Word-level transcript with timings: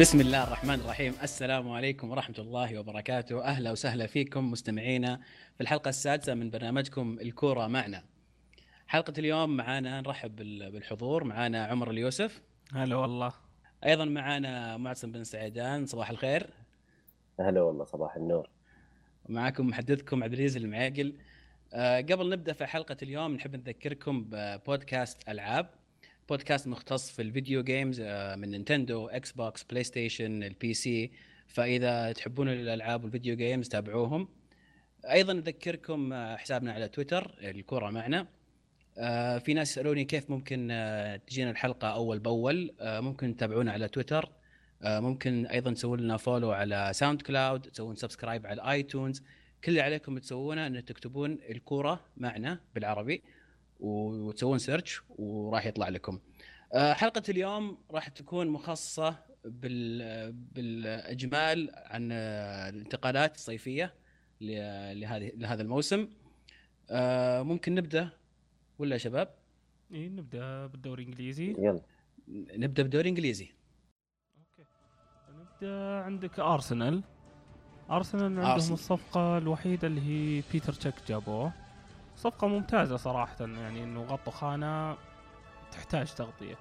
بسم 0.00 0.20
الله 0.20 0.44
الرحمن 0.44 0.74
الرحيم. 0.74 1.14
السلام 1.22 1.70
عليكم 1.70 2.10
ورحمة 2.10 2.36
الله 2.38 2.78
وبركاته. 2.78 3.44
أهلا 3.44 3.70
وسهلا 3.70 4.06
فيكم 4.06 4.50
مستمعينا 4.50 5.20
في 5.54 5.60
الحلقة 5.60 5.88
السادسة 5.88 6.34
من 6.34 6.50
برنامجكم 6.50 7.18
الكورة 7.20 7.66
معنا. 7.66 8.02
حلقة 8.86 9.12
اليوم 9.18 9.56
معانا 9.56 10.00
نرحب 10.00 10.36
بال- 10.36 10.70
بالحضور 10.70 11.24
معانا 11.24 11.66
عمر 11.66 11.90
اليوسف. 11.90 12.42
هلا 12.72 12.96
والله. 12.96 13.32
أيضا 13.86 14.04
معانا 14.04 14.76
معتصم 14.76 15.12
بن 15.12 15.24
سعيدان 15.24 15.86
صباح 15.86 16.10
الخير. 16.10 16.50
هلا 17.40 17.60
والله 17.60 17.84
صباح 17.84 18.16
النور. 18.16 18.48
ومعاكم 19.24 19.66
محدثكم 19.66 20.24
عبد 20.24 20.32
العزيز 20.32 20.56
المعاقل. 20.56 21.14
آه، 21.74 22.00
قبل 22.00 22.30
نبدأ 22.30 22.52
في 22.52 22.66
حلقة 22.66 22.96
اليوم 23.02 23.34
نحب 23.34 23.56
نذكركم 23.56 24.24
ببودكاست 24.30 25.28
ألعاب. 25.28 25.70
بودكاست 26.28 26.68
مختص 26.68 27.10
في 27.10 27.22
الفيديو 27.22 27.62
جيمز 27.62 28.00
آه، 28.00 28.36
من 28.36 28.50
نينتندو 28.50 29.06
Xbox 29.08 29.64
PlayStation 29.64 30.42
ال 30.42 30.74
PC 30.74 31.10
فإذا 31.46 32.12
تحبون 32.12 32.48
الألعاب 32.48 33.04
وال 33.04 33.13
video 33.13 33.36
games 33.36 33.68
تابعوهم. 33.68 34.28
أيضا 35.10 35.32
نذكركم 35.32 36.12
آه، 36.12 36.36
حسابنا 36.36 36.72
على 36.72 36.88
تويتر 36.88 37.34
الكورة 37.40 37.90
معنا. 37.90 38.26
آه، 38.98 39.38
في 39.38 39.54
ناس 39.54 39.70
يسألوني 39.70 40.04
كيف 40.04 40.30
ممكن 40.30 40.56
تجينا 41.26 41.50
الحلقة 41.50 41.88
أول 41.88 42.18
بأول. 42.18 42.74
ممكن 42.82 43.36
تتابعونا 43.36 43.72
على 43.72 43.88
تويتر. 43.88 44.32
ممكن 44.84 45.46
أيضا 45.46 45.72
تسوون 45.72 46.00
لنا 46.00 46.16
follow 46.16 46.52
على 46.52 46.90
SoundCloud 46.94 47.60
تسوون 47.60 47.94
subscribe 47.94 48.46
على 48.46 48.54
ال 48.62 48.71
iTunes 48.71 49.22
كل 49.64 49.68
اللي 49.68 49.80
عليكم 49.80 50.18
تسوونه 50.18 50.66
ان 50.66 50.84
تكتبون 50.84 51.38
الكورة 51.50 52.04
معنا 52.16 52.60
بالعربي. 52.74 53.22
وتسوون 53.80 54.58
search 54.58 55.02
وراح 55.08 55.66
يطلع 55.66 55.88
لكم. 55.88 56.20
آه، 56.74 56.92
حلقة 56.92 57.22
اليوم 57.28 57.78
راح 57.90 58.08
تكون 58.08 58.48
مخصصة 58.48 59.18
بال 59.44 60.32
بالإجمال 60.32 61.70
عن 61.74 62.08
آه، 62.12 62.68
الانتقالات 62.68 63.34
الصيفية 63.34 63.94
لهذه 64.40 65.32
لهذا 65.34 65.62
الموسم. 65.62 66.08
آه، 66.90 67.42
ممكن 67.42 67.74
نبدأ 67.74 68.10
ولا 68.78 68.92
يا 68.92 68.98
شباب؟ 68.98 69.34
إيه 69.92 70.08
نبدأ 70.08 70.66
بالدوري 70.66 71.02
الإنجليزي. 71.02 71.54
يلا. 71.58 71.82
نبدأ 72.28 72.82
بالدوري 72.82 73.02
الانجليزي 73.02 73.48
okay. 74.38 74.68
نبدأ 75.30 75.76
عندك 76.02 76.40
أرسنال. 76.40 77.02
أرسنال 77.90 78.24
عندهم 78.24 78.44
أرسنال. 78.46 78.72
الصفقة 78.72 79.38
الوحيدة 79.38 79.88
اللي 79.88 80.00
هي 80.00 80.42
بيتر 80.52 80.72
تشيك 80.72 80.94
جابوه. 81.08 81.65
صفقة 82.16 82.46
ممتازة 82.46 82.96
صراحة 82.96 83.36
يعني 83.40 83.84
إنه 83.84 84.02
غطوا 84.02 84.32
خانة 84.32 84.96
تحتاج 85.72 86.14
تغطية. 86.14 86.58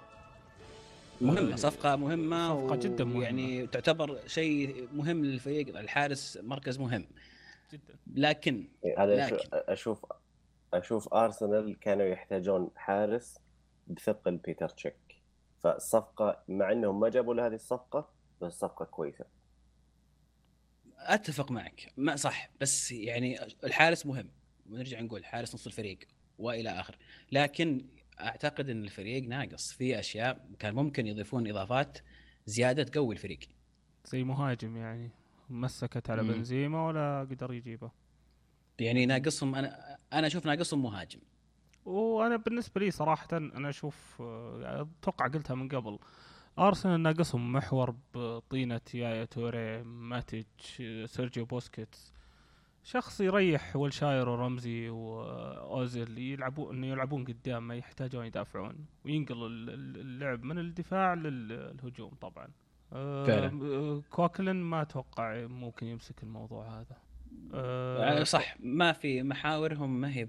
مهمة. 1.22 1.56
صفقة 1.56 1.96
مهمة 1.96 2.56
صفقة 2.56 2.76
جداً 2.76 3.04
مهمة. 3.04 3.24
يعني 3.24 3.68
تعتبر 3.68 4.28
شيء 4.28 4.88
مهم 4.94 5.26
للفريق 5.26 5.78
الحارس 5.78 6.38
مركز 6.42 6.80
مهم. 6.80 7.08
جدا. 7.74 7.96
لكن 8.14 8.68
هذا 8.98 9.16
لكن. 9.16 9.38
أشوف 9.54 10.06
أشوف 10.74 11.14
أرسنال 11.14 11.80
كانوا 11.80 12.06
يحتاجون 12.06 12.70
حارس 12.76 13.38
بثقل 13.88 14.38
بيتر 14.38 14.70
تشيك. 14.70 15.22
فالصفقة 15.64 16.44
مع 16.48 16.72
إنهم 16.72 17.00
ما 17.00 17.10
جابوا 17.10 17.34
له 17.34 17.48
هذه 17.48 17.54
الصفقة 17.54 18.10
بس 18.42 18.54
صفقة 18.54 18.86
كويسة. 18.86 19.26
أتفق 20.98 21.52
معك. 21.52 21.94
ما 21.98 22.16
صح. 22.16 22.50
بس 22.62 22.92
يعني 22.92 23.44
الحارس 23.64 24.06
مهم. 24.06 24.30
ونرجع 24.70 25.02
نقول 25.02 25.26
حارس 25.26 25.56
نص 25.56 25.66
الفريق 25.66 26.00
وإلى 26.40 26.70
اخره 26.70 26.98
لكن 27.32 27.86
أعتقد 28.20 28.70
إن 28.70 28.84
الفريق 28.84 29.24
ناقص. 29.24 29.74
في 29.74 30.00
أشياء 30.00 30.50
كان 30.60 30.76
ممكن 30.76 31.08
يضيفون 31.08 31.48
إضافات 31.48 31.98
زيادة 32.46 32.84
تقوي 32.84 33.16
الفريق. 33.16 33.40
زي 34.06 34.24
مهاجم 34.24 34.78
يعني 34.78 35.12
مسكت 35.50 36.10
على. 36.10 36.24
بنزيما 36.24 36.88
ولا 36.88 37.28
قدر 37.32 37.54
يجيبه. 37.54 37.92
يعني 38.80 39.06
ناقصهم 39.06 39.56
أنا 39.56 39.98
أنا 40.14 40.28
أشوف 40.28 40.46
ناقصهم 40.46 40.84
مهاجم. 40.84 41.20
وأنا 41.86 42.36
بالنسبة 42.36 42.82
لي 42.82 42.92
صراحة 42.92 43.28
أنا 43.34 43.70
أشوف 43.70 44.22
أتوقع 44.22 45.28
قلتها 45.28 45.56
من 45.56 45.70
قبل 45.70 46.00
أرسنال 46.60 47.02
ناقصهم 47.02 47.54
محور 47.54 47.96
بطينة 48.14 48.82
يايا 48.94 49.26
توري 49.26 49.60
آه، 49.60 51.06
سيرجيو 51.06 51.46
بوسكيتس. 51.46 52.15
شخص 52.88 53.22
يريح 53.22 53.76
والشاير 53.76 54.30
ورمزي 54.30 54.90
وأوزيل 54.90 56.18
يلعبون 56.18 56.76
إنه 56.76 56.88
يلعبون 56.88 57.26
قدام 57.26 57.68
ما 57.68 57.76
يحتاجون 57.76 58.26
يدافعون 58.26 58.76
وينقل 59.06 59.46
ال- 59.46 59.70
ال- 59.70 60.00
اللعب 60.00 60.44
من 60.44 60.60
الدفاع 60.60 61.14
للهجوم 61.14 62.12
طبعا 62.22 62.48
آه، 62.94 63.26
فعلا. 63.26 63.66
آه، 63.66 64.02
كوكلن 64.10 64.56
ما 64.56 64.82
أتوقع 64.82 65.48
ممكن 65.48 65.88
يمسك 65.88 66.24
الموضوع 66.24 66.80
هذا 66.80 66.98
آه، 67.54 68.06
يعني 68.06 68.26
صح 68.26 68.56
ما 68.60 68.92
في 68.92 69.24
محاورهم 69.24 70.02
ما 70.02 70.10
هي 70.16 70.28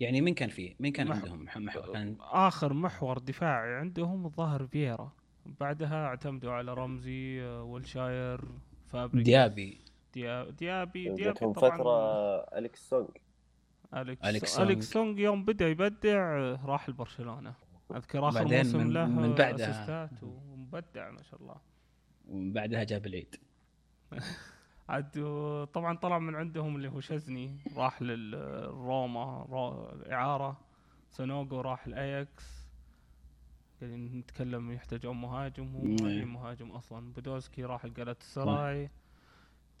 يعني 0.00 0.20
مين 0.20 0.34
كان 0.34 0.48
فيه؟ 0.48 0.74
مين 0.80 0.92
كان 0.92 1.06
مح- 1.08 1.16
عندهم 1.16 1.42
مح- 1.44 1.56
محور؟ 1.58 1.92
كان 1.92 2.16
آخر 2.20 2.72
محور 2.72 3.18
دفاعي 3.18 3.74
عندهم 3.74 4.26
الظاهر 4.26 4.66
فييرا 4.66 5.12
بعدها 5.60 6.04
اعتمدوا 6.06 6.52
على 6.52 6.74
رمزي 6.74 7.42
آه، 7.42 7.62
والشاير 7.62 8.40
فابريجاس 8.86 9.26
ديابي 10.16 10.50
ديا- 10.50 10.56
ديابي 10.58 11.02
ديابي 11.04 11.22
جاتهم 11.22 11.52
طبعاً. 11.52 11.70
فترة 11.76 12.58
أليكس 12.58 12.88
سونج 12.88 13.08
اليكس 13.94 14.24
أليكس 14.24 14.54
سونج. 14.56 14.66
أليكس 14.70 14.90
سونج. 14.92 15.18
يوم 15.18 15.44
بدأ 15.44 15.68
يبدع 15.68 16.18
راح 16.64 16.88
لبرشلونة. 16.88 17.54
أذكر 17.96 18.28
آخر 18.28 18.38
بعدين 18.42 18.58
موسم 18.58 18.78
من- 18.78 18.92
له 18.92 19.06
من 19.06 19.34
بعدها. 19.34 19.70
assistات 19.70 20.22
ومبدع 20.22 21.10
ما 21.10 21.22
شاء 21.22 21.40
الله. 21.40 21.56
وبعدها 22.28 22.84
جاب 22.84 23.06
العيد. 23.06 23.36
عاد 24.88 25.10
طبعا 25.72 25.96
طلع 25.96 26.18
من 26.18 26.34
عندهم 26.34 26.76
اللي 26.76 26.88
هو 26.88 27.00
شزني 27.00 27.58
راح 27.76 28.02
للروما 28.02 29.46
رو... 29.50 29.84
إعارة. 30.12 30.60
سانوغو 31.10 31.60
راح 31.60 31.86
الاياكس 31.86 32.66
قاعدين 33.80 34.18
نتكلم 34.18 34.72
يحتاجون 34.72 35.16
مهاجم 35.16 35.66
هو. 35.76 35.96
في 35.96 36.24
مهاجم 36.24 36.70
أصلا. 36.70 37.12
بودولسكي 37.12 37.64
راح 37.64 37.84
لجالاتا 37.84 38.20
سراي. 38.20 38.90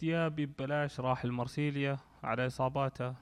ديابي 0.00 0.46
ببلاش 0.46 1.00
راح 1.00 1.24
المارسيليا 1.24 1.98
على 2.22 2.46
إصاباته. 2.46 3.14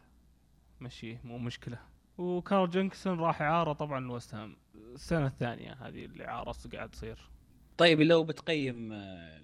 مشيه 0.80 1.20
مو 1.24 1.38
مشكلة. 1.38 1.78
وكارل 2.18 2.70
جنكنسون 2.70 3.20
راح 3.20 3.42
إعارة 3.42 3.72
طبعا 3.72 4.20
هام. 4.32 4.56
السنة 4.74 5.26
الثانية 5.26 5.72
هذه 5.72 6.04
الاعاره 6.04 6.54
قاعد 6.72 6.90
تصير. 6.90 7.30
طيب 7.78 8.00
لو 8.00 8.24
بتقيم 8.24 8.92
آه، 8.92 9.40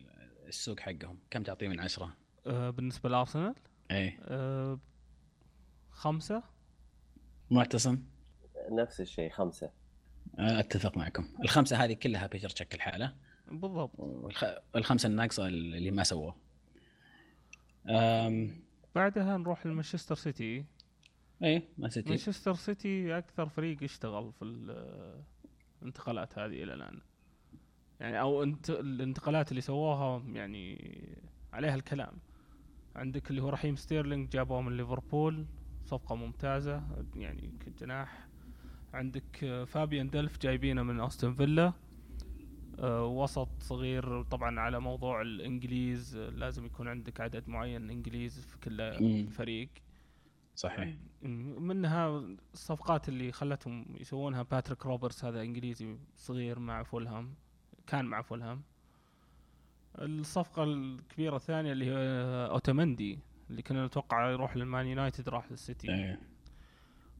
السوق 0.49 0.81
حقهم 0.81 1.19
كم 1.31 1.43
تعطيه 1.43 1.69
من 1.69 1.81
عشرة؟ 1.81 2.17
أه 2.47 2.71
بالنسبة 2.71 3.09
لأرسنال؟ 3.09 3.55
إيه. 3.91 4.19
أه 4.25 4.79
خمسة؟ 5.91 6.43
معتصم؟ 7.51 8.03
نفس 8.71 9.01
الشيء 9.01 9.31
خمسة. 9.31 9.71
آه، 10.39 10.61
أتفق 10.61 10.97
معكم. 10.97 11.29
الخمسة 11.45 11.85
هذه 11.85 11.93
كلها 11.93 12.27
بيتر 12.27 12.49
تشك 12.49 12.75
الحاله 12.75 13.15
بالضبط. 13.51 13.91
والخ- 13.99 14.61
والخمسة 14.75 15.07
الناقصة 15.07 15.47
اللي 15.47 15.91
ما 15.91 16.03
سووه. 16.03 16.37
أم، 17.89 18.51
بعدها 18.95 19.37
نروح 19.39 19.67
لمانشستر 19.67 20.15
سيتي. 20.15 20.65
إيه 21.43 21.69
ما 21.79 21.89
سيتي. 21.89 22.09
مانشستر 22.09 22.55
سيتي 22.55 23.19
أكثر 23.19 23.49
فريق 23.49 23.83
يشتغل 23.85 24.33
في 24.33 24.43
ال- 24.43 25.23
الانتقالات 25.83 26.39
هذه 26.39 26.63
إلى 26.63 26.75
الآن. 26.75 27.01
يعني 28.01 28.21
أو 28.21 28.43
انت 28.43 28.71
الانتقالات 28.71 29.51
اللي 29.51 29.61
سووها 29.61 30.23
يعني 30.33 30.79
عليها 31.53 31.75
الكلام. 31.75 32.13
عندك 32.97 33.31
اللي 33.31 33.43
هو 33.43 33.49
رحيم 33.49 33.77
ستيرلينج 33.77 34.29
جابوه 34.29 34.61
من 34.61 34.77
ليفربول 34.77 35.47
صفقة 35.85 36.15
ممتازة 36.15 36.83
يعني 37.17 37.51
كجناح. 37.67 38.27
عندك 38.95 39.65
فابيان 39.67 40.11
دلف 40.11 40.39
جايبينه 40.39 40.83
من 40.83 41.01
أستون 41.01 41.35
فيلا. 41.35 41.73
وسط 42.89 43.49
صغير 43.61 44.23
طبعا 44.23 44.61
على 44.61 44.81
موضوع 44.81 45.21
الإنجليز 45.23 46.17
آه، 46.17 46.31
لازم 46.31 46.65
يكون 46.67 46.89
عندك 46.89 47.21
عدد 47.21 47.49
معين 47.49 47.91
إنجليز 47.91 48.41
في 48.41 48.59
كل. 48.59 49.29
فريق. 49.31 49.69
صحيح. 50.55 50.95
منها 51.23 52.09
الصفقات 52.55 53.09
اللي 53.09 53.33
خلتهم 53.33 53.87
يسوونها 54.01 54.43
باتريك 54.43 54.87
روبرتس 54.87 55.25
هذا 55.25 55.43
إنجليزي 55.43 55.97
صغير 56.17 56.59
مع 56.59 56.83
فولهام 56.83 57.35
كان 57.87 58.05
مع 58.05 58.23
فولهام. 58.23 58.63
الصفقة 59.99 60.65
الكبيرة 60.65 61.37
الثانية 61.37 61.73
اللي 61.73 61.87
هي 61.87 61.97
اوتامندي 62.51 63.19
اللي 63.51 63.63
كنا 63.63 63.87
نتوقع 63.87 64.31
يروح 64.31 64.57
للمان 64.57 64.87
يونايتد 64.87 65.29
راح 65.29 65.51
للسيتي. 65.51 65.93
إيه. 65.95 66.21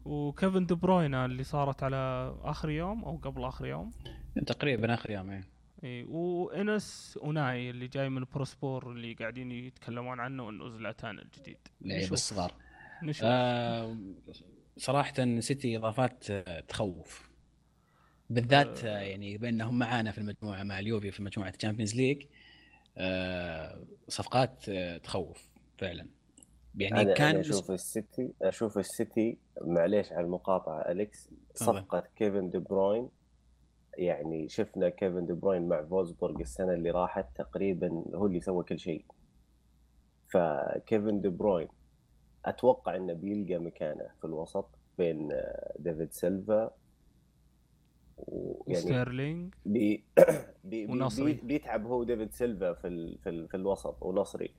وكيفن 0.05 0.67
دي 0.67 0.75
بروينه 0.75 1.25
اللي 1.25 1.45
صارت 1.45 1.83
على 1.83 2.35
آخر 2.43 2.71
يوم 2.71 3.05
أو 3.05 3.17
قبل 3.17 3.45
آخر 3.45 3.67
يوم. 3.67 3.91
تقريبا 4.47 4.95
آخر 4.95 5.11
يوم 5.11 5.31
إيه. 5.31 5.45
اي 5.85 6.05
وإنيس 6.05 7.19
أونال 7.23 7.71
اللي 7.71 7.89
جاي 7.89 8.09
من 8.09 8.25
بورصا 8.35 8.64
سبور 8.64 8.93
اللي 8.93 9.15
قاعدين 9.15 9.53
يتكلمون 9.53 10.21
عنه 10.21 10.49
إنه 10.51 10.69
زلاتان 10.69 11.19
الجديد 11.19 11.59
نشوف. 11.83 12.13
الصغار 12.13 12.55
نشوف 13.03 13.25
آه 13.25 13.97
صراحة 14.77 15.41
سيتي 15.41 15.77
إضافات 15.77 16.31
آه، 16.31 16.61
تخوف 16.61 17.31
بالذات 18.31 18.85
آه. 18.85 18.99
آه، 18.99 19.01
يعني 19.01 19.39
بأنهم 19.39 19.79
معانا 19.79 20.11
في 20.13 20.19
المجموعة 20.19 20.63
مع 20.63 20.79
اليوفي 20.79 21.11
في 21.11 21.23
مجموعة 21.23 21.51
ال 21.57 21.60
Champions 21.60 21.95
League 21.97 22.23
آه، 22.99 23.85
صفقات 24.09 24.65
آه، 24.69 24.99
تخوف 24.99 25.49
فعلا 25.79 26.07
يعني 26.75 27.01
أنا 27.01 27.15
كان 27.15 27.31
أنا 27.31 27.41
أشوف 27.41 27.71
السيتي 27.71 28.33
أشوف 28.43 28.79
السيتي 28.79 29.39
معليش 29.61 30.13
على 30.13 30.25
المقاطعة 30.25 30.81
أليكس. 30.81 31.29
صفقة 31.55 32.05
كيفن 32.17 32.51
دي 32.51 32.59
بروين 32.59 33.09
يعني 33.99 34.49
شفنا 34.49 34.89
كيفن 34.89 35.27
دي 35.27 35.33
بروين 35.33 35.69
مع 35.69 35.83
فولسبورغ 35.83 36.41
السنة 36.41 36.73
اللي 36.75 36.91
راحت 36.91 37.27
تقريبا 37.37 38.05
هو 38.15 38.27
اللي 38.27 38.41
سوى 38.41 38.65
كل 38.65 38.79
شيء. 38.79 39.05
فكيفن 40.29 41.21
دي 41.21 41.29
بروين 41.29 41.69
أتوقع 42.45 42.97
إنه 42.97 43.13
بيلقى 43.13 43.59
مكانه 43.59 44.09
في 44.21 44.25
الوسط 44.25 44.69
بين 44.99 45.33
آه، 45.33 45.75
ديفيد 45.79 46.13
سيلفا 46.13 46.71
ويعني 48.17 48.81
ستيرلينج 48.81 49.55
بي 49.67 50.05
بي 50.65 50.87
ونصري. 50.87 51.33
بي 51.33 51.41
بيتعب 51.43 51.87
هو 51.87 52.05
ديفيد 52.05 52.33
سيلفا 52.33 52.73
في 52.73 52.89
ال 52.89 53.19
في, 53.19 53.29
ال 53.29 53.49
في 53.49 53.57
الوسط 53.57 54.03
ونصري. 54.03 54.55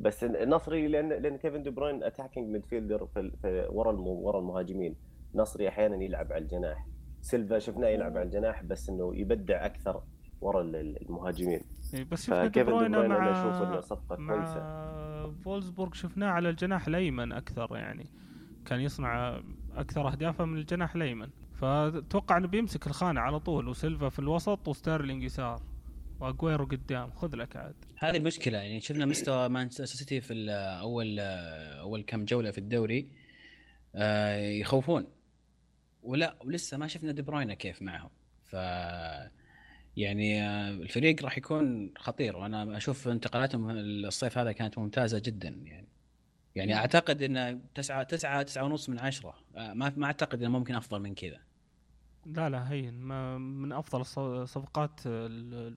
بس 0.00 0.24
النصري 0.24 0.88
لأن 0.88 1.08
لأن 1.08 1.36
كيفن 1.36 1.62
دي 1.62 1.70
بروين 1.70 2.02
attacking 2.02 2.48
midfielder 2.48 3.06
في, 3.06 3.30
في 3.42 3.68
ورا 3.70 3.92
ورا 3.92 4.38
المهاجمين. 4.38 4.96
نصري 5.34 5.68
أحيانا 5.68 6.04
يلعب 6.04 6.32
على 6.32 6.42
الجناح. 6.42 6.86
سيلفا 7.22 7.58
شفناه 7.58 7.88
يلعب 7.88 8.16
على 8.16 8.22
الجناح 8.26 8.62
بس 8.62 8.88
إنه 8.90 9.16
يبدع 9.16 9.66
أكثر 9.66 10.02
ورا 10.40 10.62
ال- 10.62 10.76
ال- 10.76 11.02
المهاجمين. 11.02 11.60
إيه، 11.94 12.04
بس 12.04 12.22
شفنا 12.26 12.42
دي 12.46 12.48
فكيفن 12.48 12.66
دي 12.66 12.72
بروين 12.72 12.92
بروين 12.92 13.12
أنا 13.12 13.18
مع 13.20 13.30
أشوف 13.30 13.68
إنه 13.68 13.80
صفقة 13.80 14.16
كويسة. 14.16 14.60
مع 14.60 15.32
فولسبورغ 15.44 15.92
شفناه 15.92 16.28
على 16.30 16.50
الجناح 16.50 16.86
الأيمن 16.86 17.32
أكثر 17.32 17.68
يعني. 17.76 18.06
كان 18.66 18.80
يصنع 18.80 19.40
أكثر 19.76 20.08
أهدافه 20.12 20.44
من 20.44 20.58
الجناح 20.58 20.94
الأيمن. 20.94 21.28
فأتوقع 21.54 22.36
إنه 22.36 22.48
بيمسك 22.48 22.86
الخانة 22.86 23.20
على 23.20 23.40
طول 23.40 23.68
وسيلفا 23.68 24.08
في 24.08 24.18
الوسط 24.18 24.68
وستيرلينج 24.68 25.22
يسار 25.22 25.62
واجويرو 26.20 26.64
قدام. 26.64 27.10
خذ 27.10 27.36
لك 27.36 27.56
عاد 27.56 27.74
هذه 27.98 28.16
المشكلة 28.16 28.58
يعني 28.58 28.80
شفنا 28.80 29.06
مستوى 29.06 29.48
مانشستر 29.48 29.84
سيتي 29.84 30.20
في 30.20 30.50
اول 30.80 31.18
أول 31.80 32.02
كم 32.02 32.24
جولة 32.24 32.50
في 32.50 32.58
الدوري 32.58 33.08
آه، 33.94 34.36
يخوفون. 34.36 35.06
ولا 36.02 36.36
ولسه 36.44 36.76
ما 36.76 36.86
شفنا 36.86 37.12
دي 37.12 37.22
بروينا 37.22 37.54
كيف 37.54 37.82
معهم. 37.82 38.10
ف 38.44 38.52
يعني 39.96 40.42
آه، 40.42 40.70
الفريق 40.70 41.22
راح 41.24 41.38
يكون 41.38 41.92
خطير 41.98 42.36
وأنا 42.36 42.76
أشوف 42.76 43.08
انتقالاتهم 43.08 43.70
الصيف 43.70 44.38
هذا 44.38 44.52
كانت 44.52 44.78
ممتازة 44.78 45.18
جدا 45.18 45.48
يعني. 45.48 45.88
يعني 46.54 46.74
أعتقد 46.76 47.22
إن 47.22 47.60
تسعة 47.74 48.02
تسعة 48.02 48.42
تسعة 48.42 48.64
ونص 48.64 48.88
من 48.88 48.98
عشرة 48.98 49.34
آه، 49.56 49.72
ما 49.72 49.92
ما 49.96 50.06
أعتقد 50.06 50.42
إنه 50.42 50.58
ممكن 50.58 50.74
أفضل 50.74 51.00
من 51.00 51.14
كذا. 51.14 51.40
لا 52.26 52.48
لا 52.48 52.72
هين 52.72 52.94
ما 52.94 53.38
من 53.38 53.72
أفضل 53.72 54.06
صفقات 54.48 55.00
ال- 55.06 55.76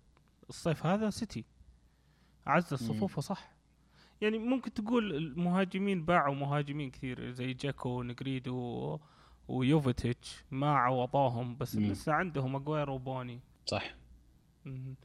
الصيف 0.50 0.86
هذا 0.86 1.10
سيتي. 1.10 1.46
عزز 2.48 2.74
صفوفه 2.74 3.22
صح 3.22 3.54
يعني 4.22 4.38
ممكن 4.38 4.74
تقول 4.74 5.16
المهاجمين 5.16 6.06
باعوا 6.06 6.36
مهاجمين 6.36 6.92
كثير 6.92 7.32
زي 7.32 7.54
جاكو 7.54 8.04
نجريدو 8.04 9.00
ويوفيتش 9.48 10.44
ما 10.52 10.76
عوضوهم 10.76 11.58
بس 11.58 11.76
مم. 11.76 11.92
لسه 11.92 12.14
عندهم 12.14 12.56
اجويرو 12.56 12.96
وبوني 12.96 13.40
صح 13.66 13.96
مم. 14.66 14.96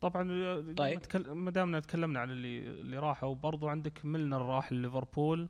طبعا 0.00 0.22
طيب. 0.60 1.00
طيب. 1.00 1.28
ما 1.28 1.50
دامنا 1.50 1.80
تكلمنا 1.80 2.20
عن 2.20 2.30
اللي 2.30 2.58
اللي 2.58 2.98
راحوا 2.98 3.34
برضو 3.34 3.68
عندك 3.68 4.04
ميلنر 4.04 4.42
راح 4.42 4.72
ليفربول 4.72 5.48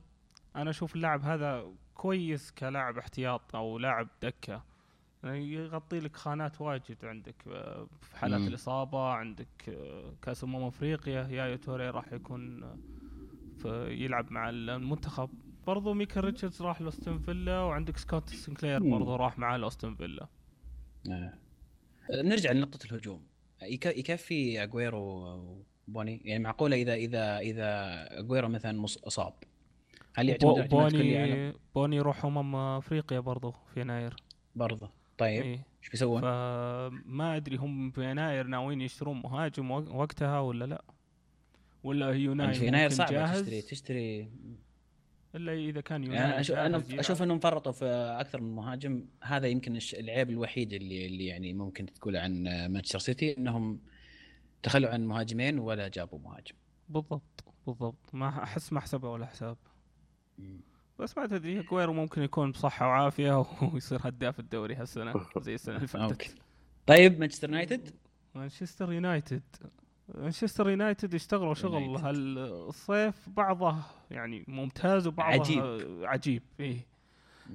أنا 0.55 0.69
أشوف 0.69 0.95
اللاعب 0.95 1.21
هذا 1.23 1.71
كويس 1.93 2.51
كلاعب 2.51 2.97
احتياط 2.97 3.55
أو 3.55 3.77
لاعب 3.77 4.07
دكة 4.21 4.63
يعني 5.23 5.53
يغطي 5.53 5.99
لك 5.99 6.15
خانات 6.15 6.61
واجد 6.61 7.05
عندك 7.05 7.35
آه، 7.47 7.87
في 8.01 8.17
حالات 8.17 8.39
مم. 8.39 8.47
الإصابة 8.47 9.09
عندك 9.09 9.69
آه، 9.69 10.13
كأس 10.21 10.43
أمم 10.43 10.63
أفريقيا 10.63 11.27
يايا 11.27 11.55
توري 11.55 11.89
راح 11.89 12.13
يكون 12.13 12.63
آه، 12.63 12.77
في 13.57 13.87
يلعب 13.89 14.31
مع 14.31 14.49
المنتخب 14.49 15.29
برضو 15.67 15.93
ميكا 15.93 16.19
ريتشاردز 16.21 16.61
راح 16.61 16.81
لأستون 16.81 17.19
فيلا 17.19 17.59
وعندك 17.59 17.97
سكوت 17.97 18.29
سنكلير. 18.29 18.79
برضو 18.83 19.15
راح 19.15 19.39
مع 19.39 19.55
لأستون 19.55 19.95
فيلا 19.95 20.27
آه. 21.09 21.33
نرجع 22.11 22.51
لنقطة 22.51 22.85
الهجوم 22.85 23.21
يك- 23.61 23.85
يكفي 23.97 24.63
اجويرو 24.63 25.01
وبوني 25.87 26.21
يعني 26.25 26.43
معقولة 26.43 26.75
إذا 26.75 26.93
إذا 26.93 27.37
إذا 27.39 27.69
اجويرو 28.19 28.47
مثلا 28.49 28.85
أصاب 28.85 29.33
هل 30.15 30.29
يعتمد 30.29 30.69
بوني 30.69 31.53
بوني 31.75 31.95
يروح 31.95 32.25
امم 32.25 32.55
أفريقيا 32.55 33.19
برضو 33.19 33.55
في 33.73 33.81
يناير 33.81 34.15
برضه 34.55 34.89
طيب 35.17 35.43
إيه. 35.43 35.65
إيش 35.83 35.89
بيسوون؟ 35.89 36.21
فما 36.21 37.35
أدري 37.35 37.55
هم 37.57 37.91
في 37.91 38.11
يناير 38.11 38.47
ناويين 38.47 38.81
يشترون 38.81 39.21
مهاجم 39.21 39.71
وق- 39.71 39.95
وقتها 39.95 40.39
ولا 40.39 40.65
لا 40.65 40.83
ولا 41.83 42.05
يعني 42.11 42.53
في 42.53 42.67
يناير 42.67 42.89
جاهز 42.89 43.39
تشتري 43.41 43.61
تشتري 43.61 44.31
إلا 45.35 45.53
إذا 45.53 45.81
كان 45.81 46.03
يوناي 46.03 46.17
يعني 46.19 46.39
أشوف 46.39 46.55
أنا. 46.57 46.83
أشوف 46.91 47.21
إنهم 47.23 47.39
فرطوا 47.39 47.71
في 47.71 47.85
أكثر 48.19 48.41
من 48.41 48.55
مهاجم. 48.55 49.05
هذا 49.21 49.47
يمكن 49.47 49.75
الش- 49.75 49.95
العيب 49.95 50.29
الوحيد 50.29 50.73
اللي 50.73 51.05
اللي 51.05 51.25
يعني 51.25 51.53
ممكن 51.53 51.85
تقول 51.85 52.17
عن 52.17 52.43
مانشستر 52.43 52.99
سيتي 52.99 53.37
إنهم 53.37 53.79
تخلوا 54.63 54.89
عن 54.89 55.05
مهاجمين 55.05 55.59
ولا 55.59 55.87
جابوا 55.87 56.19
مهاجم. 56.19 56.55
بالضبط 56.89 57.43
بالضبط. 57.67 58.09
ما 58.13 58.43
أحس 58.43 58.73
ما 58.73 58.79
حسبه 58.79 59.09
ولا 59.09 59.25
حساب. 59.25 59.57
بس 60.99 61.17
ما 61.17 61.27
تدري 61.27 61.63
اجويرو 61.63 61.93
ممكن 61.93 62.21
يكون 62.21 62.51
بصحة 62.51 62.87
وعافية 62.87 63.45
ويصير 63.73 63.99
هداف 64.03 64.39
الدوري 64.39 64.75
هالسنة 64.75 65.13
زي 65.37 65.53
السنة 65.55 65.75
اللي 65.75 65.87
فاتت. 65.87 66.35
طيب 66.87 67.19
مانشستر 67.19 67.49
يونايتد؟ 67.49 67.89
مانشستر 68.35 68.93
يونايتد. 68.93 69.41
مانشستر 70.15 70.69
يونايتد 70.69 71.15
اشتغلوا 71.15 71.53
شغل. 71.53 71.95
هالصيف 71.97 73.29
بعضه 73.29 73.75
يعني 74.11 74.45
ممتاز 74.47 75.07
وبعضه 75.07 75.31
عجيب. 75.41 75.63
عجيب 76.03 76.43
إيه 76.59 76.85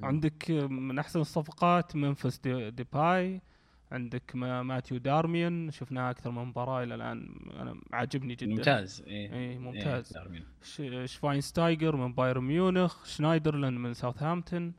عندك 0.02 0.50
من 0.70 0.98
أحسن 0.98 1.20
الصفقات 1.20 1.96
ممفيس 1.96 2.70
ديباي 2.70 3.40
عندك 3.92 4.30
ما- 4.34 4.62
ماتيو 4.62 4.98
دارميان 4.98 5.70
شفناه 5.70 6.10
أكثر 6.10 6.30
من 6.30 6.44
مباراة 6.44 6.82
إلى 6.82 6.94
الآن 6.94 7.28
أنا 7.60 7.76
عاجبني 7.92 8.34
جدا 8.34 8.46
ممتاز 8.50 9.02
إيه 9.06 9.58
ممتاز 9.58 10.12
إيه، 10.16 10.22
دارميان. 10.22 10.44
ش- 10.62 11.12
شفاينستايجر 11.12 11.96
من 11.96 12.12
بايرن 12.12 12.44
ميونخ 12.44 13.04
شنايدرلين 13.04 13.78
من 13.78 13.94
ساوثهامبتون 13.94 14.72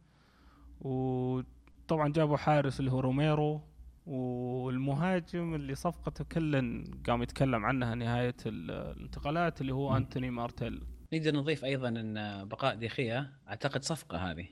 وطبعا 0.81 2.07
جابوا 2.09 2.37
حارس 2.37 2.79
اللي 2.79 2.91
هو 2.91 2.99
روميرو 2.99 3.61
والمهاجم 4.07 5.55
اللي 5.55 5.75
صفقته 5.75 6.23
كل 6.23 6.83
قام 7.07 7.23
يتكلم 7.23 7.65
عنها 7.65 7.95
نهاية 7.95 8.35
ال- 8.45 8.71
الانتقالات 8.71 9.61
اللي 9.61 9.73
هو 9.73 9.89
مم. 9.89 9.95
أنتوني 9.95 10.29
مارتيال. 10.29 10.83
نقدر 11.13 11.35
نضيف 11.35 11.65
أيضا 11.65 11.89
أن 11.89 12.47
بقاء 12.47 12.75
دي 12.75 12.98
خيا 12.98 13.33
أعتقد 13.47 13.83
صفقة 13.83 14.17
هذه. 14.31 14.47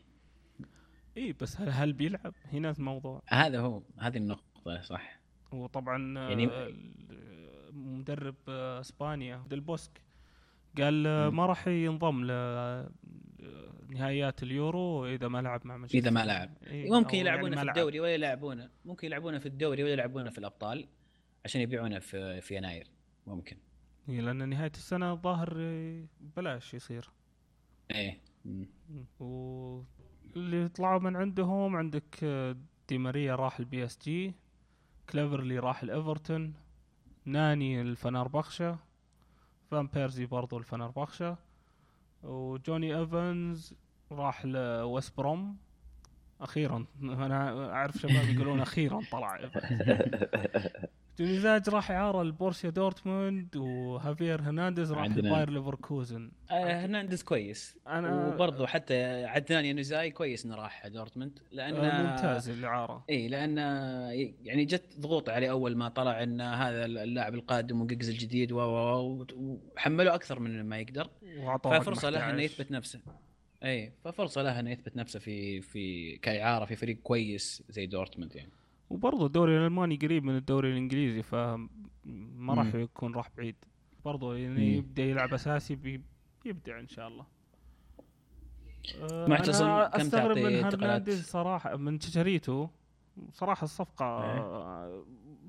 اي 1.17 1.33
بس 1.41 1.61
هل, 1.61 1.69
هل 1.69 1.93
بيلعب؟ 1.93 2.33
هنا 2.53 2.71
الموضوع. 2.71 3.21
هذا 3.29 3.59
هو 3.59 3.81
هذه 3.97 4.17
النقطة 4.17 4.81
صح. 4.81 5.19
وطبعا 5.51 6.19
يعني- 6.29 6.49
مدرب 7.73 8.35
آه، 8.49 8.79
إسبانيا 8.79 9.43
ديل 9.49 9.59
بوسك 9.61 10.01
قال 10.77 11.07
آه،. 11.07 11.29
ما 11.29 11.45
راح 11.45 11.67
ينضم 11.67 12.23
لنهائيات 13.89 14.43
اليورو 14.43 15.05
اذا 15.05 15.27
ما 15.27 15.41
لعب 15.41 15.67
مع 15.67 15.77
مانشستر 15.77 15.97
إذا 15.97 16.09
ما 16.11 16.25
لعب. 16.25 16.57
إيه، 16.67 16.91
ممكن 16.91 17.17
أو 17.17 17.21
يلعبونه 17.21 17.55
يعني 17.55 17.71
في. 17.71 17.79
الدوري 17.79 17.99
ولا 17.99 18.13
يلعبونه. 18.13 18.69
ممكن 18.85 19.07
يلعبونه 19.07 19.39
في 19.39 19.45
الدوري 19.45 19.83
ولا 19.83 19.91
يلعبونه 19.91 20.29
في 20.29 20.37
الأبطال 20.37 20.87
عشان 21.45 21.61
يبيعونه 21.61 21.99
في 21.99 22.41
في 22.41 22.55
يناير. 22.55 22.87
ممكن. 23.27 23.57
إيه، 24.09 24.21
لأن 24.21 24.49
نهاية 24.49 24.71
السنة 24.75 25.11
الظاهر 25.13 25.53
آه، 25.57 26.05
بلاش 26.37 26.73
يصير. 26.73 27.09
إيه. 27.91 28.21
مم. 28.45 28.67
واللي 29.19 30.69
طلعوا 30.69 30.99
من 30.99 31.15
عندهم 31.15 31.75
عندك 31.75 32.19
آه، 32.23 32.55
دي 32.89 32.97
ماريا 32.97 33.35
راح 33.35 33.59
البي 33.59 33.85
إس 33.85 33.99
جي 34.03 34.33
كليفرلي 35.09 35.59
راح 35.59 35.83
الايفرتون 35.83 36.53
ناني 37.25 37.81
الفنربخشة 37.81 38.77
فان 39.71 39.87
بيرزي 39.87 40.25
برضو 40.25 40.57
الفنربخشة 40.57 41.37
وجوني 42.25 42.99
إيفنز 42.99 43.75
راح 44.11 44.45
لويست 44.45 45.17
بروم 45.17 45.57
أخيرا. 46.41 46.85
أنا 47.01 47.69
أعرف 47.73 47.97
شباب 47.97 48.29
يقولون 48.29 48.61
أخيرا 48.61 49.01
طلع. 49.11 49.39
جانوزاج 51.19 51.69
راح 51.69 51.91
اعاره 51.91 52.23
لبورسيا 52.23 52.69
دورتموند 52.69 53.55
وخافيير 53.55 54.41
هرنانديز 54.41 54.91
راح 54.91 55.05
لباير 55.07 55.49
ليفركوزن. 55.49 56.31
آه 56.51 56.83
هرنانديز 56.85 57.23
كويس. 57.23 57.77
أنا 57.87 58.27
وبرضه 58.27 58.67
حتى 58.67 59.25
عدنان 59.25 59.65
يانوزاي 59.65 60.11
كويس 60.11 60.45
إنه 60.45 60.55
راح 60.55 60.87
دورتموند. 60.87 61.39
لأن 61.51 61.75
آه، 61.75 62.11
ممتاز 62.11 62.49
الاعاره 62.49 63.03
إي 63.09 63.27
لأن 63.27 63.57
يعني 64.43 64.65
جت 64.65 64.99
ضغوط 64.99 65.29
عليه 65.29 65.51
أول 65.51 65.75
ما 65.77 65.89
طلع 65.89 66.23
إن 66.23 66.41
هذا 66.41 66.85
اللاعب 66.85 67.33
القادم 67.35 67.81
وجيجز 67.81 68.09
الجديد 68.09 68.51
و- 68.51 69.25
وحمله 69.35 70.15
أكثر 70.15 70.39
من 70.39 70.63
ما 70.63 70.77
يقدر. 70.79 71.09
ففرصة 71.63 72.09
له 72.09 72.17
إنه 72.17 72.25
11. 72.25 72.39
يثبت 72.43 72.71
نفسه. 72.71 72.99
إي 73.63 73.93
ففرصة 74.03 74.41
له 74.41 74.59
إنه 74.59 74.71
يثبت 74.71 74.95
نفسه 74.97 75.19
في 75.19 75.61
في 75.61 76.15
كإعارة 76.17 76.65
في 76.65 76.75
فريق 76.75 76.97
كويس 77.03 77.63
زي 77.69 77.85
دورتموند 77.85 78.35
يعني. 78.35 78.51
وبرضه 78.89 79.25
الدوري 79.25 79.57
الألماني 79.57 79.95
قريب 79.95 80.23
من 80.23 80.37
الدوري 80.37 80.71
الإنجليزي 80.71 81.21
فما 81.23 82.53
راح 82.53 82.75
مم. 82.75 82.81
يكون 82.81 83.15
راح 83.15 83.29
بعيد 83.37 83.55
برضه 84.05 84.35
يعني 84.37 84.53
مم. 84.71 84.77
يبدأ 84.77 85.03
يلعب 85.03 85.33
أساسي 85.33 85.75
بي- 85.75 86.01
بيبدع 86.43 86.79
إن 86.79 86.87
شاء 86.87 87.07
الله 87.07 87.25
آه، 89.01 89.27
معتصم، 89.27 89.65
أنا 89.65 89.87
كم 89.87 89.99
أستغرب 90.01 90.37
من؟ 90.37 90.63
هرنانديز 90.63 91.25
صراحة 91.25 91.75
من 91.77 91.99
تشاريتو 91.99 92.67
صراحة 93.33 93.63
الصفقة 93.63 94.05
آه، 94.05 95.05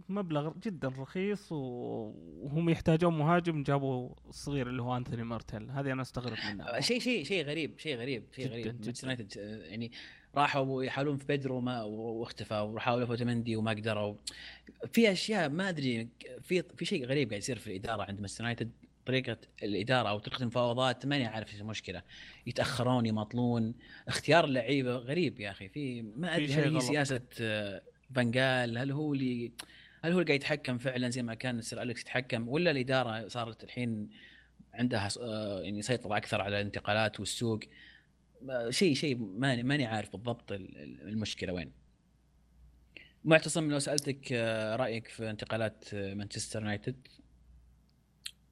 مبلغ 0.08 0.52
جدا 0.62 0.88
رخيص 0.88 1.52
وهم 1.52 2.68
يحتاجون 2.68 3.18
مهاجم 3.18 3.62
جابوا 3.62 4.10
الصغير 4.28 4.68
اللي 4.68 4.82
هو 4.82 4.96
انثوني 4.96 5.22
مارتيال 5.24 5.70
هذه 5.70 5.92
أنا 5.92 6.02
أستغرب 6.02 6.36
منها 6.52 6.80
شيء 6.80 7.00
شيء 7.00 7.24
شيء 7.24 7.44
غريب 7.44 7.78
شيء 7.78 7.96
غريب 7.96 8.24
شيء 8.32 8.48
غريب. 8.48 8.66
مانشستر 8.66 9.08
يونايتد 9.08 9.38
آه، 9.38 9.66
يعني 9.66 9.90
راحوا 10.36 10.84
يحاولون 10.84 11.16
في 11.16 11.26
بيدرو 11.26 11.60
ما 11.60 11.82
واختفى 11.82 12.60
وحاولوا 12.60 13.06
فوتمندي 13.06 13.56
وما 13.56 13.70
قدروا. 13.70 14.14
في 14.92 15.12
أشياء 15.12 15.48
ما 15.48 15.68
أدري 15.68 16.08
في 16.42 16.62
في 16.76 16.84
شيء 16.84 17.06
غريب 17.06 17.28
قاعد 17.28 17.42
يصير 17.42 17.58
في 17.58 17.66
الإدارة 17.66 18.02
عند 18.02 18.20
مانشستر 18.20 18.44
يونايتد 18.44 18.70
طريقة 19.06 19.36
الإدارة 19.62 20.08
أو 20.08 20.18
طريقة 20.18 20.42
المفاوضات 20.42 21.06
ماني 21.06 21.26
عارف 21.26 21.52
إيش 21.52 21.60
المشكلة. 21.60 22.02
يتأخرون 22.46 23.06
يماطلون 23.06 23.74
اختيار 24.08 24.44
اللعيبه 24.44 24.96
غريب 24.96 25.40
يا 25.40 25.50
أخي. 25.50 25.68
في 25.68 26.02
ما 26.02 26.36
أدري 26.36 26.54
هل 26.54 26.74
هي. 26.74 26.80
سياسة 26.80 27.20
آه، 27.40 27.82
فانجال 28.14 28.78
هل 28.78 28.90
هو 28.90 29.14
اللي 29.14 29.52
هل 30.02 30.12
هو 30.12 30.18
اللي 30.18 30.28
قاعد 30.28 30.40
يتحكم 30.40 30.78
فعلا 30.78 31.08
زي 31.08 31.22
ما 31.22 31.34
كان 31.34 31.60
سير 31.60 31.82
أليكس 31.82 32.00
يتحكم؟ 32.00 32.48
ولا 32.48 32.70
الإدارة 32.70 33.28
صارت 33.28 33.64
الحين 33.64 34.10
عندها 34.74 35.08
آه، 35.20 35.60
يعني 35.60 35.82
سيطرة 35.82 36.16
أكثر 36.16 36.40
على 36.40 36.60
الانتقالات 36.60 37.20
والسوق؟ 37.20 37.60
شيء 38.70 38.94
شيء 38.94 39.16
ماني 39.18 39.62
ماني 39.62 39.86
عارف 39.86 40.12
بالضبط 40.12 40.52
ال- 40.52 40.78
ال- 40.78 41.08
المشكلة 41.08 41.52
وين. 41.52 41.72
معتصم 43.24 43.70
لو 43.70 43.78
سألتك 43.78 44.32
آه، 44.32 44.76
رأيك 44.76 45.08
في 45.08 45.30
انتقالات 45.30 45.94
آه، 45.94 46.14
مانشستر 46.14 46.60
يونايتد؟ 46.60 47.08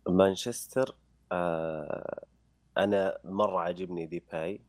مانشستر 0.09 0.97
آه 1.33 2.25
أنا 2.79 3.19
مرة 3.25 3.61
عاجبني 3.61 4.07
ديباي. 4.07 4.61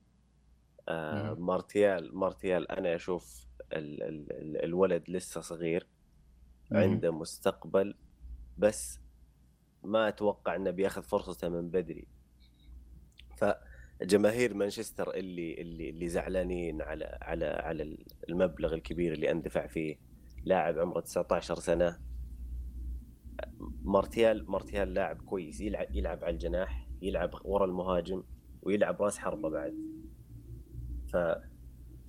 آه 0.90 1.34
مم. 1.34 1.46
مارتيال 1.46 2.16
مارتيال 2.18 2.72
أنا 2.72 2.96
أشوف 2.96 3.46
ال 3.74 4.04
ال 4.04 4.32
ال 4.32 4.64
الولد 4.64 5.10
لسه 5.10 5.42
صغير 5.42 5.88
عنده 6.72 7.12
مستقبل 7.12 7.96
بس 8.58 9.00
ما 9.84 10.08
أتوقع 10.08 10.56
إنه 10.56 10.72
بياخذ 10.72 11.04
فرصته 11.04 11.50
من 11.50 11.70
بدري. 11.70 12.08
فجماهير 14.00 14.54
مانشستر 14.54 15.14
اللي 15.14 15.62
اللي 15.62 15.90
اللي 15.90 16.08
زعلانين 16.08 16.82
على 16.82 17.20
على 17.22 17.46
على 17.46 17.98
المبلغ 18.30 18.74
الكبير 18.74 19.14
اللي 19.14 19.32
أندفع 19.32 19.68
فيه 19.68 20.00
لاعب 20.44 20.80
عمره 20.80 21.00
19 21.00 21.56
سنة. 21.56 22.00
مارتيال 23.82 24.52
مارتيال 24.52 24.94
لاعب 24.94 25.22
كويس 25.22 25.62
يلعب 25.62 25.96
يلعب 25.96 26.24
على 26.24 26.34
الجناح 26.34 26.88
يلعب 27.02 27.30
ورا 27.44 27.66
المهاجم 27.66 28.24
ويلعب 28.62 29.02
رأس 29.02 29.18
حربة 29.18 29.50
بعد. 29.50 29.74
ف 31.08 31.16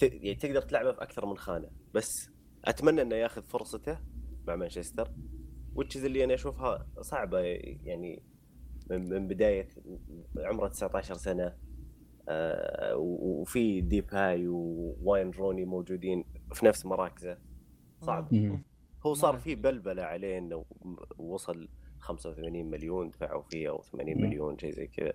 يعني 0.02 0.34
تقدر 0.34 0.62
تلعبه 0.62 0.92
في 0.92 1.02
أكثر 1.02 1.26
من 1.26 1.36
خانة. 1.36 1.70
بس 1.94 2.30
أتمنى 2.64 3.02
إنه 3.02 3.16
ياخذ 3.16 3.42
فرصته 3.42 3.98
مع 4.46 4.56
مانشستر 4.56 5.12
وتشز 5.74 6.04
اللي 6.04 6.24
أنا 6.24 6.34
أشوفها 6.34 6.88
صعبة 7.00 7.38
يعني 7.82 8.22
من 8.90 9.28
بداية 9.28 9.68
عمره 10.36 10.68
19 10.68 11.14
سنة. 11.14 11.65
آه، 12.28 12.96
وفي 12.96 13.80
ديباي 13.80 14.48
وواين 14.48 15.30
روني 15.30 15.64
موجودين 15.64 16.24
في 16.54 16.66
نفس 16.66 16.86
مراكزه. 16.86 17.38
صعب. 18.00 18.28
هو 19.06 19.14
صار 19.14 19.38
في 19.38 19.54
بلبله 19.54 20.02
عليه 20.02 20.38
إنه 20.38 20.64
وصل 21.18 21.68
85 21.98 22.66
مليون 22.70 23.10
دفعوا 23.10 23.42
فيه 23.42 23.68
أو 23.68 23.82
80 23.82 24.16
مم. 24.18 24.22
مليون 24.26 24.58
شيء 24.58 24.70
زي 24.70 24.86
كذا. 24.86 25.12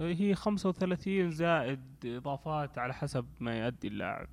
هي 0.00 0.34
35 0.34 1.30
زائد 1.30 1.80
إضافات 2.04 2.78
على 2.78 2.94
حسب 2.94 3.26
ما 3.40 3.58
يؤدي 3.58 3.88
اللاعب. 3.88 4.28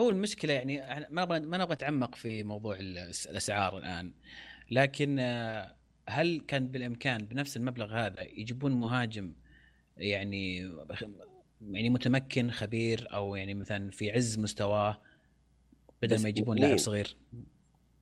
هو 0.00 0.10
المشكلة 0.10 0.52
يعني 0.52 0.80
ما 1.10 1.22
نبغى 1.24 1.40
ما 1.40 1.58
نبغى 1.58 1.74
نتعمق 1.74 2.14
في 2.14 2.42
موضوع 2.42 2.76
الأس- 2.76 3.28
الأسعار 3.30 3.78
الآن 3.78 4.12
لكن 4.70 5.16
آه، 5.18 5.74
هل 6.08 6.40
كان 6.40 6.66
بالإمكان 6.68 7.18
بنفس 7.24 7.56
المبلغ 7.56 7.92
هذا 7.94 8.22
يجيبون 8.22 8.72
مهاجم 8.72 9.32
يعني 9.96 10.66
يعني 11.60 11.90
متمكن 11.90 12.50
خبير 12.50 13.08
أو 13.12 13.34
يعني 13.34 13.54
مثلا 13.54 13.90
في 13.90 14.10
عز 14.10 14.38
مستواه 14.38 15.00
بدل 16.02 16.22
ما 16.22 16.28
يجيبون؟ 16.28 16.58
لاعب 16.58 16.78
صغير. 16.78 17.16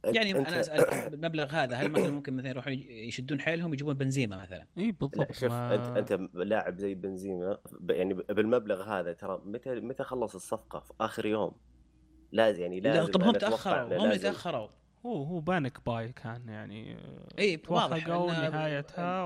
يعني 0.04 0.32
أنا 0.32 0.60
أسألك 0.60 1.10
بالمبلغ 1.10 1.50
هذا 1.50 1.76
هل 1.76 1.90
مثلا 1.90 2.10
ممكن 2.10 2.36
مثلا 2.36 2.48
يروحون 2.50 2.72
يشدون 2.72 3.40
حيلهم 3.40 3.72
يجيبون 3.72 3.94
بنزيما 3.94 4.42
مثلا؟ 4.42 4.66
إي 4.78 4.86
لا 4.86 4.96
بالضبط 5.00 5.32
شوف 5.32 5.50
ما- 5.50 5.74
انت 5.74 6.12
أنت 6.12 6.28
لاعب 6.34 6.78
زي 6.78 6.94
بنزيما 6.94 7.58
يعني 7.90 8.14
بالمبلغ 8.14 8.82
هذا 8.82 9.12
ترى 9.12 9.42
متى 9.44 9.80
متى 9.80 10.02
خلص 10.04 10.34
الصفقة؟ 10.34 10.80
في 10.80 10.92
آخر 11.00 11.26
يوم. 11.26 11.52
لازم 12.32 12.62
يعني 12.62 12.80
لا 12.80 12.94
لازم 12.94 13.12
طب 13.12 13.22
هم 13.22 13.32
تأخروا 13.32 14.06
هم 14.06 14.14
تاخروا 14.14 14.68
هو 15.06 15.22
هو 15.24 15.40
panic 15.40 15.86
buy 15.86 16.12
كان 16.12 16.48
يعني 16.48 16.96
إي 17.38 17.62
واضح 17.68 18.04
توافقوا 18.04 18.32
نهايتها 18.32 19.24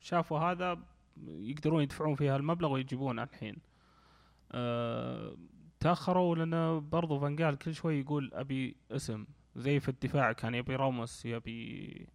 وشافوا 0.00 0.38
هذا 0.38 0.78
يقدرون 1.28 1.82
يدفعون 1.82 2.14
فيها 2.14 2.36
المبلغ 2.36 2.72
ويجيبونه 2.72 3.22
الحين. 3.22 3.56
أه 4.52 5.36
تأخروا 5.80 6.36
لأن 6.36 6.88
برضو 6.88 7.18
فانجال 7.18 7.58
كل 7.58 7.74
شوي 7.74 8.00
يقول 8.00 8.30
أبي 8.34 8.76
اسم. 8.90 9.26
زي 9.56 9.80
في 9.80 9.88
الدفاع 9.88 10.32
كان 10.32 10.54
يبي 10.54 10.76
راموس 10.76 11.26
يبي 11.26 12.06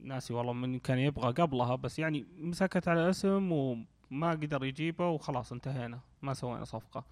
ناسي 0.00 0.34
والله 0.34 0.52
من 0.52 0.78
كان 0.78 0.98
يبغى 0.98 1.32
قبلها 1.32 1.74
بس 1.76 1.98
يعني 1.98 2.26
مسكت 2.38 2.88
على 2.88 3.10
اسم 3.10 3.52
وما 3.52 4.30
قدر 4.30 4.64
يجيبه 4.64 5.08
وخلاص 5.08 5.52
انتهينا 5.52 6.00
ما 6.22 6.34
سوينا 6.34 6.64
صفقة. 6.64 7.04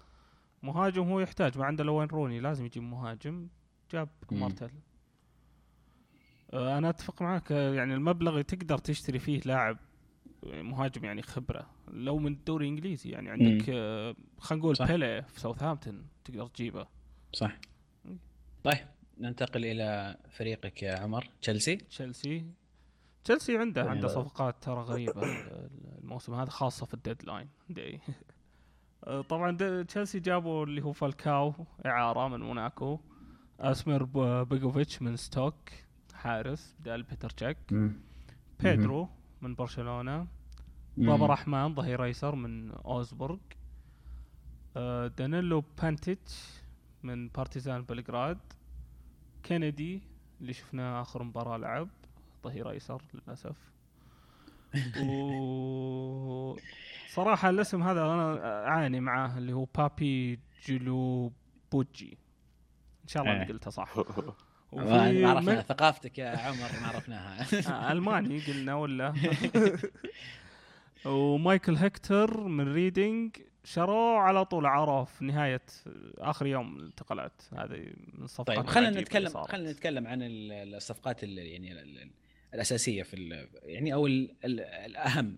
مهاجم 0.63 1.03
هو 1.03 1.19
يحتاج 1.19 1.57
ما 1.57 1.65
عنده 1.65 1.83
لوين 1.83 2.07
روني 2.07 2.39
لازم 2.39 2.65
يجيب 2.65 2.83
مهاجم. 2.83 3.47
جاب. 3.91 4.09
مارتيال 4.31 4.71
آه، 6.53 6.77
أنا 6.77 6.89
أتفق 6.89 7.21
معك 7.21 7.51
يعني 7.51 7.93
المبلغ 7.93 8.41
تقدر 8.41 8.77
تشتري 8.77 9.19
فيه 9.19 9.41
لاعب 9.45 9.77
مهاجم 10.43 11.05
يعني 11.05 11.21
خبرة. 11.21 11.69
لو 11.87 12.17
من 12.17 12.31
الدوري 12.31 12.65
الإنجليزي 12.65 13.09
يعني 13.09 13.29
عندك 13.29 13.69
آه، 13.69 14.15
خلينا 14.37 14.65
نقول. 14.65 14.75
بيليه 14.87 15.23
في 15.23 15.39
ساوثهامبتون 15.39 16.05
تقدر 16.25 16.47
تجيبه. 16.47 16.87
صح. 17.33 17.57
طيب 18.63 18.87
ننتقل 19.17 19.65
إلى 19.65 20.17
فريقك 20.29 20.83
يا 20.83 20.99
عمر. 20.99 21.29
تشيلسي 21.41 21.75
تشيلسي 21.75 22.45
تشيلسي 23.23 23.57
عنده 23.57 23.81
والله. 23.81 23.95
عنده 23.95 24.07
صفقات 24.07 24.63
ترى 24.63 24.81
غريبة. 24.81 25.21
الموسم 26.03 26.33
هذا 26.33 26.49
خاصة 26.49 26.85
في 26.85 26.93
ال 26.93 26.99
deadline. 26.99 27.49
day 27.69 27.99
آه، 29.07 29.21
طبعا 29.21 29.57
تشيلسي 29.83 30.19
جابوا 30.19 30.65
اللي 30.65 30.81
هو 30.83 30.91
فالكاو 30.91 31.53
إعارة 31.85 32.27
من 32.27 32.39
موناكو. 32.39 32.99
أسمير 33.59 34.03
بيجوفيتش 34.43 35.01
من 35.01 35.15
ستوك 35.15 35.55
حارس 36.13 36.75
بدال 36.79 37.03
بيتر 37.03 37.29
تشيك. 37.29 37.57
بيدرو 38.59 39.09
من 39.41 39.55
برشلونة. 39.55 40.27
بابا 40.97 41.25
رحمن 41.25 41.75
ظهير 41.75 42.03
أيسر 42.03 42.35
من 42.35 42.71
أوغسبورغ. 42.71 43.37
آه، 44.77 45.07
دانيلو 45.07 45.63
بانتيتش 45.81 46.61
من 47.03 47.27
بارتيزان 47.27 47.81
بلغراد. 47.81 48.39
كينيدي 49.43 50.01
اللي 50.41 50.53
شفناه 50.53 51.01
آخر 51.01 51.23
مباراة 51.23 51.57
لعب 51.57 51.89
ظهير 52.43 52.69
أيسر 52.69 53.01
للأسف. 53.13 53.71
و 55.03 56.57
صراحة 57.09 57.49
الاسم 57.49 57.83
هذا 57.83 58.01
أنا 58.05 58.67
أعاني 58.67 58.99
معاه 58.99 59.37
اللي 59.37 59.53
هو 59.53 59.65
بابي 59.65 60.39
جيلوبوجي 60.65 62.17
إن 63.03 63.07
شاء 63.07 63.23
الله 63.23 63.35
اني 63.35 63.43
إيه. 63.43 63.49
قلته 63.49 63.71
صح. 63.71 63.95
وفي 64.71 64.85
ما 64.85 65.29
عرفنا 65.29 65.55
من- 65.55 65.61
ثقافتك 65.61 66.17
يا 66.17 66.29
عمر 66.37 66.69
ما 66.81 66.87
عرفناها. 66.87 67.45
آه، 67.69 67.91
ألماني 67.91 68.39
قلنا 68.39 68.75
ولا؟ 68.75 69.13
ومايكل 71.05 71.75
هكتور 71.75 72.47
من 72.47 72.73
ريدنج 72.73 73.35
شروه 73.63 74.17
على 74.19 74.45
طول 74.45 74.65
أعاروه 74.65 75.03
في 75.03 75.25
نهاية 75.25 75.61
آخر 76.17 76.45
يوم 76.47 76.77
الانتقالات 76.77 77.41
هذه 77.53 77.93
من 78.13 78.23
الصفقات 78.23 78.57
طيب 78.57 78.65
خلينا 78.67 78.89
اللي 78.89 79.01
نتكلم. 79.01 79.43
خلينا 79.43 79.71
نتكلم 79.71 80.07
عن 80.07 80.21
ال- 80.23 80.75
الصفقات 80.75 81.23
ال- 81.23 81.37
يعني 81.37 81.71
ال- 81.71 81.79
ال- 81.79 82.11
الأساسية 82.53 83.03
في 83.03 83.47
يعني 83.63 83.93
أو 83.93 84.07
ال- 84.07 84.35
ال- 84.45 84.59
الأهم. 84.61 85.37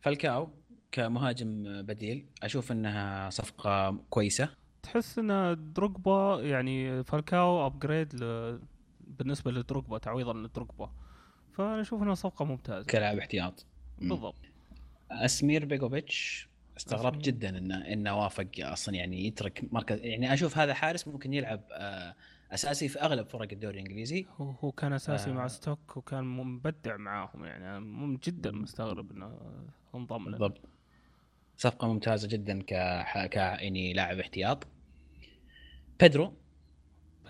فالكاو 0.00 0.48
كمهاجم 0.92 1.82
بديل 1.82 2.26
أشوف 2.42 2.72
إنها 2.72 3.30
صفقة 3.30 3.90
كويسة. 4.10 4.48
تحس 4.86 5.18
إن 5.18 5.56
دروجبا 5.72 6.40
يعني 6.42 7.04
فالكاو 7.04 7.66
ابجريد 7.66 8.14
ل... 8.14 8.58
بالنسبة 9.00 9.50
لدروجبا 9.50 9.98
تعويضا 9.98 10.32
لدروجبا. 10.32 10.90
فأنا 11.52 11.80
أشوف 11.80 12.02
إنها 12.02 12.14
صفقة 12.14 12.44
ممتازة. 12.44 12.86
كلاعب 12.86 13.18
احتياط. 13.18 13.66
بالضبط. 13.98 14.36
أسمير 15.10 15.64
بيجوفيتش 15.64 16.48
استغربت. 16.76 17.24
جدا 17.24 17.58
انه 17.58 17.92
إنه 17.92 18.18
وافق 18.22 18.48
أصلا 18.58 18.94
يعني 18.94 19.26
يترك 19.26 19.64
مركز 19.72 19.98
يعني 20.00 20.32
أشوف 20.32 20.58
هذا 20.58 20.74
حارس 20.74 21.08
ممكن 21.08 21.32
يلعب 21.34 21.60
آه، 21.72 22.14
أساسي 22.52 22.88
في 22.88 23.00
أغلب 23.00 23.26
فرق 23.28 23.48
الدوري 23.52 23.74
الإنجليزي. 23.80 24.26
هو 24.40 24.50
هو 24.50 24.72
كان 24.72 24.92
أساسي 24.92 25.30
آه. 25.30 25.34
مع 25.34 25.46
ستوك 25.48 25.96
وكان 25.96 26.24
مبدع 26.24 26.96
معاهم 26.96 27.44
يعني. 27.44 27.80
مم- 27.80 28.16
جدا 28.16 28.50
مستغرب 28.50 29.10
إنه 29.12 29.38
انضم 29.94 30.24
له. 30.24 30.30
بالضبط. 30.30 30.60
صفقة 31.56 31.88
ممتازة 31.92 32.28
جدا 32.28 32.62
ك 32.62 32.72
ك 33.28 33.36
يعني 33.36 33.92
لاعب 33.92 34.18
احتياط. 34.18 34.66
بيدرو؟ 36.00 36.32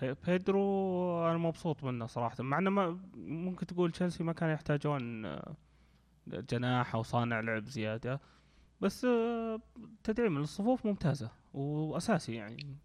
بي- 0.01 0.15
بيدرو 0.27 1.29
أنا 1.29 1.37
مبسوط 1.37 1.83
منه 1.83 2.05
صراحة 2.07 2.43
مع 2.43 2.57
إنه 2.59 2.69
ما 2.69 2.99
ممكن 3.15 3.65
تقول 3.65 3.91
تشيلسي 3.91 4.23
ما 4.23 4.33
كان 4.33 4.49
يحتاجون 4.49 5.25
آه، 5.25 5.55
جناح 6.27 6.95
أو 6.95 7.03
صانع 7.03 7.39
لعب 7.39 7.65
زيادة 7.65 8.19
بس 8.81 9.05
آه، 9.05 9.59
تدعيم 10.03 10.37
الصفوف 10.37 10.85
ممتازة 10.85 11.31
وأساسي 11.53 12.35
يعني. 12.35 12.75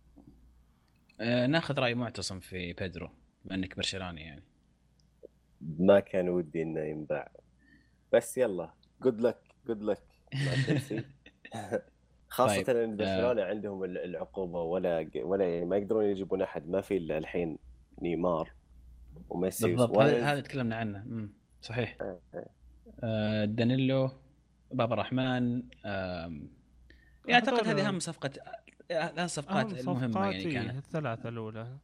آه 1.21 1.47
ناخذ 1.47 1.79
رأي 1.79 1.95
معتصم 1.95 2.41
في 2.41 2.73
بيدرو 2.73 3.11
بما 3.45 3.55
إنك 3.55 3.77
برشلوني 3.77 4.21
يعني. 4.23 4.43
ما 5.61 6.01
كان 6.01 6.29
ودي 6.29 6.63
إنه 6.63 6.81
ينباع. 6.81 7.33
بس 8.13 8.39
يلا 8.39 8.71
good 9.03 9.21
luck 9.21 9.39
good 9.67 9.83
luck 9.83 10.03
مع 10.35 10.53
تشيلسي. 10.55 11.05
خاصة 12.33 12.63
طيب، 12.63 12.77
إن 12.77 12.97
برشلونة 12.97 13.43
عندهم 13.43 13.85
ال- 13.85 13.99
العقوبة 13.99 14.63
ولا 14.63 15.11
ولا 15.17 15.45
يعني 15.55 15.67
ما 15.67 15.77
يقدرون 15.77 16.05
يجيبون 16.05 16.43
أحد 16.43 16.69
ما 16.69 16.81
في 16.81 16.97
إلا 16.97 17.19
الحين 17.19 17.59
نيمار 18.03 18.51
وميسي 19.29 19.71
بالضبط. 19.71 19.99
هذا 19.99 20.41
تكلمنا 20.41 20.77
عنه 20.77 21.05
مم. 21.07 21.33
صحيح 21.61 21.97
آه، 22.01 22.19
آه. 22.35 22.47
آه 23.05 23.45
دانيلو 23.45 24.11
بابا 24.73 24.95
رحمن 24.95 25.63
آم، 25.85 26.49
يعني 27.29 27.35
أعتقد 27.35 27.67
هذه 27.69 27.89
أهم 27.89 28.01
صفقة 28.01 28.31
الصفقات 28.91 29.67
أهم 29.73 29.79
المهمة 29.79 30.09
صفقات 30.13 30.33
يعني 30.35 30.47
إيه، 30.47 30.53
كانت 30.55 30.77
الثلاثة 30.77 31.29
الأولى 31.29 31.79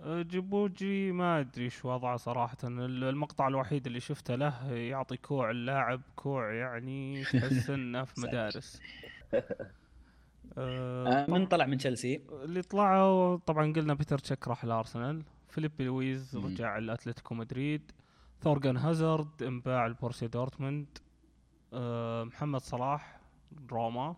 أه، 0.00 0.22
جيلوبوجي 0.22 1.12
ما 1.12 1.40
أدري 1.40 1.64
إيش 1.64 1.84
وضعه 1.84 2.16
صراحة 2.16 2.56
ال- 2.64 3.04
المقطع 3.04 3.48
الوحيد 3.48 3.86
اللي 3.86 4.00
شفته 4.00 4.34
له 4.34 4.72
يعطي 4.72 5.16
كوع 5.16 5.50
اللاعب 5.50 6.02
كوع 6.16 6.52
يعني 6.54 7.22
تحس 7.32 7.70
إنه 7.70 8.04
في. 8.04 8.20
مدارس 8.20 8.82
آه 10.58 11.26
من 11.28 11.46
طلع 11.46 11.66
من 11.66 11.78
تشيلسي؟ 11.78 12.20
اللي 12.44 12.62
طلعوا 12.62 13.36
طبعا 13.36 13.72
قلنا 13.72 13.94
بيتر 13.94 14.18
تشيك 14.18 14.48
راح 14.48 14.64
الأرسنال. 14.64 15.22
فيليبي 15.48 15.84
لويز. 15.84 16.36
رجع 16.36 16.78
الاتلتيكو 16.78 17.34
مدريد. 17.34 17.92
ثورغان 18.42 18.76
هازارد 18.76 19.42
انباع 19.42 19.86
لبورسيا 19.86 20.28
دورتموند. 20.28 20.86
أه، 21.72 22.24
محمد 22.24 22.60
صلاح 22.60 23.20
روما. 23.70 24.16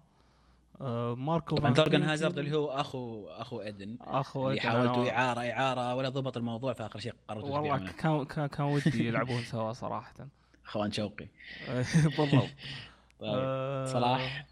ماركو 1.14 1.56
طبعا 1.56 1.74
ثورغان 1.74 2.02
هازارد 2.02 2.38
اللي 2.38 2.56
هو 2.56 2.68
أخو 2.70 3.28
أخو 3.28 3.60
إيدن. 3.62 3.96
أخو 4.00 4.50
اللي 4.50 4.60
إيدن، 4.60 4.70
حاولتوا 4.70 5.40
إعارة 5.40 5.67
إعارة 5.67 5.94
ولا 5.94 6.08
ضبط 6.08 6.36
الموضوع 6.36 6.72
في 6.72 6.86
آخر 6.86 6.98
شيء 6.98 7.14
قررتوا 7.28 7.48
والله 7.58 7.78
كان 7.92 8.24
كان 8.24 8.46
كان 8.46 8.66
ودي 8.66 9.04
يلعبون 9.08 9.40
سوا 9.42 9.72
صراحة. 9.72 10.14
أخوان 10.66 10.92
شوقي. 10.92 11.28
بالضبط. 12.18 12.48
طيب 13.20 13.34
آه، 13.34 13.84
صلاح 13.86 14.46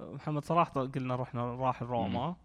محمد 0.00 0.44
صلاح 0.44 0.68
قلنا 0.68 1.16
رحنا 1.16 1.54
راح 1.54 1.82
روما. 1.82 2.36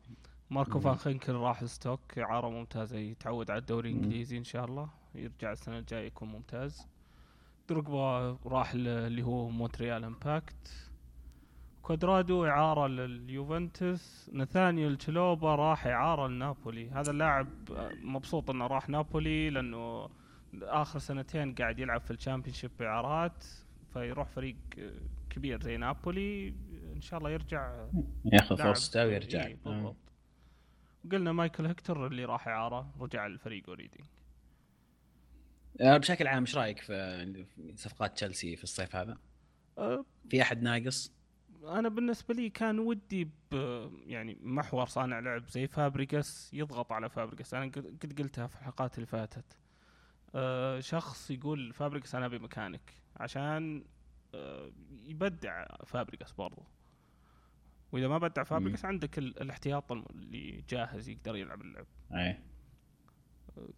ماركو. 0.49 0.79
فان 0.79 0.95
خينكل 0.95 1.33
راح 1.33 1.65
ستوك. 1.65 2.19
إعارة 2.19 2.49
ممتازة 2.49 2.97
يتعود 2.97 3.51
على 3.51 3.59
الدوري. 3.59 3.91
الإنجليزي 3.91 4.37
إن 4.37 4.43
شاء 4.43 4.65
الله. 4.65 4.89
يرجع 5.15 5.51
السنة 5.51 5.77
الجاية 5.77 6.07
يكون 6.07 6.29
ممتاز. 6.29 6.87
دروجبا 7.69 8.37
راح 8.45 8.71
اللي 8.75 9.23
هو 9.23 9.49
مونتريال 9.49 10.03
امباكت. 10.03 10.91
كوادرادو 11.81 12.45
إعارة 12.45 12.87
لليوفنتوس. 12.87 14.31
نثانيال 14.33 14.97
تشلوبا 14.97 15.55
راح 15.55 15.87
إعارة 15.87 16.27
لنابولي. 16.27 16.89
هذا 16.89 17.11
اللاعب 17.11 17.47
آه، 17.71 17.91
مبسوط 18.03 18.49
إنه 18.49 18.67
راح 18.67 18.89
نابولي 18.89 19.49
لأنه 19.49 20.09
آخر 20.61 20.99
سنتين 20.99 21.55
قاعد 21.55 21.79
يلعب 21.79 22.01
في 22.01 22.11
ال 22.11 22.16
Championship 22.16 22.71
إعارات 22.81 23.45
فيروح 23.93 24.27
فريق 24.27 24.55
آه، 24.79 24.91
كبير 25.29 25.61
زي 25.61 25.77
نابولي. 25.77 26.53
إن 26.95 27.01
شاء 27.01 27.19
الله 27.19 27.29
يرجع 27.29 27.87
ياخذ 28.25 28.57
فرصته 28.57 29.05
ويرجع 29.05 29.45
إيه 29.45 29.57
بالضبط. 29.65 29.95
قلنا 31.11 31.31
مايكل 31.31 31.65
هكتور 31.65 32.07
اللي 32.07 32.25
راح 32.25 32.47
إعارة 32.47 32.93
رجع 32.99 33.25
الفريق 33.25 33.63
already 33.67 34.03
آه 35.81 35.97
بشكل 35.97 36.27
عام 36.27 36.43
إيش 36.43 36.57
رأيك 36.57 36.79
في 36.81 37.45
صفقات 37.75 38.15
تشيلسي 38.15 38.55
في 38.55 38.63
الصيف 38.63 38.95
هذا؟ 38.95 39.17
أه 39.77 40.05
في 40.29 40.41
أحد 40.41 40.61
ناقص؟ 40.61 41.11
أنا 41.63 41.89
بالنسبة 41.89 42.33
لي 42.33 42.49
كان 42.49 42.79
ودي 42.79 43.23
ب 43.51 43.55
يعني 44.07 44.37
محور 44.41 44.85
صانع 44.85 45.19
لعب 45.19 45.49
زي 45.49 45.67
فابريجاس 45.67 46.53
يضغط 46.53 46.91
على 46.91 47.09
فابريجاس 47.09 47.53
أنا 47.53 47.65
قد 47.65 48.15
قلتها 48.19 48.47
في 48.47 48.55
الحلقات 48.55 48.95
اللي 48.95 49.05
فاتت. 49.07 49.57
أه 50.35 50.79
شخص 50.79 51.31
يقول 51.31 51.73
فابريجاس 51.73 52.15
أنا 52.15 52.25
أبي 52.25 52.39
مكانك. 52.39 52.93
عشان 53.17 53.83
أه 54.35 54.71
يبدع 55.03 55.65
فابريجاس 55.85 56.31
برضو. 56.31 56.63
وإذا 57.95 58.07
ما 58.07 58.17
بدع 58.17 58.43
فابريجاس 58.43 58.85
عندك 58.85 59.17
ال- 59.17 59.41
الاحتياط 59.41 59.91
اللي 59.91 60.63
جاهز 60.69 61.09
يقدر 61.09 61.35
يلعب 61.35 61.61
اللعب. 61.61 61.85
أي. 62.13 62.37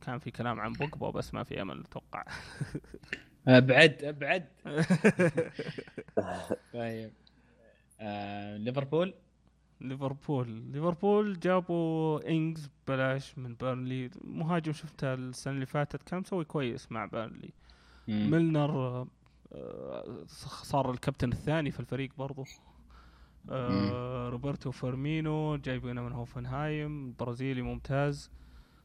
كان 0.02 0.20
في 0.20 0.32
كلام 0.32 0.60
عن 0.60 0.74
بوجبا 0.74 1.10
بس 1.10 1.34
ما 1.34 1.44
في 1.44 1.62
أمل 1.62 1.80
أتوقع. 1.80 2.24
آه 3.48 3.60
بعد 3.60 4.16
بعد. 4.20 4.48
طيب. 6.74 7.12
آه 8.00 8.58
ليفربول؟ 8.58 9.14
ليفربول. 9.82 10.50
ليفربول 10.50 11.40
جابوا 11.40 12.30
إنجز 12.30 12.70
ببلاش 12.88 13.38
من 13.38 13.56
بيرنلي. 13.56 14.10
مهاجم 14.24 14.74
شفته 14.74 15.14
السنة 15.14 15.54
اللي 15.54 15.66
فاتت 15.66 16.04
كان 16.04 16.20
مسوي 16.20 16.46
كويس 16.46 16.92
مع 16.92 17.06
بيرنلي. 17.06 17.54
ميلنر 18.08 18.70
آه، 18.72 19.08
آه، 19.52 20.24
صار 20.64 20.92
الكابتن 20.92 21.32
الثاني 21.32 21.72
في 21.72 21.80
الفريق 21.80 22.10
برضو. 22.18 22.46
آه، 23.50 24.30
روبرتو 24.30 24.72
فيرمينو 24.72 25.56
جايبينه 25.56 26.02
من 26.02 26.12
هوفنهايم 26.12 27.08
البرازيلي 27.08 27.62
ممتاز 27.62 28.32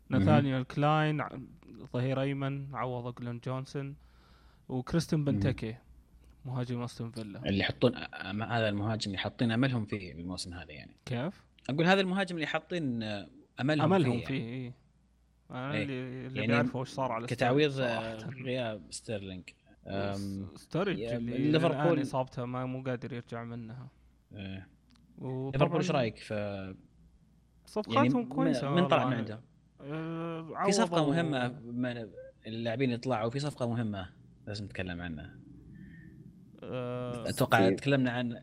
ناثانيال 0.08 0.66
كلاين 0.66 1.24
ظهير 1.92 2.20
أيمن 2.20 2.74
عوض 2.74 3.14
جلين 3.14 3.38
جونسون 3.44 3.96
وكريستن 4.68 5.24
بنتكي 5.24 5.76
مهاجم 6.44 6.82
أستون 6.82 7.10
فيلا 7.10 7.48
اللي 7.48 7.60
يحطون 7.60 7.96
آه، 7.96 8.32
هذا 8.44 8.68
المهاجم 8.68 9.06
اللي 9.06 9.18
حاطين 9.18 9.50
أملهم 9.52 9.84
فيه 9.84 10.12
الموسم 10.12 10.54
هذا 10.54 10.72
يعني 10.72 10.96
كيف؟ 11.04 11.42
أقول 11.70 11.86
هذا 11.86 12.00
المهاجم 12.00 12.36
اللي 12.36 12.46
حاطين 12.46 13.02
آه، 13.02 13.28
أملهم, 13.60 13.92
أملهم 13.94 14.18
فيه, 14.18 14.26
فيه 14.26 14.34
يعني. 14.34 14.52
إيه. 14.52 14.72
أنا 15.50 15.72
إيه. 15.72 15.82
اللي 15.82 16.26
اللي 16.26 16.40
يعني 16.40 16.46
بيعرفوا 16.52 16.80
وش 16.80 16.88
صار 16.88 17.12
على 17.12 17.26
كتعويض 17.26 17.70
ستيرلينج 17.70 18.22
آه،. 18.22 18.42
غياب 18.44 18.82
ستيرلينج 18.90 19.42
أم، 19.86 20.14
س- 20.56 20.60
ستوريج 20.62 20.98
يا- 20.98 21.16
اللي 21.16 21.32
ليفربول- 21.52 21.70
ليفربول 21.72 22.02
إصابته 22.02 22.44
ما 22.44 22.66
مو 22.66 22.82
قادر 22.82 23.12
يرجع 23.12 23.44
منها 23.44 23.88
وطبعاً 25.18 25.50
ليفربول 25.52 25.76
إيش 25.80 25.90
رأيك؟ 25.90 26.16
في 26.18 26.34
يعني 26.34 26.76
صفقاتهم 27.66 28.16
من- 28.22 28.28
كويسة 28.28 28.70
من 28.70 28.88
طلع 28.88 29.06
من. 29.08 29.12
عندهم؟ 29.16 29.40
آه، 29.80 30.64
في 30.64 30.72
صفقة 30.72 31.06
مهمة 31.10 31.48
من 31.48 32.08
اللاعبين 32.46 32.90
يطلعوا 32.90 33.30
في 33.30 33.38
صفقة 33.38 33.68
مهمة 33.68 34.10
لازم 34.46 34.64
نتكلم 34.64 35.00
عنها. 35.02 35.38
آه، 36.62 37.28
أتوقع 37.28 37.70
تكلمنا 37.70 38.10
عن 38.10 38.42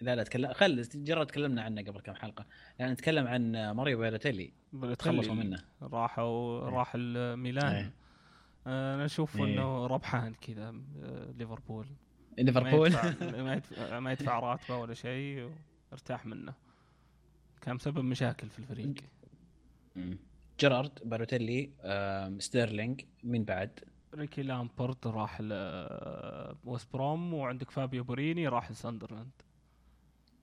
لا 0.00 0.16
لا 0.16 0.22
تكلم 0.22 0.52
خلاص 0.52 0.82
جرى 0.94 1.24
تكلمنا 1.24 1.62
عنه 1.62 1.82
قبل 1.82 2.00
كم 2.00 2.14
حلقة. 2.14 2.46
يعني 2.78 2.92
نتكلم 2.92 3.26
عن 3.26 3.70
ماريو 3.70 3.98
بالوتيلي 3.98 4.52
تخلصوا 4.98 5.34
منه. 5.34 5.64
راحوا 5.82 6.60
راح 6.60 6.92
الميلان. 6.94 7.72
إيه. 7.74 7.92
آه، 8.66 8.94
أنا 8.94 9.04
أشوف 9.04 9.36
إيه. 9.36 9.44
إنه 9.44 9.86
ربحان 9.86 10.34
كذا 10.34 10.74
آه، 11.02 11.30
ليفربول. 11.38 11.86
ليفربول 12.38 12.90
ما 13.44 13.54
يدفع, 13.54 14.00
ما 14.00 14.12
يدفع 14.12 14.38
راتبه 14.38 14.76
ولا 14.76 14.94
شيء 14.94 15.50
وارتاح 15.92 16.26
منه 16.26 16.54
كان 17.60 17.74
مسبب 17.74 17.98
مشاكل 18.04 18.48
في 18.50 18.58
الفريق. 18.58 18.94
جيرارد 20.60 20.98
بالوتيلي 21.04 21.70
آم، 21.82 22.40
ستيرلينج 22.40 23.00
مين 23.24 23.44
بعد؟ 23.44 23.80
ريكي 24.14 24.42
لامبرد 24.42 25.06
راح 25.06 25.40
ل 25.40 25.52
ويست 26.64 26.92
بروم 26.92 27.34
وعندك 27.34 27.70
فابيو 27.70 28.04
بوريني 28.04 28.48
راح 28.48 28.70
لساندرلاند 28.70 29.30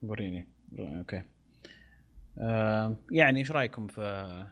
بوريني 0.02 0.48
okay 0.78 1.22
آم، 2.38 2.96
يعني 3.10 3.38
إيش 3.40 3.50
رأيكم 3.52 3.86
في 3.86 4.46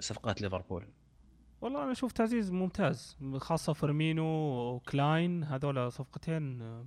صفقات 0.00 0.42
ليفربول؟ 0.42 0.86
والله 1.60 1.82
أنا 1.82 1.92
أشوف 1.92 2.12
تعزيز 2.12 2.50
ممتاز 2.52 3.16
خاصة 3.36 3.72
فيرمينو 3.72 4.24
وكلاين 4.74 5.44
هذول 5.44 5.92
صفقتين 5.92 6.62
آه، 6.62 6.86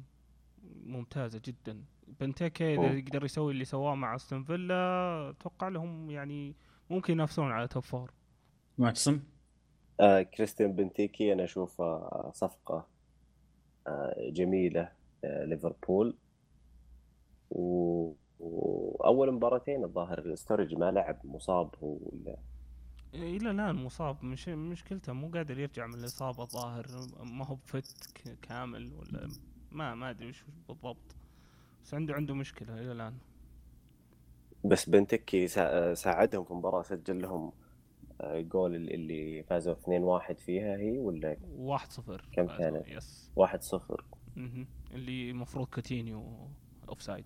ممتازة 0.85 1.41
جدا 1.45 1.83
بنتيكي 2.19 2.73
إذا. 2.75 2.93
يقدر 2.93 3.25
يسوي 3.25 3.53
اللي 3.53 3.65
سواه 3.65 3.95
مع 3.95 4.15
أستون 4.15 4.43
فيلا 4.43 4.75
أتوقع 5.29 5.67
لهم 5.67 6.11
يعني 6.11 6.55
ممكن 6.89 7.13
ينافسون 7.13 7.51
على 7.51 7.67
top 7.67 7.83
four 7.83 8.11
معتصم؟ 8.77 9.19
آه 9.99 10.21
كريستيان 10.21 10.73
بنتيكي 10.73 11.33
أنا 11.33 11.43
اشوفها 11.43 12.31
صفقة 12.33 12.87
آه 13.87 14.29
جميلة 14.29 14.91
آه 15.23 15.45
ليفربول 15.45 16.17
و... 17.51 18.13
واول 18.39 19.31
مباراتين 19.31 19.83
الظاهر 19.83 20.35
ستورج 20.35 20.75
ما 20.75 20.91
لعب 20.91 21.19
مصاب 21.23 21.75
هو 21.83 21.97
ولا 22.01 22.37
إلى 23.13 23.51
الآن 23.51 23.75
مصاب 23.75 24.25
مش 24.25 24.47
مشكلته 24.49 25.13
مو 25.13 25.27
قادر 25.27 25.59
يرجع 25.59 25.87
من 25.87 25.93
الإصابة 25.93 26.43
الظاهر 26.43 26.85
ما 27.23 27.45
هو 27.45 27.55
ب 27.55 27.71
fit 27.71 28.17
كامل 28.41 28.93
ولا 28.93 29.29
ما 29.71 29.95
ما 29.95 30.09
أدري 30.09 30.29
وش 30.29 30.43
بالضبط. 30.67 31.15
بس 31.83 31.93
عنده 31.93 32.13
عنده 32.13 32.35
مشكلة 32.35 32.73
إلى 32.81 32.91
الآن. 32.91 33.13
بس 34.65 34.89
بنتكي 34.89 35.47
سا- 35.47 35.93
ساعدهم 35.93 36.43
في 36.43 36.53
مباراه 36.53 36.81
سجل 36.83 37.21
لهم 37.21 37.51
آه، 38.21 38.41
جول 38.41 38.75
اللي- 38.75 39.43
فازوا 39.43 39.73
2-1 39.73 40.39
فيها 40.39 40.77
هي 40.77 40.97
ولا 40.97 41.37
1-0 41.57 42.21
كم 42.31 42.47
كانت؟ 42.47 42.87
yes 42.87 43.31
1-0 43.35 44.03
مهم. 44.35 44.67
اللي 44.91 45.31
المفروض 45.31 45.67
كوتينيو 45.67 46.47
offside 46.89 47.25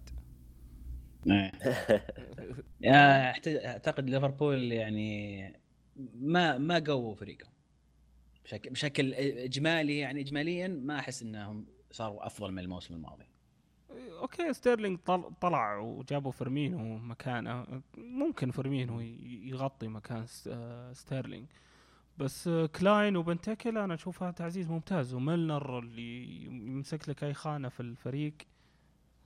أعتقد 2.86 4.10
ليفربول 4.10 4.71
يعني 4.71 5.54
ما 6.15 6.57
ما 6.57 6.83
قووا 6.88 7.15
فريقهم. 7.15 7.51
بشكل 8.43 8.69
بشكل 8.69 9.13
إجمالي 9.13 9.97
يعني 9.97 10.21
اجماليا 10.21 10.67
ما 10.67 10.99
أحس 10.99 11.21
إنهم 11.23 11.65
صاروا 11.91 12.25
أفضل 12.27 12.51
من 12.51 12.60
الموسم 12.60 12.93
الماضي. 12.93 13.25
okay 13.91 14.53
ستيرلينج 14.53 14.99
طل- 15.05 15.33
طلع 15.41 15.77
وجابوا 15.77 16.31
فيرمينو 16.31 16.97
مكانه. 16.97 17.81
ممكن 17.97 18.51
فيرمينو 18.51 18.99
يغطي 19.49 19.88
مكان 19.88 20.25
آه، 20.47 20.93
ستيرلينج. 20.93 21.45
بس 22.17 22.47
آه، 22.47 22.65
كلاين 22.65 23.15
وبنتيكي 23.17 23.77
أنا 23.77 23.93
اشوفها 23.93 24.31
تعزيز 24.31 24.69
ممتاز. 24.69 25.13
وميلنر 25.13 25.79
اللي 25.79 26.43
يمسك 26.45 27.10
لك 27.10 27.23
أي 27.23 27.33
خانة 27.33 27.69
في 27.69 27.79
الفريق 27.79 28.33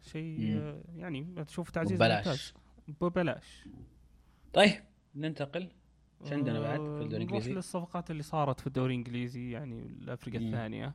شيء. 0.01 0.57
آه، 0.57 0.81
يعني 0.97 1.27
أشوف 1.37 1.69
تعزيز 1.69 1.97
ببلاش. 1.97 2.27
ممتاز. 2.27 2.53
ببلاش. 3.01 3.67
طيب 4.53 4.83
ننتقل 5.15 5.67
إيش 6.23 6.33
عندنا 6.33 6.59
بعد 6.59 6.79
في 6.79 6.85
آه، 6.85 7.01
الدوري 7.01 7.07
نروح 7.07 7.11
الإنجليزي؟ 7.13 7.53
للصفقات 7.53 8.11
اللي 8.11 8.23
صارت 8.23 8.59
في 8.59 8.67
الدوري 8.67 8.93
الإنجليزي 8.93 9.51
يعني 9.51 9.79
الافرقه. 9.79 10.37
الثانية 10.37 10.93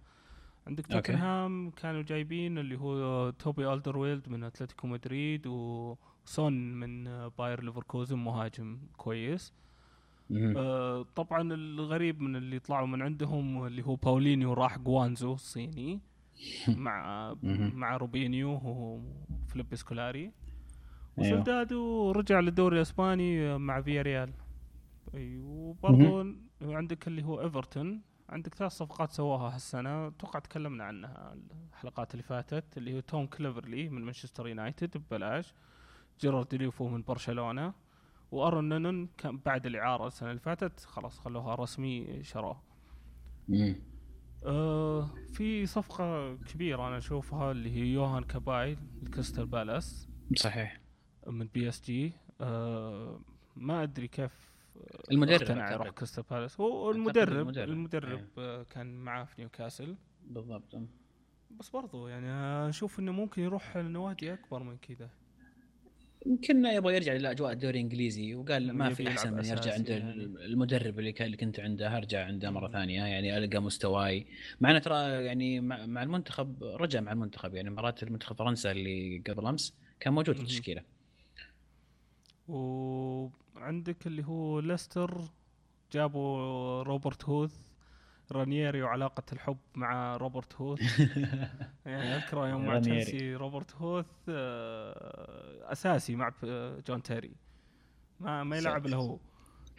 عندك. 0.67 0.87
توتنهام 0.87 1.71
كانوا 1.71 2.03
جايبين 2.03 2.59
اللي 2.59 2.79
هو 2.79 3.31
توبي 3.31 3.73
ألدرويلد 3.73 4.29
من 4.29 4.45
أتلتيكو 4.45 4.87
مدريد 4.87 5.47
وسون 5.47 6.53
من 6.75 7.29
باير 7.29 7.63
ليفركوزن 7.65 8.19
مهاجم 8.19 8.79
كويس. 8.97 9.53
آه، 10.57 11.07
طبعا 11.17 11.53
الغريب 11.53 12.21
من 12.21 12.37
اللي 12.37 12.59
طلعوا 12.59 12.87
من 12.87 13.03
عندهم 13.03 13.67
اللي 13.67 13.83
هو 13.83 13.95
باولينيو 13.97 14.53
راح 14.53 14.79
جوانزو 14.79 15.33
الصيني 15.35 16.01
مع. 16.69 17.35
مع 17.75 17.97
روبينيو 17.97 18.61
وفليب 18.65 19.75
سكولاري 19.75 20.21
أيوه. 20.21 20.33
وسولدادو 21.19 22.11
رجع 22.11 22.41
للدوري 22.41 22.77
الإسباني 22.77 23.59
مع 23.59 23.81
فياريال، 23.81 25.39
وبرضه 25.39 26.37
عندك 26.63 27.09
اللي 27.09 27.23
هو 27.23 27.41
إيفرتون. 27.41 28.03
عندك 28.29 28.55
ثلاث 28.55 28.73
صفقات 28.73 29.13
سواها 29.13 29.55
هالسنة. 29.55 30.07
أتوقع 30.07 30.39
تكلمنا 30.39 30.85
عنها 30.85 31.37
الحلقات 31.73 32.13
اللي 32.13 32.23
فاتت 32.23 32.79
اللي 32.79 32.95
هو 32.95 33.01
توم 33.01 33.27
كليفرلي 33.27 33.89
من 33.89 34.03
مانشستر 34.03 34.49
يونايتد 34.49 34.97
ببلاش. 34.97 35.55
جيرارد 36.21 36.49
ديليفو 36.49 36.89
من 36.89 37.03
برشلونة. 37.03 37.75
وأرون 38.31 38.69
لينون 38.69 39.09
كان 39.19 39.37
بعد 39.37 39.67
الإعارة 39.67 40.07
السنة 40.07 40.31
اللي 40.31 40.41
فاتت. 40.41 40.81
خلاص 40.81 41.19
خلوها 41.19 41.55
رسمي 41.55 42.23
شروه 42.23 42.63
مم. 43.49 43.77
آه 44.47 45.11
في 45.33 45.67
صفقة 45.67 46.35
كبيرة 46.35 46.89
أنا 46.89 46.99
أشوفها 46.99 47.51
اللي 47.51 47.71
هي 47.71 47.87
يوهان 47.87 48.25
كاباي 48.25 48.79
لكريستال 49.03 49.47
بالاس. 49.47 50.09
صحيح. 50.37 50.81
من 51.27 51.47
PSG. 51.47 52.13
آه 52.41 53.21
ما 53.57 53.83
أدري 53.83 54.09
كيف 54.09 54.56
المدرب 55.13 55.59
أعتقد. 55.59 55.73
يروح 55.73 55.91
كريستال 55.91 56.25
بالاس 56.31 56.61
هو 56.61 56.91
المدرب 56.91 57.39
المدرب. 57.39 57.69
المدرب. 57.69 58.27
آه 58.39 58.63
كان 58.63 58.97
معاه 58.97 59.25
في 59.25 59.35
نيوكاسل 59.39 59.97
بالضبط 60.25 60.79
بس 61.51 61.69
برضو 61.69 62.09
يعني 62.09 62.29
أشوف 62.69 62.99
إنه 62.99 63.13
ممكن 63.13 63.43
يروح 63.43 63.77
لنوادي 63.77 64.33
أكبر 64.33 64.63
من 64.63 64.77
كذا 64.77 65.11
يمكن 66.27 66.67
يبغى 66.67 66.95
يرجع 66.95 67.13
لاجواء 67.13 67.53
الدوري 67.53 67.79
الإنجليزي 67.79 68.35
وقال 68.35 68.73
ما 68.73 68.95
في 68.95 69.09
أحسن 69.09 69.33
من 69.33 69.45
يرجع 69.45 69.75
عند 69.75 69.89
يعني. 69.89 70.13
المدرب 70.23 70.99
اللي 70.99 71.13
كان 71.13 71.27
اللي 71.27 71.37
كنت 71.37 71.61
عنده 71.61 71.97
ارجع 71.97 72.25
عنده 72.25 72.51
مرة. 72.51 72.69
ثانية 72.69 73.05
يعني 73.05 73.39
ألقى 73.39 73.63
مستواي 73.63 74.27
مع 74.61 74.71
إنه 74.71 74.79
ترى 74.79 75.25
يعني 75.25 75.61
مع 75.61 75.87
مع 75.87 76.03
المنتخب 76.03 76.65
رجع 76.65 77.01
مع 77.01 77.13
المنتخب 77.13 77.55
يعني 77.55 77.71
مرات 77.71 78.03
المنتخب 78.03 78.37
فرنسا 78.37 78.71
اللي 78.71 79.23
قبل 79.29 79.47
أمس 79.47 79.75
كان 80.01 80.13
موجود 80.13 80.37
في. 80.37 80.43
التشكيلة 80.43 80.83
وعندك 83.57 84.07
اللي 84.07 84.25
هو 84.25 84.61
ليستر 84.61 85.21
جابوا 85.93 86.83
روبرت 86.83 87.25
هوث 87.25 87.57
رانييري 88.33 88.83
وعلاقة 88.83 89.23
الحب 89.33 89.57
مع 89.75 90.17
روبرت 90.17 90.55
هوث. 90.55 90.81
يعني 91.87 92.17
اذكره 92.17 92.49
يوم 92.49 92.67
مع. 92.67 92.79
تشيلسي 92.81 93.35
روبرت 93.35 93.75
هوث 93.77 94.07
آه، 94.29 95.73
أساسي 95.73 96.17
مع 96.17 96.29
ب- 96.43 96.83
جون 96.89 97.03
تيري. 97.03 97.35
ما 98.21 98.45
ما 98.45 98.57
يلعب 98.57 98.87
إلا 98.87 98.97
هو. 98.97 99.19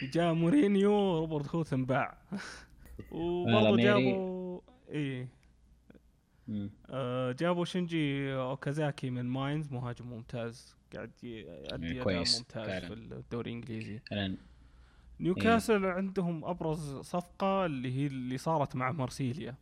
جاء 0.01 0.33
مورينيو 0.33 1.19
روبرت 1.19 1.55
هوث 1.55 1.73
انباع. 1.73 2.17
وبرضه. 3.11 3.77
جابوا 3.77 4.61
مم. 6.47 6.69
آه، 6.89 7.31
جابوا 7.31 7.65
شنجي 7.65 8.33
أوكازاكي 8.35 9.09
من 9.09 9.25
ماينز 9.25 9.71
مهاجم 9.73 10.05
ممتاز. 10.09 10.76
قاعد 10.95 11.12
يؤدي 11.23 11.52
أداء 11.73 12.04
كويس، 12.04 12.38
ممتاز 12.38 12.67
فعلاً. 12.67 12.88
في 12.88 12.93
الدوري 12.93 13.52
الإنجليزي. 13.52 14.00
فعلا. 14.10 14.38
نيوكاسل 15.19 15.86
عندهم 15.86 16.45
أبرز 16.45 16.95
صفقة 17.00 17.65
اللي 17.65 17.91
هي 17.95 18.08
اللي 18.08 18.38
صارت 18.38 18.76
مع 18.76 18.91
مارسيليا. 18.91 19.56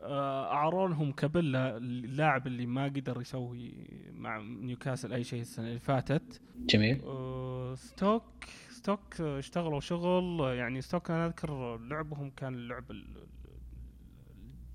آه، 0.00 0.52
اعاروا 0.52 0.88
لهم 0.88 1.12
كابيلا 1.12 1.76
اللاعب 1.76 2.46
اللي 2.46 2.66
ما 2.66 2.84
قدر 2.84 3.20
يسوي 3.20 3.72
مع 4.12 4.38
نيوكاسل 4.38 5.12
أي 5.12 5.24
شيء 5.24 5.40
السنة 5.40 5.66
اللي 5.68 5.78
فاتت. 5.78 6.40
جميل. 6.56 7.00
آه، 7.04 7.74
ستوك 7.74 8.24
ستوك 8.70 9.20
اشتغلوا 9.20 9.80
شغل 9.80 10.40
يعني 10.56 10.80
ستوك 10.80 11.10
أنا 11.10 11.26
أذكر 11.26 11.76
لعبهم 11.76 12.30
كان 12.30 12.54
ال- 12.54 12.82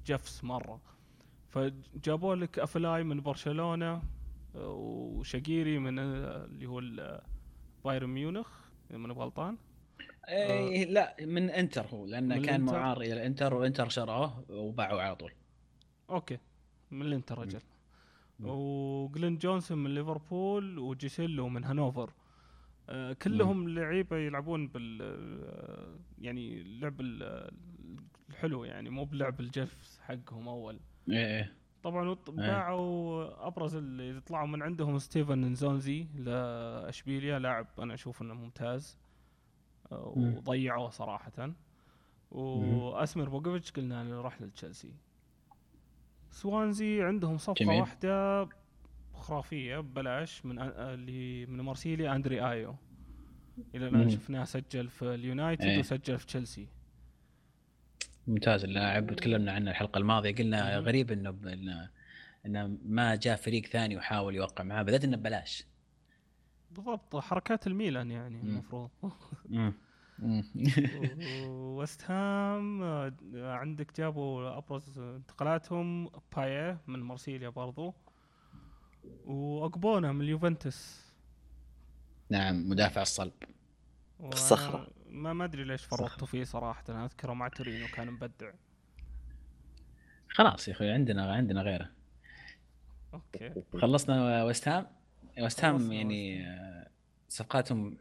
الجفس 0.01 0.43
مرة. 0.43 0.81
فجابوا 1.49 2.35
لك 2.35 2.59
أفلاي 2.59 3.03
من 3.03 3.21
برشلونة. 3.21 4.01
وشقيري 4.55 5.79
من 5.79 5.99
آه، 5.99 6.45
اللي 6.45 6.65
هو 6.65 6.81
بايرن 7.85 8.09
ميونخ 8.09 8.47
إذا 8.89 8.97
ماني 8.97 9.13
غلطان 9.13 9.57
إيه 10.29 10.85
لا 10.85 11.15
من 11.21 11.49
إنتر 11.49 11.85
هو 11.85 12.05
لأنه 12.05 12.35
كان 12.35 12.43
الإنتر؟ 12.43 12.73
معار 12.73 13.01
إلى 13.01 13.13
الانتر 13.13 13.53
والانتر 13.53 13.89
شروه 13.89 14.45
وباعوا 14.51 15.01
على 15.01 15.15
طول. 15.15 15.31
okay 16.09 16.37
من 16.91 17.01
الإنتر 17.01 17.37
رجل. 17.39 17.59
وجلين 18.39 19.37
جونسون 19.37 19.77
من 19.77 19.93
ليفربول 19.95 20.79
وجيسيلو 20.79 21.49
من 21.49 21.63
هانوفر. 21.63 22.13
آه 22.89 23.13
كلهم 23.13 23.69
لعيبة 23.69 24.17
يلعبون 24.17 24.67
بال 24.67 24.99
آه، 25.01 25.95
يعني 26.21 26.61
اللعب 26.61 27.01
ال- 27.01 27.51
الحلو 28.29 28.63
يعني 28.63 28.89
مو 28.89 29.05
بلعب 29.05 29.39
الجفس 29.39 29.99
حقهم 29.99 30.47
أول. 30.47 30.79
إيه 31.09 31.25
إيه. 31.37 31.53
طبعا 31.83 32.09
وط- 32.09 32.29
باعوا 32.29 33.47
أبرز 33.47 33.75
اللي 33.75 34.19
طلعوا 34.21 34.47
من 34.47 34.61
عندهم 34.61 34.97
ستيفن 34.99 35.41
نزونزي 35.41 36.07
لاشبيليا 36.15 37.39
لاعب 37.39 37.67
أنا 37.79 37.93
أشوف 37.93 38.21
إنه 38.21 38.33
ممتاز 38.33 38.97
مم. 39.91 40.35
وضيعوه 40.37 40.89
صراحة 40.89 41.51
وأسمر 42.31 43.29
بوجوفيتش 43.29 43.71
قلنا 43.71 44.01
إنه 44.01 44.21
راح 44.21 44.41
لتشيلسي 44.41 44.93
سوانزي 46.31 47.01
عندهم 47.03 47.37
صفقة 47.37 47.65
جميل. 47.65 47.79
واحدة 47.81 48.47
خرافية 49.13 49.79
ببلاش 49.79 50.45
من 50.45 50.59
اللي 50.59 51.45
من 51.45 51.61
مارسيليا 51.61 52.15
أندري 52.15 52.49
آيو 52.49 52.75
إلى 53.75 53.87
الآن. 53.87 54.09
شفناه 54.09 54.43
سجل 54.43 54.89
في 54.89 55.13
اليونايتد 55.15 55.63
إيه. 55.65 55.79
وسجل 55.79 56.17
في 56.17 56.25
تشيلسي 56.25 56.67
ممتاز 58.27 58.63
اللاعب 58.63 59.15
تكلمنا 59.15 59.51
عنه 59.51 59.71
الحلقة 59.71 59.97
الماضية 59.97 60.35
قلنا. 60.35 60.77
غريب 60.77 61.11
إنه 61.11 61.29
إنه 61.29 61.89
إنه 62.45 62.77
ما 62.85 63.15
جاء 63.15 63.35
فريق 63.35 63.65
ثاني 63.65 63.97
وحاول 63.97 64.35
يوقع 64.35 64.63
معاه 64.63 64.83
بالذات 64.83 65.03
إنه 65.03 65.17
ببلاش 65.17 65.63
بالضبط 66.71 67.15
حركات 67.15 67.67
الميلان 67.67 68.11
يعني 68.11 68.41
مم. 68.41 68.49
المفروض. 68.49 68.89
وست 71.77 72.11
هام 72.11 72.83
عندك 73.35 73.97
جابوا 73.97 74.57
أبرز 74.57 74.99
انتقالاتهم 74.99 76.09
بايه 76.35 76.77
من 76.87 76.99
مارسيليا 76.99 77.49
برضو 77.49 77.93
واقبونا 79.25 80.11
من 80.11 80.21
اليوفنتوس 80.21 81.03
نعم 82.29 82.69
مدافع 82.69 83.01
الصلب 83.01 83.33
وأنا 84.19 84.33
الصخرة. 84.33 84.87
ما 85.13 85.33
ما 85.33 85.45
أدري 85.45 85.63
ليش 85.63 85.83
فرطوا 85.85 86.27
فيه 86.27 86.43
صراحة 86.43 86.83
أنا 86.89 87.05
أذكره 87.05 87.33
مع 87.33 87.47
تورينو 87.47 87.87
كان 87.87 88.11
مبدع. 88.11 88.51
خلاص 90.29 90.67
يا 90.67 90.73
أخوي 90.73 90.91
عندنا 90.91 91.33
عندنا 91.33 91.61
غيره. 91.61 91.89
okay. 93.13 93.53
خلصنا 93.81 94.43
ويست 94.43 94.67
هام 94.67 94.87
ويست 95.39 95.65
هام 95.65 95.91
يعني 95.91 96.45
صفقاتهم 97.29 97.97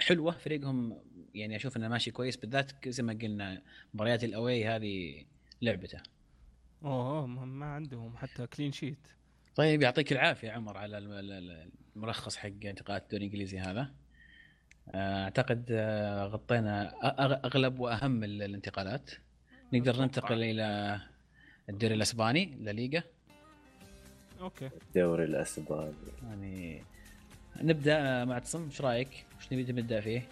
حلوة 0.00 0.32
فريقهم 0.32 0.98
يعني 1.34 1.56
أشوف 1.56 1.76
إنه 1.76 1.88
ماشي 1.88 2.10
كويس 2.10 2.36
بالذات 2.36 2.88
زي 2.88 3.02
ما 3.02 3.12
قلنا 3.12 3.62
مباريات 3.94 4.24
ال 4.24 4.32
away 4.32 4.66
هذه 4.66 5.24
لعبته. 5.62 5.98
أوه 6.84 7.26
ما 7.26 7.66
عندهم 7.66 8.16
حتى 8.16 8.46
clean 8.46 8.72
sheet 8.72 9.08
طيب 9.54 9.82
يعطيك 9.82 10.12
العافية 10.12 10.50
عمر 10.50 10.76
على 10.76 10.98
الم- 10.98 11.12
ال- 11.12 11.32
ال- 11.32 11.70
الملخص 11.96 12.36
حق 12.36 12.46
انتقالات 12.64 13.02
الدوري 13.02 13.24
الإنجليزي 13.26 13.58
هذا. 13.58 13.94
أعتقد 14.94 15.64
آه، 15.70 16.24
غطينا 16.26 16.94
أغلب 17.44 17.80
وأهم 17.80 18.24
ال- 18.24 18.42
الانتقالات. 18.42 19.10
نقدر. 19.72 20.00
ننتقل 20.02 20.42
إلى 20.42 21.00
الدوري 21.68 21.94
الأسباني 21.94 22.44
لا 22.60 22.70
ليغا. 22.70 23.02
okay. 24.40 24.70
الدوري 24.88 25.24
الأسباني. 25.24 25.92
يعني 26.22 26.82
نبدأ 27.62 28.24
معتصم 28.24 28.64
إيش 28.64 28.80
رأيك؟ 28.80 29.26
وش 29.38 29.52
نبي 29.52 29.72
نبدا 29.72 30.00
فيه؟ 30.00 30.22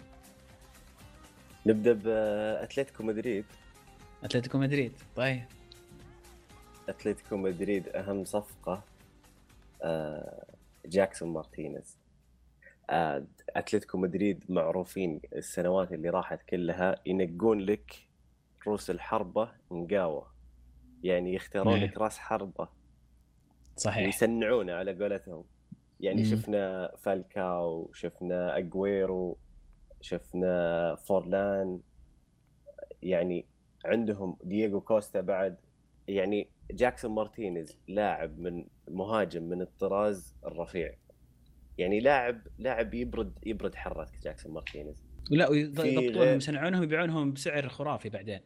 نبدأ 1.65 1.93
بأتلتيكو 1.93 3.03
مدريد. 3.03 3.45
أتلتيكو 4.23 4.57
مدريد 4.57 4.91
طيب. 5.15 5.43
أتلتيكو 6.89 7.37
مدريد 7.37 7.87
أهم 7.87 8.25
صفقة 8.25 8.83
آه، 9.83 10.45
جاكسون 10.85 11.33
مارتينيز. 11.33 11.97
أتلتيكو 13.55 13.97
مدريد 13.97 14.43
معروفين 14.49 15.21
السنوات 15.35 15.91
اللي 15.91 16.09
راحت 16.09 16.41
كلها 16.41 16.95
ينقون 17.05 17.59
لك 17.59 18.07
روس 18.67 18.89
الحربة 18.89 19.51
نقاوه 19.71 20.31
يعني 21.03 21.33
يختارون 21.33 21.73
إيه. 21.73 21.85
لك 21.85 21.97
رأس 21.97 22.17
حربة. 22.17 22.67
صحيح. 23.75 24.07
يسنعونه 24.07 24.73
على 24.73 25.03
قولتهم. 25.03 25.43
يعني 25.99 26.21
مم. 26.21 26.27
شفنا 26.27 26.91
فالكاو 26.97 27.91
شفنا 27.93 28.57
أجويرو 28.57 29.37
شفنا 30.01 30.95
فورلان. 30.95 31.81
يعني 33.01 33.45
عندهم 33.85 34.37
دييغو 34.43 34.81
كوستا 34.81 35.21
بعد. 35.21 35.57
يعني 36.07 36.49
جاكسون 36.71 37.11
مارتينيز 37.11 37.79
لاعب 37.87 38.39
من 38.39 38.65
مهاجم 38.87 39.43
من 39.43 39.61
الطراز 39.61 40.35
الرفيع. 40.45 40.95
يعني 41.79 41.99
لاعب 41.99 42.41
لاعب 42.57 42.93
يبرد 42.93 43.33
يبرد 43.45 43.75
حرتك 43.75 44.19
جاكسون 44.23 44.53
مارتينيز. 44.53 45.03
لا 45.31 45.45
في 45.45 45.51
ويضبطون 45.51 46.21
غير- 46.21 46.37
يصنعونهم 46.37 46.83
يبيعونهم 46.83 47.33
بسعر 47.33 47.69
خرافي 47.69 48.09
بعدين. 48.09 48.39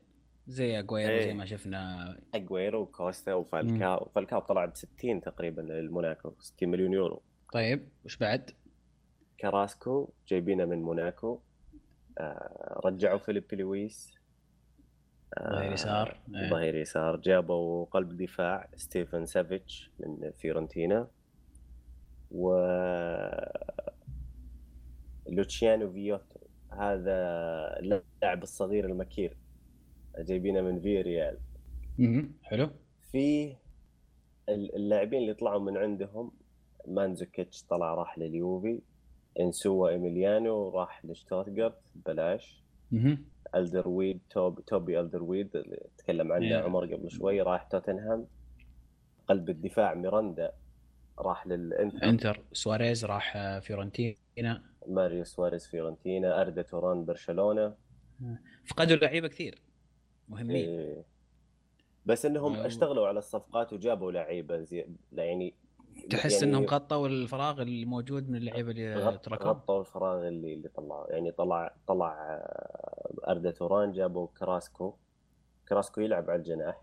زي 0.47 0.79
أجويرو 0.79 1.13
إيه. 1.13 1.25
زي 1.25 1.33
ما 1.33 1.45
شفنا. 1.45 2.17
اجويرو 2.35 2.81
وكوستا 2.81 3.33
وفالكاو 3.33 4.09
فالكاو 4.15 4.39
طلع 4.39 4.65
ب 4.65 4.75
60 4.75 5.21
تقريبا 5.21 5.61
للموناكو 5.61 6.33
60 6.39 6.69
مليون 6.69 6.93
يورو. 6.93 7.21
طيب 7.53 7.87
وش 8.05 8.17
بعد؟ 8.17 8.51
كراسكو 9.39 10.13
جايبينه 10.27 10.65
من 10.65 10.81
موناكو. 10.81 11.39
آه 12.17 12.81
رجعوا 12.85 13.17
فيليب 13.17 13.53
لويس. 13.53 14.13
ظهير 15.49 15.71
يسار. 15.73 16.19
إيه. 16.35 16.49
ظهير 16.49 16.75
يسار. 16.75 17.15
جابوا 17.17 17.85
قلب 17.85 18.17
دفاع 18.17 18.69
ستيفن 18.75 19.25
سافيتش 19.25 19.91
من 19.99 20.31
فيورنتينا. 20.31 21.07
و 22.33 22.55
لوتشيانو 25.29 25.91
فيوتو. 25.91 26.39
هذا 26.71 27.17
اللاعب 27.79 28.43
الصغير 28.43 28.85
المكير. 28.85 29.37
جايبينه 30.19 30.61
من 30.61 30.79
فيريال 30.81 31.37
مهم. 31.99 32.33
حلو. 32.43 32.69
في 33.11 33.55
اللاعبين 34.49 35.21
اللي 35.21 35.33
طلعوا 35.33 35.59
من 35.59 35.77
عندهم 35.77 36.31
مانزوكيتش 36.87 37.63
طلع 37.63 37.93
راح 37.93 38.17
لليوفي 38.17 38.81
إنسوا 39.39 39.89
إيميليانو 39.89 40.69
راح 40.69 41.05
لشتوتغارت 41.05 41.79
ببلاش 41.95 42.63
مهم. 42.91 43.25
ألدرفيرلد 43.55 44.19
توب 44.29 44.59
توبي 44.65 44.99
ألدرفيرلد 44.99 45.55
اللي 45.55 45.87
تكلم 45.97 46.31
عنه. 46.31 46.55
عمر 46.55 46.93
قبل 46.93 47.11
شوي 47.11 47.41
راح 47.41 47.63
توتنهام. 47.63 48.27
قلب 49.27 49.49
الدفاع 49.49 49.93
ميراندا. 49.93 50.51
راح 51.19 51.47
للإنتر. 51.47 52.04
إنتر. 52.04 52.41
سواريز 52.54 53.06
راح 53.06 53.58
فيورنتينا. 53.60 54.63
ماريو 54.88 55.23
سواريز 55.23 55.67
فيورنتينا 55.67 56.41
أردا 56.41 56.62
توران 56.62 57.06
برشلونة. 57.06 57.76
فقدوا 58.65 58.95
لعيبة 58.97 59.28
كثير. 59.28 59.62
مهمين. 60.30 60.56
إيه. 60.56 61.04
بس 62.06 62.26
إنهم 62.26 62.56
آه. 62.56 62.67
اشتغلوا 62.67 63.08
على 63.08 63.19
الصفقات 63.19 63.73
وجابوا 63.73 64.12
لعيبة 64.12 64.62
زي 64.62 64.88
يعني 65.13 65.54
تحس 66.10 66.34
يعني 66.34 66.45
إنهم 66.45 66.65
غطوا 66.65 67.08
الفراغ 67.08 67.62
اللي 67.62 67.86
موجود 67.86 68.30
من 68.30 68.36
اللعيبة 68.36 68.71
اللي 68.71 69.19
تركوا 69.23 69.47
غطوا 69.47 69.80
الفراغ 69.80 70.28
اللي 70.28 70.54
اللي 70.54 70.69
طلعوا 70.69 71.12
يعني 71.12 71.32
طلع 71.32 71.76
طلع 71.88 72.13
آه، 72.13 73.13
أردا 73.28 73.52
توران 73.52 73.91
جابوا 73.91 74.28
كراسكو. 74.39 74.95
كراسكو 75.69 76.02
يلعب 76.02 76.30
على 76.30 76.39
الجناح. 76.39 76.82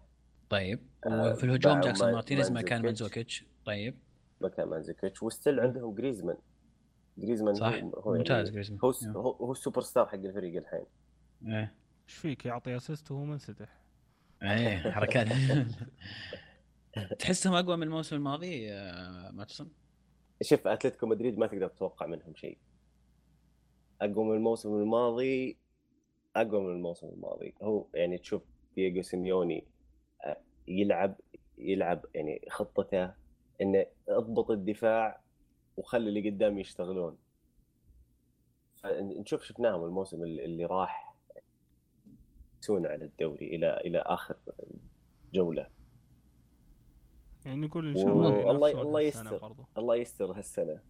طيب. 0.50 0.80
آه، 1.06 1.32
وفي 1.32 1.44
الهجوم 1.44 1.80
جاكسون 1.80 2.12
مارتينيز 2.12 2.52
مكان. 2.52 2.82
مانزوكيتش 2.82 3.44
طيب. 3.64 3.98
مكان 4.42 4.68
مانزوكيتش 4.68 5.22
وستيل 5.22 5.60
عندهم 5.60 5.94
جريزمان. 5.94 6.36
جريزمان 7.18 7.54
صح 7.54 7.74
هو 7.74 7.90
هو 7.90 8.14
ممتاز 8.14 8.46
يعني 8.46 8.50
جريزمان. 8.50 8.80
هو 8.84 8.90
هو 9.20 9.30
هو 9.30 9.52
السوبر 9.52 9.80
ستار 9.80 10.06
حق 10.06 10.14
الفريق 10.14 10.56
الحين. 10.56 10.86
إيه. 11.46 11.74
إيش 12.08 12.14
فيك؟ 12.14 12.46
يعطي 12.46 12.76
assist 12.76 13.10
وهو 13.10 13.24
منسدح. 13.24 13.80
إيه 14.42 14.90
حركات. 14.90 15.28
تحسهم 17.18 17.54
أقوى 17.54 17.76
من 17.76 17.82
الموسم 17.82 18.16
الماضي 18.16 18.72
آه، 18.72 19.30
ماتسون 19.30 19.72
شوف 20.42 20.66
أتلتيكو 20.66 21.06
مدريد 21.06 21.38
ما 21.38 21.46
تقدر 21.46 21.68
تتوقع 21.68 22.06
منهم 22.06 22.34
شيء. 22.34 22.58
أقوى 24.00 24.24
من 24.24 24.36
الموسم 24.36 24.68
الماضي 24.68 25.58
أقوى 26.36 26.60
من 26.60 26.70
الموسم 26.70 27.08
الماضي. 27.08 27.54
هو 27.62 27.86
يعني 27.94 28.18
تشوف 28.18 28.42
دييغو 28.76 29.02
سيميوني 29.02 29.66
آه، 30.24 30.40
يلعب 30.68 31.16
يلعب 31.58 32.06
يعني 32.14 32.46
خطته 32.50 33.14
إنه 33.60 33.86
اضبط 34.08 34.50
الدفاع 34.50 35.20
وخلي 35.76 36.08
اللي 36.08 36.30
قدام 36.30 36.58
يشتغلون. 36.58 37.18
فنشوف 38.76 39.42
شفناهم 39.42 39.84
الموسم 39.84 40.22
اللي 40.22 40.44
اللي 40.44 40.64
راح. 40.64 41.14
يسون 42.62 42.86
على 42.86 43.04
الدوري 43.04 43.46
إلى 43.56 43.76
إلى 43.76 43.98
آخر 43.98 44.36
جولة. 45.34 45.66
يعني 47.46 47.66
نقول 47.66 47.88
إن 47.88 47.96
شاء 47.96 48.06
و- 48.08 48.12
الله 48.12 48.50
الله- 48.50 48.82
الله 48.82 49.06
هالسنة 49.06 49.32
يستر. 49.34 49.54
الله 49.78 49.96
يستر 49.96 50.32
هالسنة. 50.32 50.80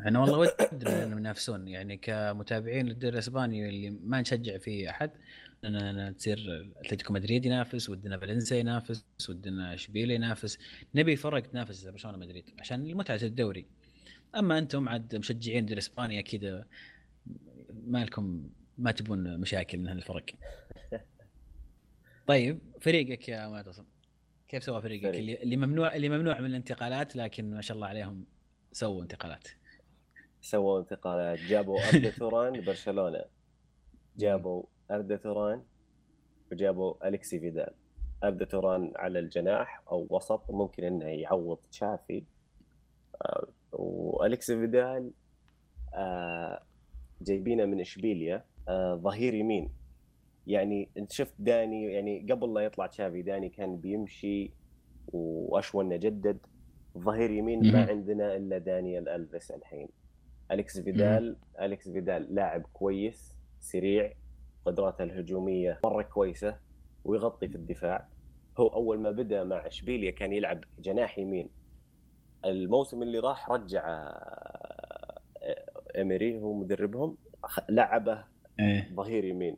أنا 0.00 0.20
والله 0.20 0.38
ودنا 0.38 0.54
إنهم 1.04 1.18
ينافسون. 1.18 1.68
يعني 1.68 1.96
كمتابعين 1.96 2.86
للدوري 2.86 3.12
الأسباني 3.14 3.68
اللي 3.68 3.90
ما 3.90 4.20
نشجع 4.20 4.58
فيه 4.58 4.90
أحد 4.90 5.10
اننا 5.64 6.12
تصير 6.12 6.70
أتلتيكو 6.76 7.12
مدريد 7.12 7.46
ينافس 7.46 7.90
ودنا 7.90 8.18
فالنسيا 8.18 8.56
ينافس 8.56 9.04
ودنا 9.28 9.74
إشبيليا 9.74 10.14
ينافس. 10.14 10.58
نبي 10.94 11.16
فرق 11.16 11.42
تنافس 11.42 11.84
برشلونة 11.84 12.18
مدريد 12.18 12.50
عشان 12.58 12.94
متعة 12.94 13.20
الدوري. 13.22 13.66
أما 14.36 14.58
أنتم 14.58 14.88
عاد 14.88 15.16
مشجعين 15.16 15.58
الدوري 15.58 15.72
الاسباني 15.72 16.18
أكيد 16.18 16.64
ما 17.84 18.04
لكم 18.04 18.50
ما 18.78 18.90
تبون 18.92 19.40
مشاكل 19.40 19.78
من 19.78 19.88
هالفرق. 19.88 20.24
طيب 22.26 22.58
فريقك 22.80 23.28
يا 23.28 23.48
معتصم 23.48 23.84
كيف 24.48 24.64
سوى 24.64 24.82
فريقك؟ 24.82 25.02
فريق. 25.02 25.18
اللي 25.18 25.42
اللي 25.42 25.56
ممنوع 25.56 25.94
اللي 25.94 26.08
ممنوع 26.08 26.40
من 26.40 26.46
الانتقالات 26.46 27.16
لكن 27.16 27.50
ما 27.50 27.60
شاء 27.60 27.74
الله 27.74 27.86
عليهم 27.86 28.26
سووا 28.72 29.02
انتقالات. 29.02 29.48
سووا 30.40 30.80
انتقالات. 30.80 31.38
جابوا 31.38 31.88
أردا 31.88 32.10
توران 32.10 32.56
لبرشلونة. 32.56 33.24
جابوا 34.16 34.64
اردا 34.92 35.16
توران 35.16 35.62
وجابوا 36.52 37.08
الكسي 37.08 37.40
فيدال. 37.40 37.72
اردا 38.24 38.44
توران 38.44 38.92
على 38.96 39.18
الجناح 39.18 39.82
أو 39.90 40.06
وسط 40.10 40.50
ممكن 40.50 40.84
إنه 40.84 41.04
يعوض 41.04 41.58
تشافي. 41.70 42.24
آه، 43.22 43.48
والكسي 43.72 44.60
فيدال 44.60 45.10
آه، 45.94 46.62
جايبينه 47.22 47.64
من 47.64 47.80
إشبيليا 47.80 48.44
آه، 48.68 48.94
ظهير 48.94 49.34
يمين. 49.34 49.70
يعني 50.46 50.88
أنت 50.96 51.12
شفت 51.12 51.34
داني 51.38 51.84
يعني 51.92 52.26
قبل 52.30 52.54
لا 52.54 52.60
يطلع 52.60 52.86
تشافي 52.86 53.22
داني 53.22 53.48
كان 53.48 53.76
بيمشي 53.76 54.50
واشون 55.12 55.98
جدد. 55.98 56.38
ظهير 56.98 57.30
يمين 57.30 57.72
ما. 57.72 57.86
عندنا 57.90 58.36
إلا 58.36 58.58
دانيال 58.58 59.08
ألفيس 59.08 59.50
الحين. 59.50 59.88
اليكس 60.50 60.80
فيدال 60.80 61.36
اليكس 61.60 61.88
فيدال 61.88 62.34
لاعب 62.34 62.62
كويس 62.72 63.34
سريع 63.60 64.12
قدراته 64.64 65.04
الهجومية 65.04 65.80
مرة 65.84 66.02
كويسة 66.02 66.58
ويغطي 67.04 67.48
في 67.48 67.54
الدفاع. 67.54 68.08
هو 68.58 68.68
أول 68.68 69.00
ما 69.00 69.10
بدأ 69.10 69.44
مع 69.44 69.66
إشبيليا 69.66 70.10
كان 70.10 70.32
يلعب 70.32 70.64
جناح 70.78 71.18
يمين. 71.18 71.48
الموسم 72.44 73.02
اللي 73.02 73.18
راح 73.18 73.50
رجع 73.50 73.84
آه، 73.86 75.20
اميري 76.00 76.38
هو 76.38 76.54
مدربهم 76.54 77.16
لعبه 77.68 78.24
إيه. 78.60 78.94
ظهير 78.94 79.24
يمين. 79.24 79.56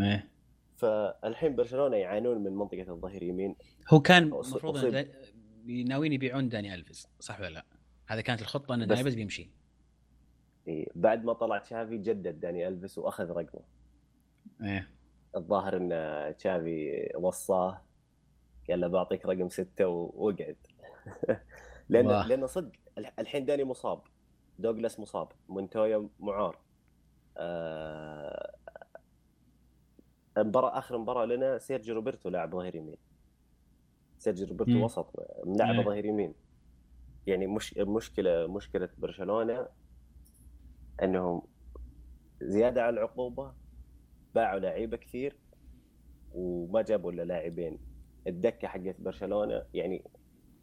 إيه. 0.00 0.30
فالحين 0.76 1.56
برشلونة 1.56 1.96
يعانون 1.96 2.38
من 2.38 2.52
منطقة 2.52 2.92
الظهير 2.92 3.22
يمين. 3.22 3.56
هو 3.88 4.00
كان 4.00 4.22
المفروض 4.22 5.06
ناويين 5.66 6.12
يبيعون 6.12 6.48
داني 6.48 6.74
ألفيز 6.74 7.08
صح 7.20 7.40
ولا 7.40 7.48
لا؟ 7.48 7.64
هذا 8.06 8.20
كانت 8.20 8.42
الخطة 8.42 8.74
إن 8.74 8.86
داني 8.86 9.00
ألفيز 9.00 9.14
بيمشي. 9.14 9.50
إيه. 10.68 10.86
بعد 10.94 11.24
ما 11.24 11.32
طلع 11.32 11.58
تشافي 11.58 11.98
جدد 11.98 12.40
داني 12.40 12.68
ألفيس 12.68 12.98
وأخذ 12.98 13.30
رقمه. 13.30 13.62
إيه 14.62 14.88
الظاهر 15.36 15.76
إن 15.76 16.36
تشافي 16.36 17.08
وصاه 17.16 17.82
قال 18.68 18.80
له 18.80 18.88
بعطيك 18.88 19.26
رقم 19.26 19.48
ستة 19.48 19.88
و- 19.88 20.12
واقعد 20.14 20.56
لأن 21.88 22.06
واه. 22.06 22.26
لأن 22.26 22.46
صدق 22.46 22.72
الح- 22.98 23.14
الحين 23.18 23.44
داني 23.46 23.64
مصاب 23.64 24.02
دوغلاس 24.58 25.00
مصاب 25.00 25.32
مونتويا 25.48 26.08
معار 26.20 26.58
آه، 27.36 28.52
مباراة 30.38 30.78
آخر 30.78 30.98
مباراة 30.98 31.24
لنا 31.26 31.58
سيرجيو 31.58 31.94
روبرتو 31.94 32.28
لاعب 32.28 32.52
ظهير 32.52 32.74
يمين 32.76 32.96
سيرجيو 34.18 34.46
روبرتو 34.46 34.70
مم. 34.70 34.82
وسط 34.82 35.12
ملاعب 35.44 35.80
إيه. 35.80 35.84
ظهير 35.84 36.04
يمين 36.04 36.34
يعني 37.26 37.46
مش 37.46 37.74
مشكلة 37.78 38.46
مشكلة 38.46 38.88
برشلونة 38.98 39.68
إنهم 41.02 41.42
زيادة 42.42 42.82
على 42.82 42.94
العقوبة 42.94 43.54
باعوا 44.34 44.60
لعيبة 44.60 44.96
كثير 44.96 45.36
وما 46.32 46.82
جابوا 46.82 47.12
إلا 47.12 47.22
لاعبين. 47.22 47.78
الدكة 48.26 48.68
حقت 48.68 49.00
برشلونة 49.00 49.62
يعني 49.74 50.04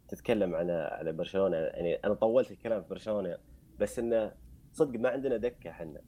تتكلم 0.08 0.54
عن 0.54 0.70
على 0.70 1.12
برشلونة 1.12 1.56
يعني 1.56 1.94
أنا 1.94 2.14
طولت 2.14 2.50
الكلام 2.50 2.82
في 2.82 2.88
برشلونة 2.88 3.38
بس 3.78 3.98
إنه 3.98 4.32
صدق 4.72 5.00
ما 5.00 5.08
عندنا 5.08 5.36
دكة 5.36 5.70
إحنا. 5.70 6.00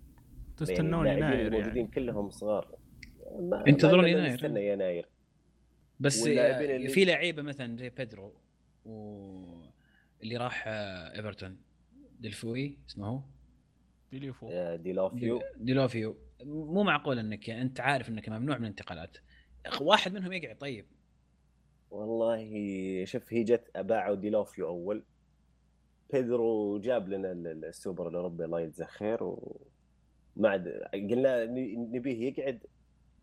تستنون 0.57 1.07
يعني 1.07 1.19
يناير 1.21 1.47
الموجودين 1.47 1.77
يعني 1.77 1.89
كلهم 1.91 2.31
صغار. 2.31 2.79
ما 3.41 3.65
ينتظرون 3.67 4.01
ما 4.01 4.07
عندنا 4.07 4.19
يناير. 4.23 4.35
نستنى 4.35 4.69
يناير. 4.69 5.09
بس 6.01 6.27
اللي- 6.27 6.89
في 6.89 7.05
لعيبة 7.05 7.43
مثلا 7.43 7.77
زي 7.77 7.91
بيدرو 7.91 8.35
و 8.85 9.63
اللي 10.23 10.37
راح 10.37 10.65
إيفرتون. 10.67 11.57
دلفوي 12.21 12.79
اسمه 12.89 13.07
هو؟ 13.09 13.21
ديليفو. 14.13 14.77
ديلوفيو 14.77 15.39
دي- 15.39 15.45
ديلوفيو 15.65 16.17
مو 16.45 16.83
معقول 16.83 17.19
إنك 17.19 17.49
يعني 17.49 17.63
أنت 17.63 17.81
عارف 17.81 18.09
إنك 18.09 18.29
ممنوع 18.29 18.57
من 18.59 18.63
الانتقالات. 18.65 19.17
واحد 19.81 20.13
منهم 20.13 20.33
يقعد 20.33 20.59
طيب. 20.59 20.87
والله 21.91 22.51
شوف 23.05 23.33
هي 23.33 23.45
جت 23.45 23.79
باعوا 23.79 24.15
ديلوفيو 24.15 24.67
أول. 24.69 25.05
بيدرو 26.13 26.79
جاب 26.79 27.09
لنا 27.09 27.33
ال- 27.33 27.47
ال- 27.47 27.65
السوبر 27.65 28.09
الأوروبي 28.09 28.45
الله 28.45 28.61
يجزاه 28.61 28.87
خير 28.87 29.19
وما 29.23 30.49
عاد 30.49 30.69
قلنا 30.93 31.45
ن- 31.47 31.93
نبيه 31.97 32.29
يقعد. 32.39 32.67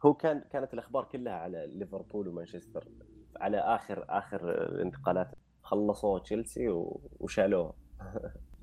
هو 0.05 0.13
كان 0.13 0.43
كانت 0.51 0.73
الأخبار 0.73 1.03
كلها 1.03 1.33
على 1.33 1.71
ليفربول 1.73 2.27
ومانشستر 2.27 2.87
على 3.35 3.57
اخر 3.57 4.05
آخر 4.09 4.51
الانتقالات. 4.75 5.31
خلصوا 5.63 6.19
تشيلسي 6.19 6.67
وشالوه. 7.19 7.73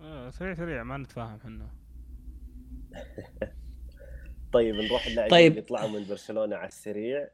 آه 0.00 0.30
سريع 0.30 0.54
سريع 0.54 0.82
ما 0.82 0.96
نتفاهم 0.96 1.36
إحنا. 1.36 1.70
طيب 4.54 4.74
نروح 4.74 5.06
اللاعبين 5.06 5.30
طيب. 5.30 5.52
اللي 5.52 5.62
طلعوا 5.62 5.88
من 5.88 6.06
برشلونة 6.08 6.56
على 6.56 6.68
السريع. 6.68 7.28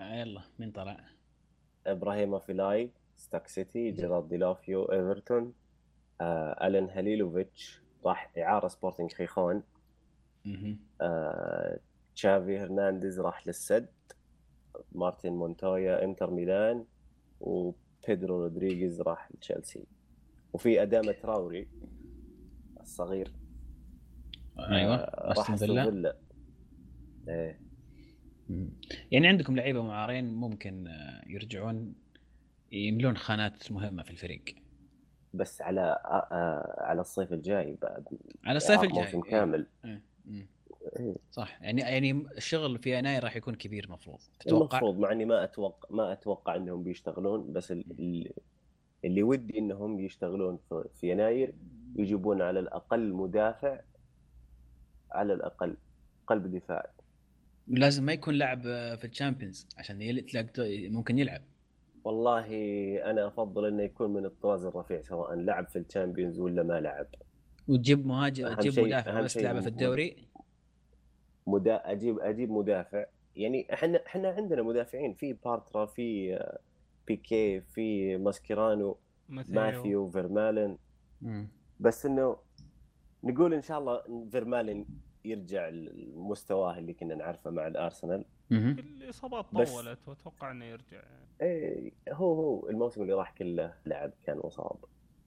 آه، 0.00 0.14
يلا 0.20 0.42
مين 0.58 0.70
طلع؟ 0.70 1.00
إبراهيم 1.86 2.38
أفيلاي 2.38 2.90
ستوك 3.16 3.48
سيتي 3.48 3.90
جيرارد 3.90 4.28
ديلوفيو 4.28 4.84
إيفرتون 4.84 5.54
آه 6.20 6.66
ألين 6.66 6.90
هاليلوفيتش 6.90 7.82
راح 8.04 8.32
إعارة 8.38 8.68
سبورتنج 8.68 9.12
خيخون. 9.12 9.62
آه 11.00 11.78
تشافي 12.14 12.58
هرنانديز 12.58 13.20
راح 13.20 13.46
للسد. 13.46 13.88
مارتن 14.92 15.32
مونتويا 15.32 16.04
إنتر 16.04 16.30
ميلان 16.30 16.84
وبيدرو 17.40 18.42
رودريغيز 18.42 19.00
راح 19.00 19.28
لتشيلسي. 19.34 19.84
وفي 20.52 20.82
أداما 20.82 21.12
تراوري 21.12 21.68
الصغير. 22.80 23.32
أيوه 24.58 24.94
آه، 24.94 25.32
راح 25.38 25.50
أستون 25.50 25.84
فيلا. 25.84 26.16
إيه. 27.30 27.60
يعني 29.10 29.28
عندكم 29.28 29.56
لعيبة 29.56 29.82
معارين 29.82 30.34
ممكن 30.34 30.86
آه، 30.86 31.22
يرجعون 31.26 31.94
يملون 32.72 33.16
خانات 33.16 33.72
مهمة 33.72 34.02
في 34.02 34.10
الفريق 34.10 34.44
بس 35.34 35.62
على 35.62 35.80
آه 35.80 36.28
آه 36.32 36.82
على 36.82 37.00
الصيف 37.00 37.32
الجاي 37.32 37.78
بعد 37.82 38.04
على 38.44 38.56
الصيف 38.56 38.82
الجاي 38.82 39.02
موسم 39.04 39.22
إيه. 39.24 39.30
كامل 39.30 39.66
إيه. 39.84 40.02
مم. 40.24 40.46
إيه. 40.98 41.14
صح 41.30 41.62
يعني 41.62 41.80
يعني 41.80 42.10
الشغل 42.36 42.78
في 42.78 42.98
يناير 42.98 43.24
راح 43.24 43.36
يكون 43.36 43.54
كبير 43.54 43.84
المفروض 43.84 44.18
تتوقع 44.40 44.78
المفروض 44.78 44.98
مع 44.98 45.12
إني 45.12 45.24
ما 45.24 45.44
أتوقع 45.44 45.88
ما 45.90 46.12
أتوقع 46.12 46.56
إنهم 46.56 46.82
بيشتغلون 46.82 47.52
بس 47.52 47.72
ال- 47.72 47.84
ال- 48.00 48.32
اللي 49.04 49.22
ودي 49.22 49.58
إنهم 49.58 50.00
يشتغلون 50.00 50.58
في- 50.68 50.88
في 50.94 51.10
يناير 51.10 51.54
يجيبون 51.96 52.42
على 52.42 52.60
الأقل 52.60 53.12
مدافع 53.12 53.80
على 55.10 55.32
الأقل 55.32 55.76
قلب 56.26 56.46
دفاع 56.56 56.90
لازم 57.70 58.04
ما 58.04 58.12
يكون 58.12 58.34
لاعب 58.34 58.62
آه، 58.66 58.94
في 58.96 59.04
الشامبيونز 59.06 59.66
عشان 59.78 60.02
يل- 60.02 60.26
تلاقي 60.26 60.88
ممكن 60.88 61.18
يلعب. 61.18 61.42
والله 62.04 62.46
أنا 63.10 63.26
أفضل 63.26 63.64
إنه 63.66 63.82
يكون 63.82 64.12
من 64.12 64.24
الطراز 64.24 64.64
الرفيع 64.64 65.02
سواء 65.02 65.34
لعب 65.34 65.66
في 65.68 65.78
الشامبيونز 65.78 66.38
ولا 66.38 66.62
ما 66.62 66.80
لعب. 66.80 67.06
وتجيب 67.68 68.06
مهاجم 68.06 68.54
تجيب 68.54 68.84
مدافع 68.86 69.20
بس 69.20 69.38
لعبه 69.38 69.60
في 69.60 69.66
الدوري. 69.68 70.16
مدا... 71.46 71.92
أجيب 71.92 72.18
أجيب 72.18 72.50
مدافع. 72.50 73.04
يعني 73.36 73.72
إحنا 73.74 74.02
إحنا 74.06 74.28
عندنا 74.28 74.62
مدافعين 74.62 75.14
في 75.14 75.32
بارترا 75.32 75.86
في 75.86 76.34
آه، 76.34 76.58
بيكي 77.06 77.60
في 77.60 78.16
ماسكيرانو 78.16 78.96
ماثيو. 79.28 80.10
فيرمايلين. 80.10 80.78
بس 81.80 82.06
إنه 82.06 82.36
نقول 83.24 83.54
إن 83.54 83.62
شاء 83.62 83.78
الله 83.78 84.02
فيرمالن 84.32 84.84
يرجع 85.24 85.68
لمستواه 85.68 86.78
اللي 86.78 86.92
كنا 86.92 87.14
نعرفه 87.14 87.50
مع 87.50 87.66
الأرسنال. 87.66 88.24
الإصابات 88.52 89.44
طولت 89.44 90.08
وأتوقع 90.08 90.50
إنه 90.50 90.64
يرجع 90.64 90.96
يعني. 90.96 91.26
إيه 91.42 91.92
هو 92.08 92.34
هو 92.34 92.68
الموسم 92.68 93.02
اللي 93.02 93.12
راح 93.12 93.32
كله 93.32 93.74
لعب 93.86 94.12
كان 94.26 94.40
مصاب 94.44 94.76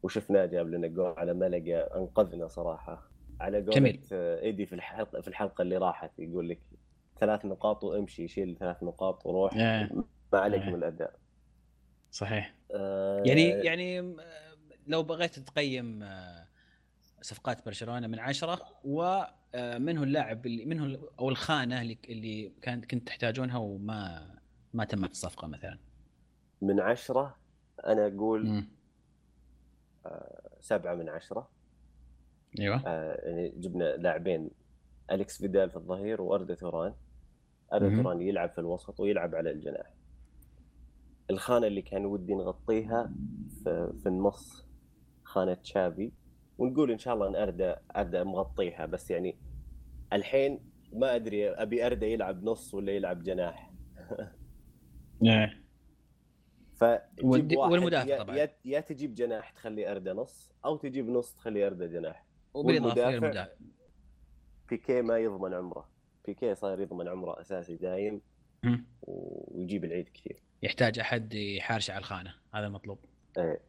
وشفناه 0.03 0.45
جاب 0.45 0.69
لنا 0.69 0.87
جول 0.87 1.13
على 1.17 1.33
ملقا 1.33 1.97
أنقذنا 1.97 2.47
صراحة 2.47 3.11
على 3.39 3.57
قولة 3.57 3.71
جميل. 3.71 4.01
آه، 4.11 4.41
إيدي 4.41 4.65
في 4.65 4.75
الحلقة 4.75 5.21
في 5.21 5.27
الحلقة 5.27 5.61
اللي 5.61 5.77
راحت 5.77 6.19
يقول 6.19 6.49
لك 6.49 6.59
ثلاث 7.19 7.45
نقاط 7.45 7.83
وامشي 7.83 8.27
شيل 8.27 8.57
ثلاث 8.59 8.83
نقاط 8.83 9.25
وروح. 9.25 9.55
ما 10.33 10.39
عليك. 10.39 10.61
من 10.61 10.75
الأداء 10.75 11.19
صحيح 12.11 12.55
آه، 12.71 13.23
يعني 13.25 13.41
يعني 13.41 13.99
آه، 13.99 14.55
لو 14.87 15.03
بغيت 15.03 15.39
تقيم 15.39 16.03
آه، 16.03 16.47
صفقات 17.23 17.65
برشلونة 17.65 18.07
من 18.07 18.19
عشرة 18.19 18.59
ومن 18.83 19.97
هو 19.97 20.03
اللاعب 20.03 20.45
اللي 20.45 20.65
من 20.65 20.79
هو 20.79 21.07
أو 21.19 21.29
الخانة 21.29 21.81
اللي 21.81 21.97
اللي 22.09 22.51
كانت 22.61 22.85
كنت 22.91 23.07
تحتاجونها 23.07 23.57
وما 23.57 24.33
ما 24.73 24.85
تمت 24.85 25.11
الصفقة 25.11 25.47
مثلا. 25.47 25.77
من 26.61 26.79
عشرة 26.79 27.37
أنا 27.87 28.07
أقول 28.07 28.47
مم. 28.47 28.67
سبعة 30.61 30.95
من 30.95 31.09
عشرة. 31.09 31.49
أيوه. 32.59 32.81
آه، 32.87 33.21
يعني 33.29 33.49
جبنا 33.49 33.83
لاعبين 33.83 34.49
أليكس 35.11 35.37
فيدال 35.37 35.69
في 35.69 35.75
الظهير 35.75 36.21
وأردا 36.21 36.55
توران 36.55 36.93
أردا. 37.73 38.01
توران 38.01 38.21
يلعب 38.21 38.49
في 38.49 38.57
الوسط 38.61 38.99
ويلعب 38.99 39.35
على 39.35 39.51
الجناح. 39.51 39.93
الخانة 41.29 41.67
اللي 41.67 41.81
كان 41.81 42.05
ودي 42.05 42.33
نغطيها 42.33 43.11
في, 43.63 43.93
في 44.03 44.09
النص 44.09 44.65
خانة 45.23 45.53
تشافي. 45.53 46.11
ونقول 46.57 46.91
إن 46.91 46.97
شاء 46.97 47.13
الله 47.13 47.27
إن 47.27 47.35
أردا 47.35 47.81
أردا 47.95 48.23
مغطيها 48.23 48.85
بس 48.85 49.11
يعني 49.11 49.37
الحين 50.13 50.59
ما 50.93 51.15
أدري 51.15 51.49
أبي 51.49 51.85
أردا 51.85 52.07
يلعب 52.07 52.43
نص 52.43 52.73
ولا 52.73 52.91
يلعب 52.91 53.23
جناح. 53.23 53.71
والد- 57.23 57.53
واحد 57.57 57.71
والمدافع 57.71 58.17
طبعاً. 58.23 58.35
يا, 58.35 58.49
يا 58.65 58.79
تجيب 58.79 59.13
جناح 59.15 59.49
تخلي 59.49 59.91
أردا 59.91 60.13
نص 60.13 60.51
أو 60.65 60.77
تجيب 60.77 61.09
نص 61.09 61.35
تخلي 61.35 61.67
أردا 61.67 61.87
جناح. 61.87 62.25
وبالاضافه 62.53 62.95
والمدافع- 63.01 63.09
للمدافع 63.09 63.51
بيكي 64.69 65.01
ما 65.01 65.17
يضمن 65.17 65.53
عمره. 65.53 65.89
بيكي 66.27 66.55
صاير 66.55 66.79
يضمن 66.79 67.07
عمره 67.07 67.41
أساسي 67.41 67.75
دايم. 67.77 68.21
ويجيب 69.01 69.85
العيد 69.85 70.09
كثير. 70.09 70.43
يحتاج 70.63 70.99
أحد 70.99 71.33
يحارش 71.33 71.89
على 71.89 71.99
الخانة. 71.99 72.33
هذا 72.53 72.67
المطلوب. 72.67 72.99
إيه. 73.37 73.59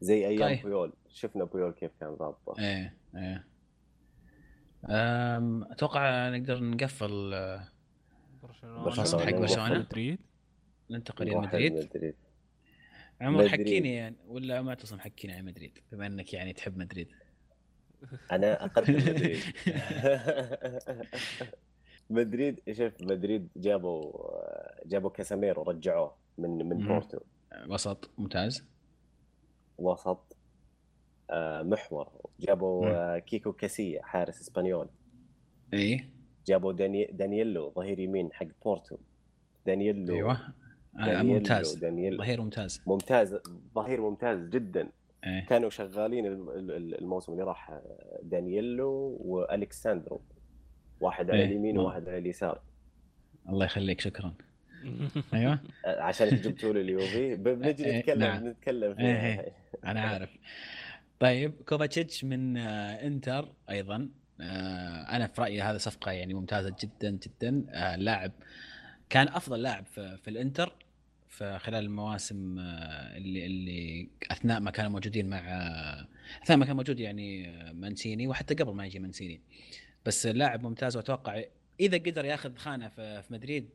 زي 0.00 0.26
أيام 0.26 0.48
طيب. 0.48 0.62
بويول 0.62 0.92
شفنا 1.08 1.44
بويول 1.44 1.72
كيف 1.72 1.90
كان 2.00 2.14
ضابطه 2.14 2.60
إيه 2.62 2.94
إيه 3.16 3.44
أم، 4.88 5.62
أتوقع 5.64 6.28
نقدر 6.28 6.62
نقفل 6.64 7.34
آه، 7.34 7.68
برشلونة. 8.42 9.24
حق 9.26 9.30
برشلونة. 9.34 9.78
مدريد 9.78 10.18
ننتقل 10.90 11.28
إلى 11.28 11.36
مدريد 11.38 11.88
عمر. 13.20 13.48
حكيني 13.48 13.94
يعني 13.94 14.16
ولا 14.28 14.62
معتصم 14.62 15.00
حكيني 15.00 15.32
عن 15.32 15.44
مدريد 15.44 15.78
بما 15.92 16.06
إنك 16.06 16.34
يعني 16.34 16.52
تحب 16.52 16.78
مدريد 16.78 17.08
أنا 18.32 18.64
أقدم 18.64 18.94
مدريد 19.10 19.38
مدريد 22.10 22.60
شوف 22.72 22.92
مدريد 23.02 23.48
جابوا 23.56 24.12
جابوا 24.86 25.10
كاسيميرو 25.10 25.62
رجعوه 25.62 26.14
من 26.38 26.68
من. 26.68 26.86
بورتو 26.86 27.18
وسط 27.68 28.10
ممتاز 28.18 28.64
وسط 29.78 30.36
آه، 31.30 31.62
محور. 31.62 32.08
جابوا. 32.40 32.86
آه، 32.86 33.18
كيكو 33.18 33.52
كاسيا 33.52 34.02
حارس 34.02 34.40
إسبانيول. 34.40 34.88
اي 35.74 36.04
جابوا 36.46 36.72
داني... 36.72 37.04
دانيلو 37.04 37.70
ظهير 37.70 37.98
يمين 37.98 38.32
حق 38.32 38.46
بورتو. 38.64 38.96
دانيلو 39.66 40.14
أيوه. 40.14 40.32
آه، 40.32 41.04
دانيلو 41.06 41.38
ممتاز. 41.38 41.74
دانيلو. 41.74 42.18
ظهير 42.18 42.40
ممتاز. 42.40 42.82
ممتاز 42.86 43.36
ظهير 43.74 44.00
ممتاز 44.00 44.48
جدا. 44.48 44.88
إيه. 45.26 45.46
كانوا 45.46 45.70
شغالين 45.70 46.26
الم- 46.26 46.50
ال- 46.50 46.98
الموسم 46.98 47.32
اللي 47.32 47.44
راح 47.44 47.80
دانييلو 48.22 49.16
والكساندرو 49.20 50.20
واحد 51.00 51.30
على 51.30 51.38
إيه، 51.40 51.46
اليمين 51.46 51.78
وواحد 51.78 52.08
على 52.08 52.18
اليسار. 52.18 52.60
الله 53.48 53.64
يخليك 53.64 54.00
شكرا. 54.00 54.34
أيوه. 55.34 55.58
آه، 55.84 56.02
عشان 56.02 56.28
جبتوا 56.28 56.72
لي 56.72 56.80
اليوفي 56.80 57.36
بنجي 57.44 57.84
إيه، 57.84 57.98
نتكلم 57.98 58.18
نعم. 58.18 58.48
نتكلم 58.48 58.98
إيه، 58.98 59.36
فيها. 59.36 59.52
أنا 59.84 60.00
عارف. 60.00 60.30
طيب 61.20 61.52
كوفاتشيتش 61.68 62.24
من 62.24 62.56
آه، 62.56 63.06
إنتر 63.06 63.52
أيضا. 63.70 64.08
آه، 64.40 65.16
أنا 65.16 65.26
في 65.26 65.40
رأيي 65.40 65.62
هذا 65.62 65.78
صفقة 65.78 66.12
يعني 66.12 66.34
ممتازة 66.34 66.74
جدا 66.82 67.10
جدا. 67.10 67.50
لاعب 67.96 68.32
كان 69.10 69.28
أفضل 69.28 69.62
لاعب 69.62 69.86
في, 69.86 70.28
الإنتر 70.28 70.72
في 71.28 71.58
خلال 71.58 71.84
المواسم 71.84 72.58
اللي 72.58 73.46
اللي 73.46 74.08
أثناء 74.30 74.60
ما 74.60 74.70
كانوا 74.70 74.90
موجودين 74.90 75.28
مع 75.28 75.38
أثناء 76.42 76.58
ما 76.58 76.64
كان 76.64 76.76
موجود 76.76 77.00
يعني 77.00 77.52
مانسيني 77.72 78.28
وحتى 78.28 78.54
قبل 78.54 78.74
ما 78.74 78.86
يجي 78.86 78.98
مانسيني. 78.98 79.40
بس 80.06 80.26
لاعب 80.26 80.62
ممتاز 80.62 80.96
وأتوقع 80.96 81.42
إذا 81.80 81.98
قدر 81.98 82.24
ياخذ 82.24 82.56
خانة 82.56 82.88
في, 82.88 83.22
مدريد 83.30 83.68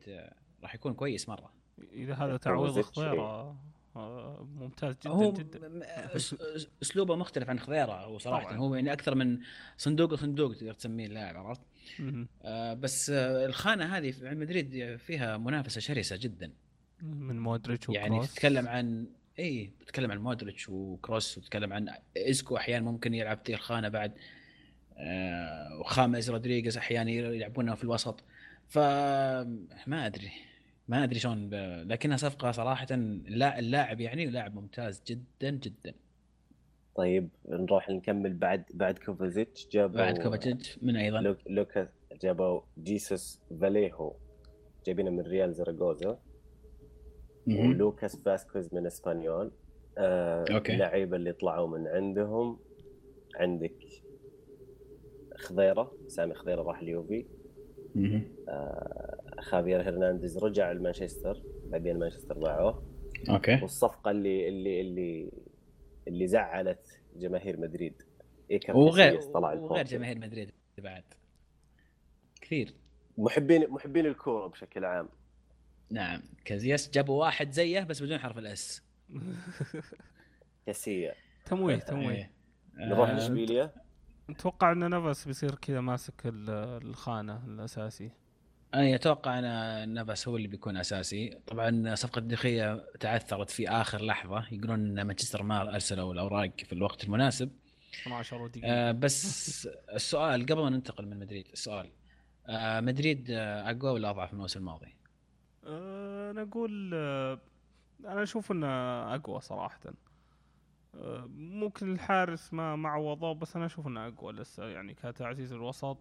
راح 0.62 0.74
يكون 0.74 0.94
كويس 0.94 1.28
مرة. 1.28 1.52
إذا 1.92 2.14
هذا 2.14 2.36
تعويض 2.36 2.80
خضيرة 2.80 3.56
آه، 3.96 4.48
ممتاز 4.54 4.94
جدا 4.94 5.10
هو 5.10 5.32
جدا. 5.32 5.82
أسلوبه 6.82 7.16
مختلف 7.16 7.50
عن 7.50 7.58
خضيرة 7.58 7.92
هو 7.92 8.18
صراحة. 8.18 8.44
طبعاً. 8.44 8.56
هو 8.56 8.74
يعني 8.74 8.92
أكثر 8.92 9.14
من 9.14 9.38
صندوق 9.76 10.12
وصندوق 10.12 10.54
تقدر 10.54 10.72
تسميه 10.72 11.06
اللاعب 11.06 11.36
عرفت. 11.36 11.60
آه 12.42 12.74
بس 12.74 13.10
آه 13.10 13.46
الخانة 13.46 13.96
هذه 13.96 14.10
في 14.10 14.34
مدريد 14.34 14.96
فيها 14.96 15.36
منافسة 15.36 15.80
شرسة 15.80 16.16
جدا. 16.16 16.52
من 17.02 17.38
مودريتش 17.40 17.88
وكروس. 17.88 17.96
يعني 17.96 18.26
تتكلم 18.26 18.68
عن 18.68 19.06
اي 19.38 19.70
تتكلم 19.80 20.10
عن 20.10 20.18
مودريتش 20.18 20.68
وكروس 20.68 21.38
وتتكلم 21.38 21.72
عن 21.72 21.94
إيسكو 22.16 22.56
أحيانا 22.56 22.84
ممكن 22.84 23.14
يلعب 23.14 23.38
في 23.44 23.54
الخانه 23.54 23.88
بعد 23.88 24.12
آه 24.96 25.78
وخاميس 25.80 26.30
رودريغيز 26.30 26.76
أحيانا 26.76 27.10
يلعبونها 27.10 27.74
في 27.74 27.84
الوسط. 27.84 28.24
فما 28.68 30.06
أدري. 30.06 30.30
ما 30.90 31.04
أدري 31.04 31.18
شلون 31.18 31.48
ب... 31.50 31.54
لكنها 31.92 32.16
صفقة 32.16 32.50
صراحة 32.52 32.86
اللا- 32.90 33.58
اللاعب 33.58 34.00
يعني 34.00 34.26
لاعب 34.26 34.54
ممتاز 34.54 35.02
جدا 35.06 35.50
جدا 35.50 35.94
طيب 36.96 37.28
نروح 37.48 37.90
نكمل 37.90 38.34
بعد 38.34 38.64
بعد 38.74 38.98
كوفاتشيتش 38.98 39.68
جابوا 39.72 39.96
بعد 39.96 40.18
كوفاتشيتش 40.18 40.78
من 40.82 40.96
أيضا 40.96 41.20
لوك 41.20 41.38
لوكاس 41.46 41.88
جابوا 42.22 42.60
جيسوس 42.78 43.40
فاليهو 43.60 44.14
جايبينه 44.86 45.10
من 45.10 45.20
ريال 45.20 45.54
زراغوزا. 45.54 46.18
ولوكاس 47.46 48.16
فاسكوز 48.22 48.74
من 48.74 48.86
إسبانيول 48.86 49.52
آه 49.98 50.44
okay. 50.50 50.72
اللعيبة 50.72 51.16
اللي 51.16 51.32
طلعوا 51.32 51.68
من 51.78 51.86
عندهم 51.88 52.58
عندك 53.36 53.74
خضيرة 55.36 55.92
سامي 56.08 56.34
خضيرة 56.34 56.62
راح 56.62 56.78
اليوفي. 56.80 57.26
خافير 59.40 59.88
هرنانديز 59.88 60.38
رجع 60.38 60.72
لمانشستر 60.72 61.42
بعدين 61.66 61.98
مانشستر 61.98 62.38
باعوه 62.38 62.82
okay. 63.28 63.58
والصفقة 63.62 64.10
اللي 64.10 64.48
اللي 64.48 64.80
اللي 64.80 65.30
اللي 66.08 66.26
زعلت 66.26 67.00
جماهير 67.16 67.60
مدريد. 67.60 68.02
إيكر 68.50 68.76
وغير 68.76 69.22
طلع 69.22 69.52
وغير. 69.52 69.84
جماهير 69.84 70.18
مدريد 70.18 70.50
بعد. 70.78 71.04
كثير. 72.40 72.74
محبين 73.18 73.70
محبين 73.70 74.06
الكورة 74.06 74.46
بشكل 74.46 74.84
عام. 74.84 75.08
نعم. 75.90 76.22
كازياس 76.44 76.90
جابوا 76.90 77.20
واحد 77.20 77.50
زيه 77.50 77.80
بس 77.80 78.02
بدون 78.02 78.18
حرف 78.18 78.38
الإس. 78.38 78.82
كاسيا 80.66 81.14
تمويه 81.44 81.76
تمويه. 81.76 82.16
إيه. 82.78 82.88
نروح 82.88 83.08
آه، 83.08 83.14
لاشبيليا 83.14 83.72
أتوقع 84.30 84.72
إن 84.72 84.90
نفس 84.90 85.24
بيصير 85.26 85.54
كذا 85.54 85.80
ماسك 85.80 86.26
ال- 86.26 86.50
الخانة 86.88 87.42
الأساسي. 87.46 88.10
أنا 88.74 88.94
أتوقع 88.94 89.38
أنا 89.38 89.86
نفس 89.86 90.28
هو 90.28 90.36
اللي 90.36 90.48
بيكون 90.48 90.76
أساسي. 90.76 91.38
طبعا 91.46 91.94
صفقة 91.94 92.20
دخيه 92.20 92.84
تعثرت 93.00 93.50
في 93.50 93.68
آخر 93.68 94.02
لحظة. 94.04 94.44
يقولون 94.52 94.98
إن 94.98 95.06
مانشستر 95.06 95.42
ما 95.42 95.74
أرسلوا 95.74 96.12
الأوراق 96.12 96.50
في 96.64 96.72
الوقت 96.72 97.04
المناسب. 97.04 97.50
12 98.02 98.46
دقيقه 98.46 98.66
آه 98.68 98.92
بس 98.92 99.66
السؤال 99.94 100.42
قبل 100.46 100.62
ما 100.62 100.70
ننتقل 100.70 101.06
من 101.06 101.18
مدريد 101.18 101.48
السؤال 101.52 101.90
آه 102.46 102.80
مدريد 102.80 103.26
آه 103.30 103.70
أقوى 103.70 103.90
ولا 103.90 104.10
أضعف 104.10 104.28
من 104.32 104.34
الموسم 104.36 104.60
الماضي؟ 104.60 104.96
آه، 105.64 106.30
أنا 106.30 106.42
أقول 106.42 106.90
آه، 106.94 107.38
أنا 108.04 108.22
أشوف 108.22 108.52
إنه 108.52 108.66
أقوى 109.14 109.40
صراحة. 109.40 109.80
ممكن 111.36 111.92
الحارس 111.92 112.52
ما 112.52 112.76
ما 112.76 112.88
عوضوه 112.88 113.32
بس 113.34 113.56
أنا 113.56 113.66
أشوف 113.66 113.86
إنه 113.86 114.06
أقوى 114.06 114.32
لسه 114.32 114.64
يعني 114.66 114.94
كتعزيز 114.94 115.52
الوسط 115.52 115.98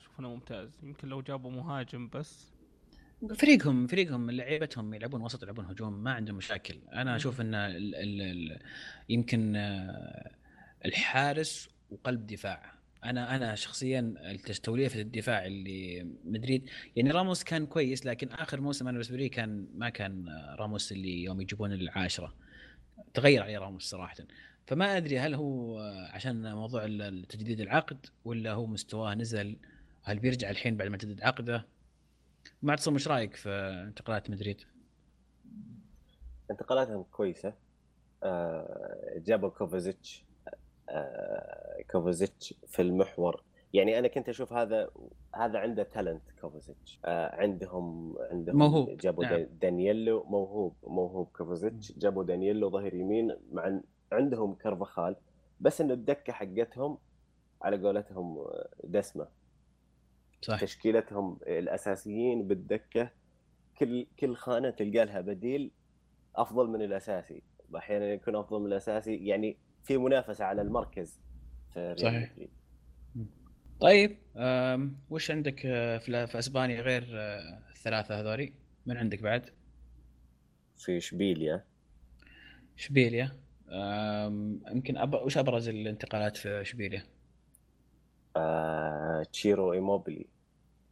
أشوف 0.00 0.20
إنه 0.20 0.28
ممتاز. 0.34 0.70
يمكن 0.82 1.08
لو 1.08 1.22
جابوا 1.22 1.50
مهاجم 1.50 2.08
بس. 2.08 2.52
فريقهم 3.38 3.86
فريقهم 3.86 4.30
لعيبتهم 4.30 4.94
يلعبون 4.94 5.22
وسط 5.22 5.42
يلعبون 5.42 5.64
هجوم 5.64 5.92
ما 5.92 6.12
عندهم 6.12 6.36
مشاكل. 6.36 6.78
أنا 6.92 7.16
أشوف 7.16 7.40
إن 7.40 7.54
ال 7.54 7.94
ال 7.94 8.22
ال 8.22 8.58
يمكن 9.08 9.56
آه، 9.56 10.30
الحارس 10.84 11.68
وقلب 11.90 12.26
دفاع. 12.26 12.72
أنا 13.04 13.36
أنا 13.36 13.54
شخصيا 13.54 14.14
توليفه 14.62 15.00
الدفاع 15.00 15.46
اللي 15.46 16.06
مدريد 16.24 16.70
يعني 16.96 17.10
راموس 17.10 17.44
كان 17.44 17.66
كويس 17.66 18.06
لكن 18.06 18.28
آخر 18.28 18.60
موسم 18.60 18.88
أنا 18.88 18.92
بالنسبة 18.92 19.16
لي 19.16 19.28
كان 19.28 19.68
ما 19.74 19.88
كان 19.88 20.28
آه، 20.28 20.54
راموس 20.54 20.92
اللي 20.92 21.22
يوم 21.24 21.40
يجيبون 21.40 21.72
العاشرة. 21.72 22.34
تغير 23.14 23.42
عليه 23.42 23.58
راموس 23.58 23.90
صراحة 23.90 24.16
فما 24.66 24.96
أدري 24.96 25.18
هل 25.18 25.34
هو 25.34 25.78
عشان 26.12 26.54
موضوع 26.54 26.86
تجديد 27.28 27.60
العقد 27.60 28.06
ولا 28.24 28.52
هو 28.52 28.66
مستواه 28.66 29.14
نزل 29.14 29.56
هل 30.02 30.18
بيرجع 30.18 30.50
الحين 30.50 30.76
بعد 30.76 30.88
ما 30.88 30.96
جدد 30.96 31.22
عقده؟ 31.22 31.66
معتصم 32.62 32.92
إيش 32.92 33.08
رأيك 33.08 33.36
في 33.36 33.50
انتقالات 33.88 34.30
مدريد؟ 34.30 34.60
انتقالاتهم 36.50 37.02
كويسة. 37.02 37.54
آه 38.22 39.12
جابوا 39.16 39.48
كوفازيتش. 39.48 40.24
آه 40.88 41.82
كوفازيتش 41.90 42.54
في 42.66 42.82
المحور. 42.82 43.42
يعني 43.74 43.98
أنا 43.98 44.08
كنت 44.08 44.28
أشوف 44.28 44.52
هذا 44.52 44.90
هذا 45.34 45.58
عنده 45.58 45.82
تالنت 45.82 46.22
كوفازيتش 46.40 47.00
آه 47.04 47.36
عندهم 47.36 48.16
عندهم 48.30 48.58
موهوب، 48.58 48.96
جابوا 48.96 49.24
نعم. 49.24 49.46
دانييلو 49.60 50.24
موهوب 50.24 50.74
موهوب 50.82 51.28
كوفازيتش 51.36 51.92
جابوا 51.98 52.24
دانييلو 52.24 52.70
ظهير 52.70 52.94
يمين 52.94 53.36
مع 53.52 53.80
عندهم 54.12 54.54
كرفخال 54.54 55.16
بس 55.60 55.80
إنه 55.80 55.94
الدكه 55.94 56.32
حقتهم 56.32 56.98
على 57.62 57.86
قولتهم 57.86 58.38
آه، 58.38 58.68
دسمة. 58.84 59.28
صح 60.42 60.60
تشكيلتهم 60.60 61.38
الأساسيين 61.46 62.48
بالدكة 62.48 63.10
كل 63.78 64.06
كل 64.18 64.36
خانة 64.36 64.70
تلقى 64.70 65.04
لها 65.04 65.20
بديل 65.20 65.70
أفضل 66.36 66.68
من 66.68 66.82
الأساسي. 66.82 67.42
أحيانا 67.76 68.06
يكون 68.06 68.36
أفضل 68.36 68.60
من 68.60 68.66
الأساسي 68.66 69.16
يعني 69.16 69.58
في 69.82 69.98
منافسة 69.98 70.44
على 70.44 70.62
المركز 70.62 71.20
في 71.74 71.94
صحيح. 71.98 72.34
طيب 73.80 74.16
أم 74.36 74.96
وش 75.10 75.30
عندك 75.30 75.66
آه، 75.66 75.98
في 75.98 76.26
في 76.26 76.38
أسبانيا 76.38 76.80
غير 76.80 77.08
آه، 77.12 77.58
الثلاثة 77.70 78.20
هذولي؟ 78.20 78.52
من 78.86 78.96
عندك 78.96 79.22
بعد؟ 79.22 79.50
في 80.78 80.96
إشبيليا 80.96 81.64
إشبيليا 82.78 83.32
يمكن 84.72 84.96
أب... 84.96 85.14
وش 85.14 85.38
أبرز 85.38 85.68
الانتقالات 85.68 86.36
في 86.36 86.60
إشبيليا؟ 86.60 87.02
آه 88.36 89.22
تشيرو 89.32 89.72
إيموبيلي 89.72 90.26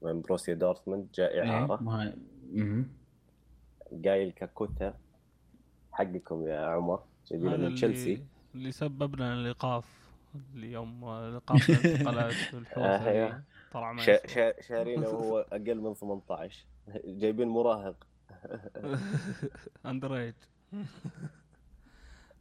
من 0.02 0.20
بوروسيا 0.20 0.54
دورتموند 0.54 1.08
جاء 1.14 1.32
إيه، 1.32 1.50
إعارة 1.50 1.82
مها... 1.82 2.16
مهم. 2.52 2.88
جايل 3.92 4.30
كاكوتا 4.30 4.94
حقكم 5.92 6.46
يا 6.46 6.60
عمر 6.60 7.02
جايبينه 7.30 7.56
من 7.56 7.74
تشيلسي 7.74 8.12
اللي, 8.12 8.24
اللي 8.54 8.72
سبب 8.72 9.16
لنا 9.16 9.34
الإيقاف 9.34 9.99
اللي 10.34 10.72
يوم 10.72 11.04
ايقاف 11.04 11.70
الانتقالات 11.70 12.32
في 12.32 12.54
الحوسه 12.54 12.86
آه، 12.86 13.08
أيوه. 13.08 13.42
طلع 13.72 13.92
شارينه 14.68 15.08
وهو 15.14 15.38
أقل 15.38 15.80
من 15.80 15.94
18 15.94 16.66
جايبين 17.04 17.48
مراهق. 17.48 18.06
under 19.86 20.16
age 20.16 20.34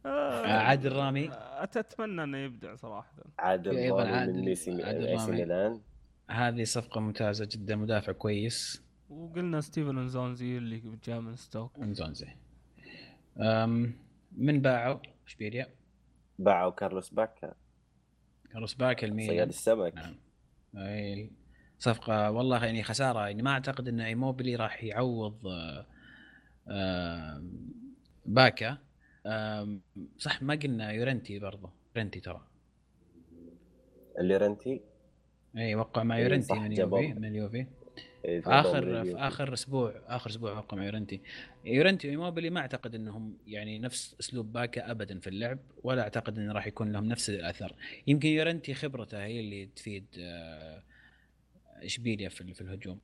آه، 0.06 0.46
عادل 0.46 0.92
رامي. 0.92 1.30
أتمنى 1.76 2.24
إنه 2.24 2.38
يبدع 2.38 2.74
صراحة. 2.74 3.12
عادل 3.38 3.76
أيضاً 3.76 4.04
رامي 4.04 4.32
من 4.32 4.44
اي. 4.84 5.30
ميلان. 5.30 5.80
هذه 6.30 6.64
صفقة 6.64 7.00
ممتازة 7.00 7.48
جدا 7.52 7.76
مدافع 7.76 8.12
كويس. 8.12 8.82
وقلنا 9.10 9.60
ستيفن 9.60 9.98
نزونزي 9.98 10.58
اللي 10.58 10.82
جاء 11.04 11.20
من 11.20 11.36
ستوك. 11.36 11.72
نزونزي. 11.78 12.28
من 14.32 14.60
باعوا؟ 14.60 14.98
اشبيليا؟ 15.26 15.66
باعوا 16.38 16.70
كارلوس 16.70 17.10
باكا 17.10 17.54
كارلوس 18.52 18.74
باكا 18.74 19.00
صياد 19.00 19.10
الميلان 19.10 19.48
السمك. 19.48 19.94
نعم. 19.94 20.14
اي 20.76 21.30
صفقة 21.78 22.30
والله 22.30 22.64
يعني 22.64 22.82
خسارة. 22.82 23.20
يعني 23.26 23.42
ما 23.42 23.50
أعتقد 23.50 23.88
إن 23.88 24.00
إيموبيلي 24.00 24.56
راح 24.56 24.84
يعوض 24.84 25.46
آه، 25.46 25.86
آه، 26.68 27.42
باكا. 28.26 28.78
آم، 29.26 29.80
صح 30.18 30.42
ما 30.42 30.54
قلنا 30.54 30.92
يورنتي 30.92 31.38
برضه 31.38 31.70
يورنتي 31.96 32.20
ترى. 32.20 32.46
يورنتي 34.18 34.80
إي 35.56 35.74
وقع 35.74 36.02
مع 36.02 36.18
يورنتي 36.18 36.54
من 36.54 36.74
جابوه. 36.74 37.00
يوفي 37.00 37.14
من 37.14 37.24
اليوفي 37.24 37.66
في 38.22 38.40
جابوه 38.40 38.80
من 38.80 38.94
اخر 38.96 39.04
في. 39.04 39.16
آخر 39.16 39.52
أسبوع 39.52 39.94
آخر 40.06 40.30
أسبوع 40.30 40.52
وقع 40.52 40.76
مع 40.76 40.84
يورنتي. 40.84 41.20
يورنتي 41.64 42.08
وإيموبيلي 42.08 42.50
ما 42.50 42.60
أعتقد 42.60 42.94
إنهم 42.94 43.36
يعني 43.46 43.78
نفس 43.78 44.16
أسلوب 44.20 44.52
باكا 44.52 44.90
ابدا 44.90 45.20
في 45.20 45.26
اللعب 45.26 45.58
ولا 45.82 46.02
أعتقد 46.02 46.38
انه 46.38 46.52
راح 46.52 46.66
يكون 46.66 46.92
لهم 46.92 47.04
نفس 47.04 47.30
الأثر. 47.30 47.74
يمكن 48.06 48.28
يورنتي 48.28 48.74
خبرته 48.74 49.24
هي 49.24 49.40
اللي 49.40 49.66
تفيد 49.76 50.04
آه، 50.18 50.82
إشبيليا 51.82 52.28
في 52.28 52.54
في 52.54 52.60
الهجوم. 52.60 52.98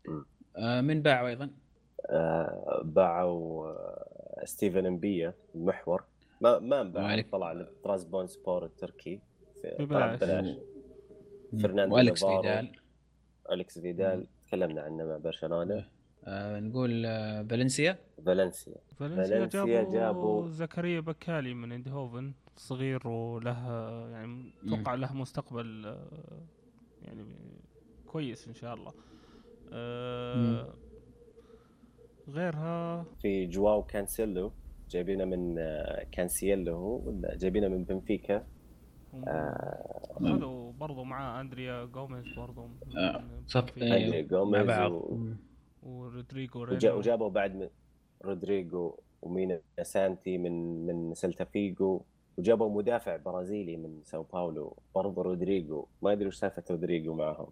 آه، 0.57 0.80
من 0.80 1.03
باعوا 1.03 1.28
أيضا؟ 1.28 1.51
آه، 2.11 2.80
باعوا 2.84 3.68
آه، 3.68 4.43
ستيفن 4.45 4.87
امبيا 4.87 5.34
المحور. 5.55 6.05
ما 6.41 6.59
ما 6.59 6.80
انباع 6.80 7.20
طلع 7.32 7.53
لترازبون 7.53 8.26
سبور 8.26 8.64
التركي. 8.64 9.20
في- 9.62 9.76
ببلاش. 9.78 10.20
فرناندو 11.62 11.95
والكس. 11.97 12.24
فيدال. 12.24 12.72
أليكس 13.53 13.78
فيدال. 13.78 14.26
تكلمنا 14.47 14.83
عنه 14.83 15.05
مع 15.05 15.17
برشلونة. 15.17 15.85
آه، 16.25 16.61
نقول 16.61 17.07
آه، 17.07 17.43
فالنسيا؟ 17.43 17.99
فالنسيا. 18.27 18.75
فالنسيا 18.99 19.25
فالنسيا 19.39 19.65
جابوا, 19.65 19.93
جابوا- 19.93 20.49
زكريا 20.49 21.01
بكالي 21.01 21.55
من 21.55 21.73
اندهوفن 21.73 22.33
صغير 22.57 23.09
وله 23.09 23.69
يعني 24.11 24.51
أتوقع 24.67 24.95
له 24.95 25.13
مستقبل 25.15 25.87
آه، 25.87 26.43
يعني 27.03 27.25
كويس 28.07 28.49
إن 28.49 28.55
شاء 28.55 28.75
الله. 28.75 28.93
آه، 29.73 30.75
غيرها؟ 32.29 33.05
في 33.23 33.47
جواو 33.47 33.83
كانسيلو 33.83 34.53
جايبينه 34.91 35.25
من 35.25 35.59
آه، 35.59 36.07
ولا 37.07 37.37
جايبينه 37.37 37.69
من 37.69 37.85
بنفيكا. 37.85 38.47
آه. 39.29 40.17
هذا 40.21 40.73
برضو 40.79 41.05
معاه 41.05 41.41
أندريه 41.41 41.85
جوميز 41.85 42.25
برضو 42.37 42.67
من- 42.67 42.99
آه، 42.99 43.19
من 43.19 43.43
صف- 43.47 43.64
بنفيكا. 43.64 43.95
أيوه. 43.95 44.21
أندريه 44.21 44.45
مع 44.45 44.89
جوميز. 44.89 45.37
ورودريجو 45.83 46.67
وجابوا 46.99 47.31
بعد 47.31 47.57
من 47.57 47.69
رودريجو 48.25 48.95
ومينا 49.23 49.61
سانتي 49.83 50.14
مينا 50.14 50.39
من 50.39 50.87
من 50.87 51.14
سيلتا 51.14 51.45
فيجو 51.45 52.01
وجابوا 52.39 52.71
مدافع 52.77 53.17
برازيلي 53.17 53.77
من 53.77 54.01
ساو 54.05 54.23
باولو 54.23 54.77
برضه 54.95 55.23
رودريجو 55.23 55.87
ما 56.03 56.12
أدري 56.12 56.27
وش 56.27 56.37
سالفة 56.37 56.62
رودريجو 56.71 57.14
معهم 57.14 57.47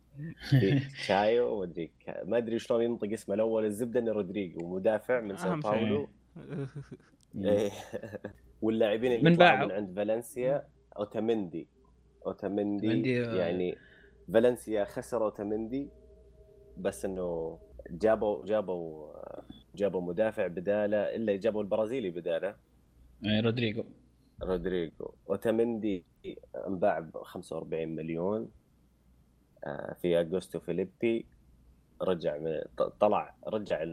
في 0.50 0.80
تشايو 0.80 1.58
ما 1.58 1.64
أدري 1.64 1.86
ك- 1.86 2.22
ما 2.24 2.38
أدري 2.38 2.58
شلون 2.58 2.82
ينطق 2.82 3.12
اسمه 3.12 3.34
الأول 3.34 3.64
الزبدة 3.64 4.00
انه 4.00 4.12
رودريجو 4.12 4.68
مدافع 4.76 5.20
من 5.20 5.36
ساو. 5.36 5.60
باولو. 5.60 6.08
إيه. 7.44 7.70
واللاعبين 8.62 9.12
اللي 9.12 9.30
من؟ 9.30 9.36
من 9.36 9.42
عند 9.70 9.92
فالنسيا 9.96 10.64
أوتامندي. 10.98 11.66
أوتامندي 12.26 13.26
آه. 13.26 13.34
يعني 13.34 13.76
فالنسيا 14.32 14.84
خسر 14.84 15.24
أوتامندي 15.24 15.88
بس 16.76 17.04
إنه 17.04 17.58
جابوا 17.90 18.46
جابوا 18.46 19.12
جابوا 19.74 20.00
مدافع 20.00 20.46
بداله 20.46 20.96
إلا 21.16 21.36
جابوا 21.36 21.62
البرازيلي 21.62 22.10
بداله. 22.10 22.56
آه، 23.26 23.40
رودريجو. 23.40 23.84
رودريجو. 24.42 25.10
أوتامندي 25.30 26.04
انباع 26.66 26.98
ب 26.98 27.16
45 27.16 27.88
مليون 27.88 28.50
آه، 29.64 29.96
في 30.02 30.20
اغوستو 30.20 30.60
فيليبي. 30.60 31.26
رجع 32.02 32.60
طلع 33.00 33.34
رجع 33.46 33.84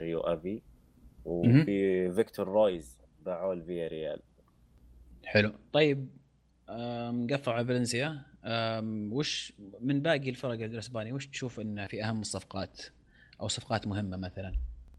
ريو 0.00 0.20
أفي. 0.20 0.62
وفي 1.24 2.12
فيكتور 2.12 2.48
رويز 2.48 3.00
باعوه 3.22 3.54
لفياريال 3.54 4.20
حلو. 5.24 5.52
طيب 5.72 6.08
آم، 6.68 7.26
قفوا 7.26 7.52
على 7.52 7.66
فالنسيا. 7.66 8.22
وش 9.12 9.52
من 9.80 10.02
باقي 10.02 10.30
الفرق 10.30 10.52
الاسبانيه 10.52 11.12
وش 11.12 11.26
تشوف 11.26 11.60
انه 11.60 11.86
في 11.86 12.04
أهم 12.04 12.20
الصفقات 12.20 12.82
أو 13.40 13.48
صفقات 13.48 13.86
مهمة 13.86 14.16
مثلا؟ 14.16 14.52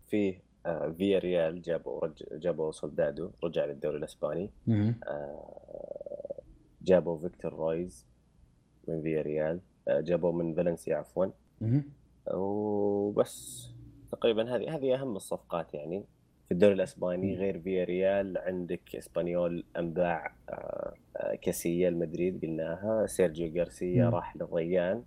فيه 0.08 0.42
آه، 0.66 0.96
فياريال 0.98 1.62
جابوا 1.62 2.06
رج... 2.06 2.24
جابوا 2.32 2.72
سولدادو 2.72 3.32
رجع 3.44 3.66
للدوري 3.66 3.98
الأسباني. 3.98 4.50
آه، 5.08 6.42
جابوا 6.82 7.18
فيكتور 7.18 7.54
رويز 7.54 8.06
من 8.88 9.02
فياريال 9.02 9.60
آه، 9.88 10.02
جابوا 10.02 10.32
من 10.32 10.56
فالنسيا 10.56 10.96
عفوا. 10.96 11.26
وبس 12.34 13.68
تقريبا 14.12 14.56
هذه 14.56 14.76
هذه 14.76 14.96
أهم 14.96 15.16
الصفقات 15.16 15.74
يعني. 15.74 16.04
في 16.52 16.56
الدوري 16.56 16.74
الإسباني. 16.74 17.36
غير 17.36 17.60
فياريال 17.60 18.38
عندك 18.38 18.96
إسبانيول 18.96 19.64
أنباع 19.78 20.34
آه، 20.50 20.94
آه، 21.18 21.36
كاسيا 21.36 21.90
المدريد 21.90 22.42
قلناها 22.42 23.06
سيرجيو 23.06 23.54
غارسيا. 23.58 24.10
راح 24.10 24.36
للريان. 24.36 25.04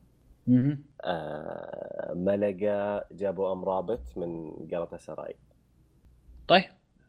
آه، 1.04 2.12
ملقا 2.14 3.04
جابوا 3.12 3.52
امرابط 3.52 4.18
من 4.18 4.52
جالاتا 4.66 4.96
سراي. 4.96 5.34
طيب 6.48 6.64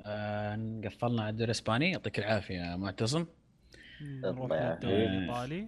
آه، 0.05 0.81
قفلنا 0.83 1.21
على 1.21 1.29
الدوري 1.29 1.45
الإسباني. 1.45 1.91
يعطيك 1.91 2.19
العافية 2.19 2.75
معتصم. 2.75 3.25
نروح 4.01 4.51
للدوري. 4.51 5.05
الإيطالي. 5.05 5.67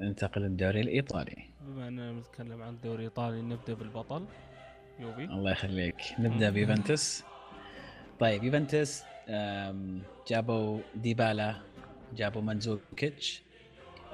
ننتقل 0.00 0.40
للدوري 0.40 0.80
الإيطالي. 0.80 1.44
بما 1.60 1.88
أننا 1.88 2.12
نتكلم 2.12 2.62
عن 2.62 2.74
الدوري 2.74 2.96
الإيطالي 2.96 3.42
نبدأ 3.42 3.74
بالبطل. 3.74 4.24
يوفي. 5.00 5.24
الله 5.24 5.50
يخليك. 5.50 5.96
نبدأ 6.18 6.50
بيوفنتوس. 6.50 7.33
طيب 8.20 8.44
يوفنتوس 8.44 9.02
جابوا 10.28 10.80
ديبالا 10.94 11.56
جابوا 12.16 12.42
مانزوكيتش 12.42 13.42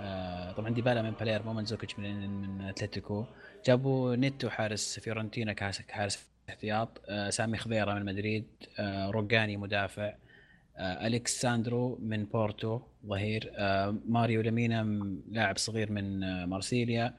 آه، 0.01 0.53
طبعا 0.53 0.70
ديبالا 0.70 1.03
من 1.03 1.11
باليرمو 1.11 1.53
مانزوكيتش 1.53 1.99
من 1.98 2.30
من 2.30 2.61
أتلتيكو. 2.68 3.24
جابوا 3.66 4.16
نيتو 4.16 4.48
حارس 4.51 4.98
فيورنتينا 5.01 5.53
كحارس 5.53 6.26
احتياط. 6.48 7.01
آه، 7.09 7.30
سامي 7.30 7.59
خضيرة 7.59 7.94
من 7.94 8.05
مدريد. 8.05 8.46
آه، 8.78 9.11
روجاني 9.11 9.57
مدافع. 9.57 10.14
أليكس 10.78 11.39
ساندرو 11.39 11.99
من 12.03 12.24
بورتو 12.24 12.80
ظهير. 13.07 13.53
ماريو 14.09 14.40
لامينا 14.40 14.82
لاعب 15.30 15.57
صغير 15.59 15.92
من 15.92 16.20
مارسيليا. 16.44 17.14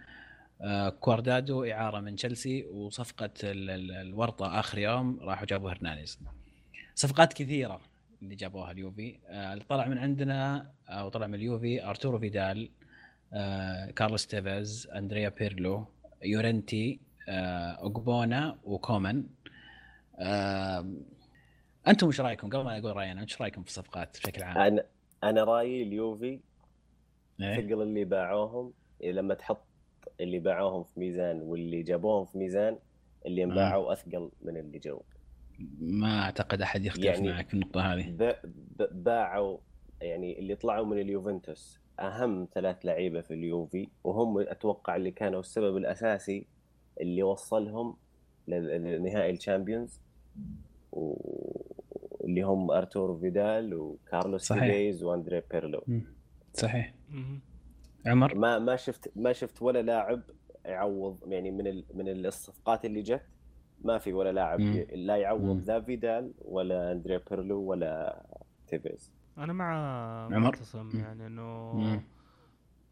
كوادرادو 0.99 1.63
إعارة 1.63 1.99
من 1.99 2.15
تشيلسي. 2.15 2.63
وصفقة 2.63 3.29
ال- 3.43 3.69
ال- 3.69 3.91
الورطة 3.91 4.59
آخر 4.59 4.77
يوم 4.77 5.19
راحوا 5.21 5.45
جابوا 5.45 5.71
هرنانيز. 5.71 6.19
صفقات 6.95 7.33
كثيرة 7.33 7.81
اللي 8.21 8.35
جابوها 8.35 8.71
اليوفي. 8.71 9.19
آه، 9.27 9.53
اللي 9.53 9.63
طلع 9.63 9.87
من 9.87 9.97
عندنا 9.97 10.71
أو 10.89 11.09
طلع 11.09 11.27
من 11.27 11.35
اليوفي 11.35 11.85
أرتورو 11.85 12.19
فيدال 12.19 12.69
آه، 13.33 13.85
كارلوس 13.85 14.27
تيفيز 14.27 14.87
أندريا 14.95 15.29
بيرلو 15.29 15.85
يورنتي 16.23 16.99
آه، 17.29 17.71
اوجبونا 17.71 18.57
وكومان. 18.63 19.27
آه، 20.19 20.93
أنتم 21.87 22.07
إيش 22.07 22.21
رأيكم؟ 22.21 22.49
قبل 22.49 22.63
ما 22.63 22.77
أقول 22.79 22.95
رأيي 22.95 23.11
أنا 23.11 23.21
إيش 23.21 23.41
رأيكم 23.41 23.63
في 23.63 23.69
الصفقات 23.69 24.17
بشكل 24.17 24.43
عام؟ 24.43 24.57
أنا 24.57 24.85
أنا 25.23 25.43
رأيي 25.43 25.83
اليوفي 25.83 26.39
إيه؟ 27.41 27.55
ثقل 27.55 27.81
اللي 27.81 28.05
باعوهم. 28.05 28.73
لما 29.03 29.33
تحط 29.33 29.65
اللي 30.19 30.39
باعوهم 30.39 30.83
في 30.83 30.99
ميزان 30.99 31.41
واللي 31.41 31.83
جابوهم 31.83 32.25
في 32.25 32.37
ميزان 32.37 32.77
اللي 33.25 33.43
انباعوا 33.43 33.93
أثقل 33.93 34.31
من 34.41 34.57
اللي 34.57 34.79
جو 34.79 35.01
ما 35.79 36.21
أعتقد 36.21 36.61
أحد 36.61 36.85
يختلف 36.85 37.05
يعني- 37.05 37.27
معك 37.29 37.47
في 37.47 37.53
النقطة 37.53 37.81
هذه 37.81 38.09
ب- 38.09 38.35
ب- 38.79 39.03
باعوا 39.03 39.57
يعني 40.01 40.39
اللي 40.39 40.55
طلعوا 40.55 40.85
من 40.85 40.99
اليوفنتوس 41.01 41.79
أهم 41.99 42.47
ثلاث 42.53 42.85
لعيبة 42.85 43.21
في 43.21 43.33
اليوفي 43.33 43.87
وهم 44.03 44.39
أتوقع 44.39 44.95
اللي 44.95 45.11
كانوا 45.11 45.39
السبب 45.39 45.77
الأساسي 45.77 46.47
اللي 47.01 47.23
وصلهم 47.23 47.95
لل- 48.47 48.97
لنهائي 48.99 49.31
الشامبيونز 49.31 49.99
واللي 50.91 52.41
هم 52.41 52.71
ارتورو 52.71 53.17
فيدال 53.19 53.73
وكارلوس. 53.73 54.47
تيفيز 54.47 55.03
وأندريا 55.03 55.41
بيرلو. 55.51 55.83
صحيح. 56.53 56.93
عمر 58.05 58.35
ما 58.35 58.59
ما 58.59 58.75
شفت 58.75 59.11
ما 59.15 59.33
شفت 59.33 59.61
ولا 59.61 59.81
لاعب 59.81 60.21
يعوض 60.65 61.17
يعني 61.27 61.51
من 61.51 61.67
ال- 61.67 61.85
من 61.93 62.25
الصفقات 62.25 62.85
اللي 62.85 63.01
جت 63.01 63.21
ما 63.83 63.97
في 63.97 64.13
ولا 64.13 64.31
لاعب 64.31 64.59
لا 64.93 65.15
يعوض. 65.17 65.57
ذا 65.61 65.81
فيدال 65.81 66.33
ولا 66.45 66.91
اندريا 66.91 67.17
بيرلو 67.29 67.59
ولا 67.61 68.23
تيفيز 68.67 69.11
أنا 69.37 69.53
مع؟ 69.53 70.27
معتصم 70.29 70.85
مم. 70.93 70.99
يعني 70.99 71.27
إنه. 71.27 72.01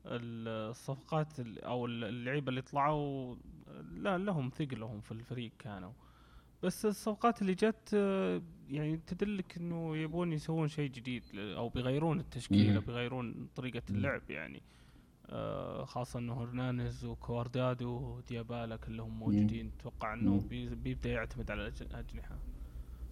الصفقات 0.05 1.39
ال- 1.39 1.63
أو 1.63 1.85
اللعيبة 1.85 2.49
اللي 2.49 2.61
طلعوا 2.61 3.35
لا 3.91 4.17
لهم 4.17 4.49
ثقلهم 4.49 5.01
في 5.01 5.11
الفريق 5.11 5.51
كانوا 5.59 5.91
بس 6.63 6.85
الصفقات 6.85 7.41
اللي 7.41 7.53
جت 7.53 7.93
يعني 8.69 8.97
تدلك 9.07 9.57
إنه 9.57 9.97
يبون 9.97 10.33
يسوون 10.33 10.67
شيء 10.67 10.89
جديد 10.91 11.23
أو 11.35 11.69
بيغيرون 11.69 12.19
التشكيله. 12.19 12.79
بيغيرون 12.79 13.47
طريقة. 13.55 13.81
اللعب 13.89 14.21
يعني 14.29 14.61
آه 15.29 15.85
خاصة 15.85 16.19
إنه 16.19 16.43
هرنانيز 16.43 17.05
وكواردادو 17.05 17.89
وديابالا 18.17 18.75
كلهم 18.75 19.19
موجودين. 19.19 19.71
أتوقع 19.79 20.13
إنه 20.13 20.43
بيبدأ 20.83 21.09
يعتمد 21.09 21.51
على 21.51 21.61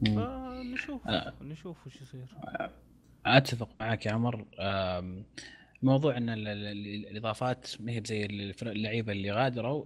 مم. 0.02 0.16
فنشوف 0.16 1.08
آه. 1.08 1.34
نشوف 1.42 1.88
وش 1.88 2.02
يصير. 2.02 2.26
أتفق 3.26 3.70
معك 3.80 4.06
يا 4.06 4.12
عمر. 4.12 4.46
موضوع 5.84 6.18
إن 6.18 6.30
ال- 6.30 6.48
ال- 6.48 6.68
ال- 6.68 7.08
الإضافات 7.08 7.68
ما 7.82 7.92
هي 7.92 8.02
الفرق- 8.26 8.72
اللعيبة 8.72 9.12
اللي 9.12 9.32
غادروا. 9.32 9.86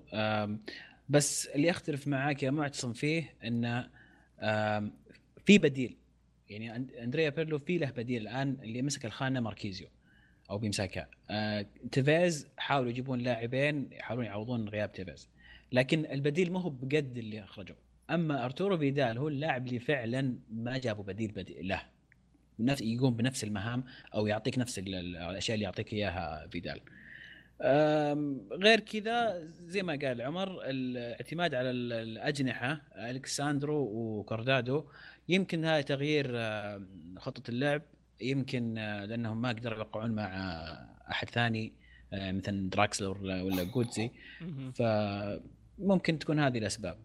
بس 1.10 1.46
اللي 1.48 1.70
أختلف 1.70 2.08
معاك 2.08 2.44
يا 2.44 2.52
معتصم 2.52 2.94
فيه 2.94 3.34
انه 3.44 3.90
في 5.46 5.58
بديل. 5.58 5.98
يعني 6.50 6.76
أندريا 7.04 7.30
بيرلو 7.30 7.60
في 7.60 7.78
له 7.78 7.90
بديل 7.92 8.22
الآن 8.22 8.58
اللي 8.64 8.82
مسك 8.82 9.06
الخانة 9.06 9.40
ماركيزيو. 9.40 9.88
أو 10.52 10.58
بيمسكها 10.58 11.08
آه، 11.30 11.66
تيفيز 11.92 12.48
حاولوا 12.58 12.90
يجيبون 12.90 13.20
لاعبين 13.20 13.90
يحاولون 13.92 14.26
يعوضون 14.26 14.70
غياب 14.70 14.92
تيفيز. 14.92 15.30
لكن 15.72 16.06
البديل 16.06 16.52
ما 16.52 16.62
هو 16.62 16.70
بقد 16.70 17.18
اللي 17.18 17.44
اخرجوا 17.44 17.76
أما 18.10 18.46
أرتورو 18.46 18.78
فيدال 18.78 19.18
هو 19.18 19.28
اللاعب 19.28 19.68
اللي 19.68 19.80
فعلا 19.80 20.36
ما 20.52 20.78
جابوا 20.78 21.04
بديل 21.04 21.32
بديل 21.32 21.68
له. 21.68 21.82
نفس 22.60 22.82
يقوم 22.82 23.16
بنفس 23.16 23.44
المهام 23.44 23.84
أو 24.16 24.28
يعطيك 24.28 24.58
نفس 24.58 24.80
ال- 24.80 24.96
ال- 24.96 25.18
الأشياء 25.18 25.56
اللي 25.56 25.64
يعطيك 25.64 25.94
إياها 25.94 26.48
فيدال. 26.48 26.82
غير 28.64 28.80
كذا 28.80 29.44
زي 29.46 29.84
ما 29.84 30.00
قال 30.02 30.22
عمر 30.22 30.62
الاعتماد 30.66 31.56
على 31.56 31.70
ال- 31.72 31.94
الأجنحة 31.94 32.82
ألكساندرو 32.96 33.78
وكوادرادو 33.94 34.86
يمكن 35.30 35.66
هذا 35.66 35.82
تغيير 35.82 36.28
خطة 37.18 37.50
اللعب. 37.50 37.82
يمكن 38.22 38.78
آه، 38.78 39.06
لأنهم 39.06 39.42
ما 39.42 39.50
قدروا 39.50 39.78
يوقعون 39.78 40.12
مع 40.12 40.24
آه، 40.26 40.88
أحد 41.12 41.30
ثاني 41.30 41.74
آه، 42.14 42.32
مثلا 42.32 42.70
دراكسلر 42.70 43.18
ولا- 43.24 43.64
جوتزي. 43.64 44.12
فممكن 44.76 46.20
تكون 46.20 46.40
هذه 46.40 46.58
الأسباب. 46.58 46.98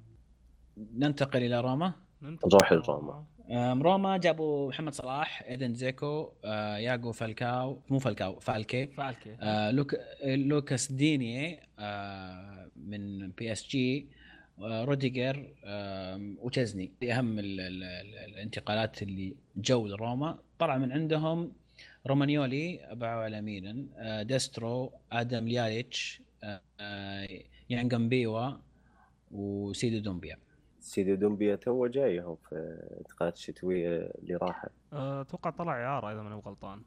ننتقل 0.77 1.43
إلى 1.43 1.61
روما. 1.61 1.93
نروح 2.23 2.73
لروما. 2.73 3.25
روما. 3.83 4.17
جابوا 4.17 4.69
محمد 4.69 4.95
صلاح 4.95 5.43
إيدن 5.43 5.75
زيكو 5.75 6.33
ياغو 6.79 7.13
فالكاو 7.13 7.83
مو 7.91 7.99
فالكاو 7.99 8.39
فالكي. 8.41 8.87
فالكي. 8.87 9.37
لوك 9.73 9.95
لوكاس 10.25 10.93
ديني 10.93 11.61
من 12.77 13.31
PSG 13.31 14.09
روديجر 14.61 15.47
وتشزني 16.43 16.93
أهم 17.11 17.39
ال 17.39 17.61
ال 17.61 17.83
ال 17.85 18.19
الانتقالات 18.35 19.03
اللي 19.03 19.37
جو 19.57 19.87
لروما. 19.87 20.39
طلع 20.59 20.79
من 20.79 20.93
عندهم 20.93 21.53
رومانيولي 22.07 22.89
باعوا 22.93 23.23
على 23.25 23.41
ميلان 23.41 23.89
آه، 23.97 24.23
ديسترو 24.23 24.93
آدم 25.13 25.49
ليايتش 25.49 26.23
آه، 26.45 26.61
آه، 26.81 27.29
يانجمبيوا 27.71 28.51
وسيدو 29.31 29.99
دومبيا. 29.99 30.37
سيدي 30.81 31.17
دومبيا 31.17 31.57
تو 31.57 31.87
جايهم 31.87 32.37
في 32.49 32.53
الانتقالات 32.93 33.37
الشتوية 33.37 33.89
اللي 34.19 34.35
راحت. 34.37 34.71
آه، 34.93 35.21
أتوقع 35.21 35.51
طلع 35.51 35.73
اعاره 35.85 36.13
إذا 36.13 36.23
ماني 36.23 36.35
غلطان. 36.47 36.83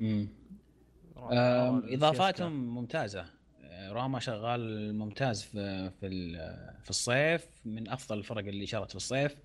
مم. 0.00 0.28
راح 1.16 1.32
إعارة 1.32 1.68
أم، 1.68 1.78
لسيسكا. 1.78 1.94
اضافاتهم 1.96 2.52
ممتازة. 2.74 3.24
روما 3.88 4.18
شغال 4.20 4.94
ممتاز 4.94 5.42
في 5.42 5.90
في 5.90 6.06
ال- 6.06 6.74
في 6.82 6.90
الصيف 6.90 7.46
من 7.64 7.88
أفضل 7.88 8.18
الفرق 8.18 8.44
اللي 8.46 8.66
شرت 8.66 8.90
في 8.90 8.96
الصيف. 8.96 9.36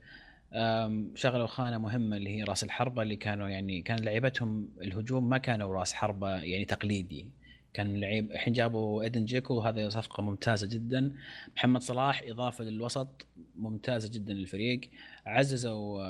شغلوا 1.16 1.47
خانه 1.47 1.78
مهمة 1.78 2.18
اللي 2.18 2.30
هي 2.30 2.43
رأس 2.43 2.64
الحربة 2.64 3.02
اللي 3.02 3.16
كانوا 3.16 3.50
يعني 3.50 3.82
كان 3.82 4.00
لعيبتهم 4.00 4.70
الهجوم 4.82 5.30
ما 5.30 5.38
كانوا 5.38 5.76
رأس 5.76 5.93
حربة 5.93 6.30
يعني 6.30 6.66
تقليدي. 6.66 7.30
كان 7.74 8.00
لعيب 8.00 8.32
الحين 8.32 8.54
جابوا 8.54 9.04
إيدن 9.04 9.26
جيكو 9.26 9.60
هذه 9.60 9.89
صفقة 9.89 10.24
ممتازة 10.24 10.68
جدا. 10.68 11.16
محمد 11.56 11.82
صلاح 11.82 12.22
إضافة 12.26 12.64
للوسط 12.64 13.28
ممتازة 13.56 14.10
جدا 14.10 14.34
للفريق. 14.34 14.82
عززوا 15.26 16.04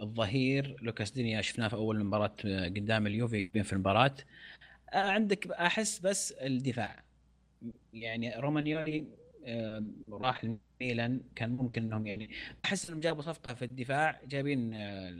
الظهير 0.00 0.76
لوكاس 0.82 1.10
دينيا 1.10 1.40
شفناه 1.40 1.68
في 1.68 1.74
أول 1.74 2.04
مباراة 2.04 2.36
آه، 2.44 2.68
قدام 2.68 3.06
اليوفي 3.06 3.48
في 3.62 3.72
المباراة. 3.72 4.14
آه، 4.92 4.96
عندك 4.96 5.50
أحس 5.50 5.98
بس 5.98 6.32
الدفاع. 6.32 7.02
يعني 7.92 8.36
رومانيولي 8.36 9.06
راح 10.12 10.44
الميلان 10.82 11.20
كان 11.34 11.50
ممكن 11.50 11.82
إنهم 11.82 12.06
يعني 12.06 12.30
أحس 12.64 12.88
إنهم 12.88 13.00
جابوا 13.00 13.22
صفقة 13.22 13.54
في 13.54 13.64
الدفاع 13.64 14.20
جايبين 14.24 14.74
آه، 14.74 15.10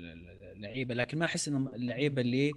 لعيبة 0.57 0.95
لكن 0.95 1.19
ما 1.19 1.25
أحس 1.25 1.49
إنهم 1.49 1.69
اللعيبة 1.69 2.23
اللي 2.23 2.53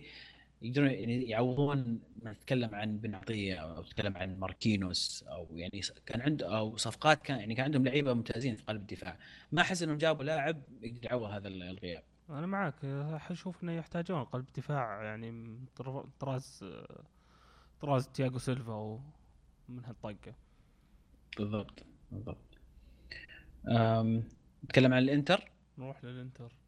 يقدرون 0.62 0.90
يعني 0.90 1.24
يعوضون 1.24 2.00
ما 2.24 2.32
نتكلم 2.32 2.76
عن 2.76 2.98
بن 2.98 3.16
عطية 3.16 3.56
أو 3.56 3.82
نتكلم 3.82 4.18
عن 4.18 4.40
ماركينوس 4.40 5.24
أو 5.28 5.48
يعني 5.58 5.82
كان 6.06 6.22
عنده 6.22 6.58
أو 6.58 6.78
صفقات 6.78 7.22
كان 7.22 7.40
يعني 7.40 7.56
كان 7.56 7.66
عندهم 7.66 7.86
لعيبة 7.86 8.14
ممتازين 8.14 8.56
في 8.56 8.64
قلب 8.64 8.82
الدفاع. 8.82 9.18
ما 9.52 9.62
أحس 9.62 9.84
إنهم 9.84 9.98
جابوا 9.98 10.24
لاعب 10.24 10.62
يقدر 10.82 11.06
يعوض 11.06 11.30
هذا 11.30 11.48
الغياب. 11.48 12.04
أنا 12.30 12.48
معك 12.48 12.86
أشوف 13.32 13.64
إنه 13.64 13.72
يحتاجون 13.72 14.24
قلب 14.24 14.46
دفاع 14.58 15.04
يعني 15.04 15.58
طراز 16.20 16.66
طراز 17.82 18.08
تياغو 18.08 18.38
سيلفا 18.38 18.74
ومن 18.74 19.86
هالطقه 19.86 20.34
بالضبط 21.38 21.86
بالضبط. 22.12 22.51
نتكلم 24.64 24.94
عن 24.94 25.04
الإنتر. 25.04 25.52
نروح 25.78 26.04
للإنتر. 26.06 26.62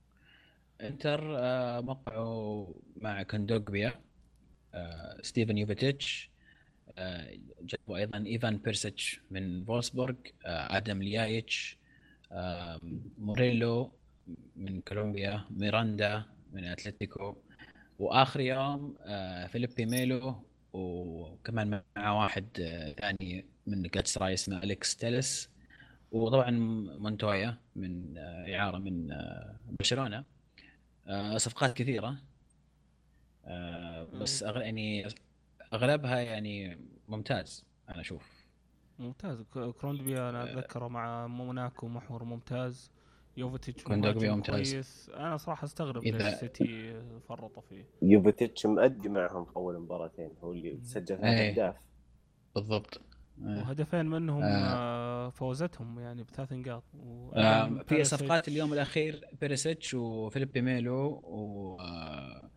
إنتر 0.81 1.37
آه، 1.39 1.81
موقعوا 1.81 2.73
مع 2.95 3.23
كوندوجبيا 3.23 3.93
آه، 4.73 5.17
ستيفن 5.21 5.57
يوفيتيتش 5.57 6.29
آه، 6.97 7.37
جابوا 7.61 7.97
أيضا 7.97 8.23
إيفان 8.25 8.57
بيرسيتش 8.57 9.21
من 9.31 9.65
فولسبورغ 9.65 10.15
آدم 10.45 11.03
ليايتش 11.03 11.77
موريلو 13.17 13.91
من 14.55 14.81
كولومبيا 14.81 15.45
ميراندا 15.49 16.25
من 16.53 16.63
أتلتيكو 16.65 17.35
وآخر 17.99 18.39
يوم 18.39 18.95
فيليبي 19.47 19.85
ميلو 19.85 20.43
وكمان 20.73 21.81
مع 21.97 22.11
واحد 22.11 22.47
ثاني 23.01 23.45
من 23.67 23.81
جلاتسراي 23.81 24.33
اسمه 24.33 24.63
أليكس 24.63 24.95
تيلس 24.95 25.49
وطبعا 26.13 26.51
مونتويا 26.99 27.57
من 27.75 28.17
آه، 28.17 28.55
إعارة 28.57 28.77
من 28.77 29.11
آه، 29.11 29.55
برشلونه 29.79 30.23
آه، 31.07 31.37
صفقات 31.37 31.73
كثيرة. 31.73 32.17
بس 34.13 34.43
أغ... 34.43 34.61
يعني 34.61 35.07
أغلبها 35.73 36.19
يعني 36.19 36.77
ممتاز 37.07 37.65
أنا 37.89 38.01
أشوف. 38.01 38.45
ممتاز. 38.99 39.41
ك- 39.41 39.69
كروندبيا 39.81 40.29
أنا 40.29 40.43
أتذكره 40.43 40.87
مع 40.87 41.27
موناكو 41.27 41.87
محور 41.87 42.23
ممتاز. 42.23 42.91
يوفيتش 43.37 43.87
ممتاز. 43.87 44.49
كويس. 44.73 45.09
أنا 45.13 45.37
صراحة 45.37 45.65
أستغرب 45.65 46.01
إذا- 46.01 46.05
ليش 46.05 46.21
السيتي 46.21 47.01
فرطوا 47.29 47.61
فيه. 47.69 47.85
يوفيتش 48.01 48.65
مأدي 48.65 49.09
معهم 49.09 49.45
في 49.45 49.55
أول 49.55 49.79
مباراتين. 49.79 50.29
هو 50.43 50.51
اللي 50.53 50.79
سجل 50.83 51.05
ثلاث 51.17 51.23
إيه. 51.23 51.49
أهداف. 51.51 51.75
بالضبط. 52.55 53.01
وهدفين 53.41 54.05
منهم 54.05 54.43
آه. 54.43 54.47
آه، 54.47 55.29
فوزتهم 55.29 55.99
يعني 55.99 56.23
بثلاث 56.23 56.53
نقاط 56.53 56.83
و- 56.93 57.31
آه، 57.35 57.65
أيضاً 57.65 57.83
في. 57.83 58.03
صفقات 58.03 58.47
اليوم 58.47 58.73
الأخير 58.73 59.25
بيريسيتش 59.41 59.93
وفيليبي 59.93 60.61
ميلو 60.61 61.05
و 61.23 61.77
آه، 61.79 62.49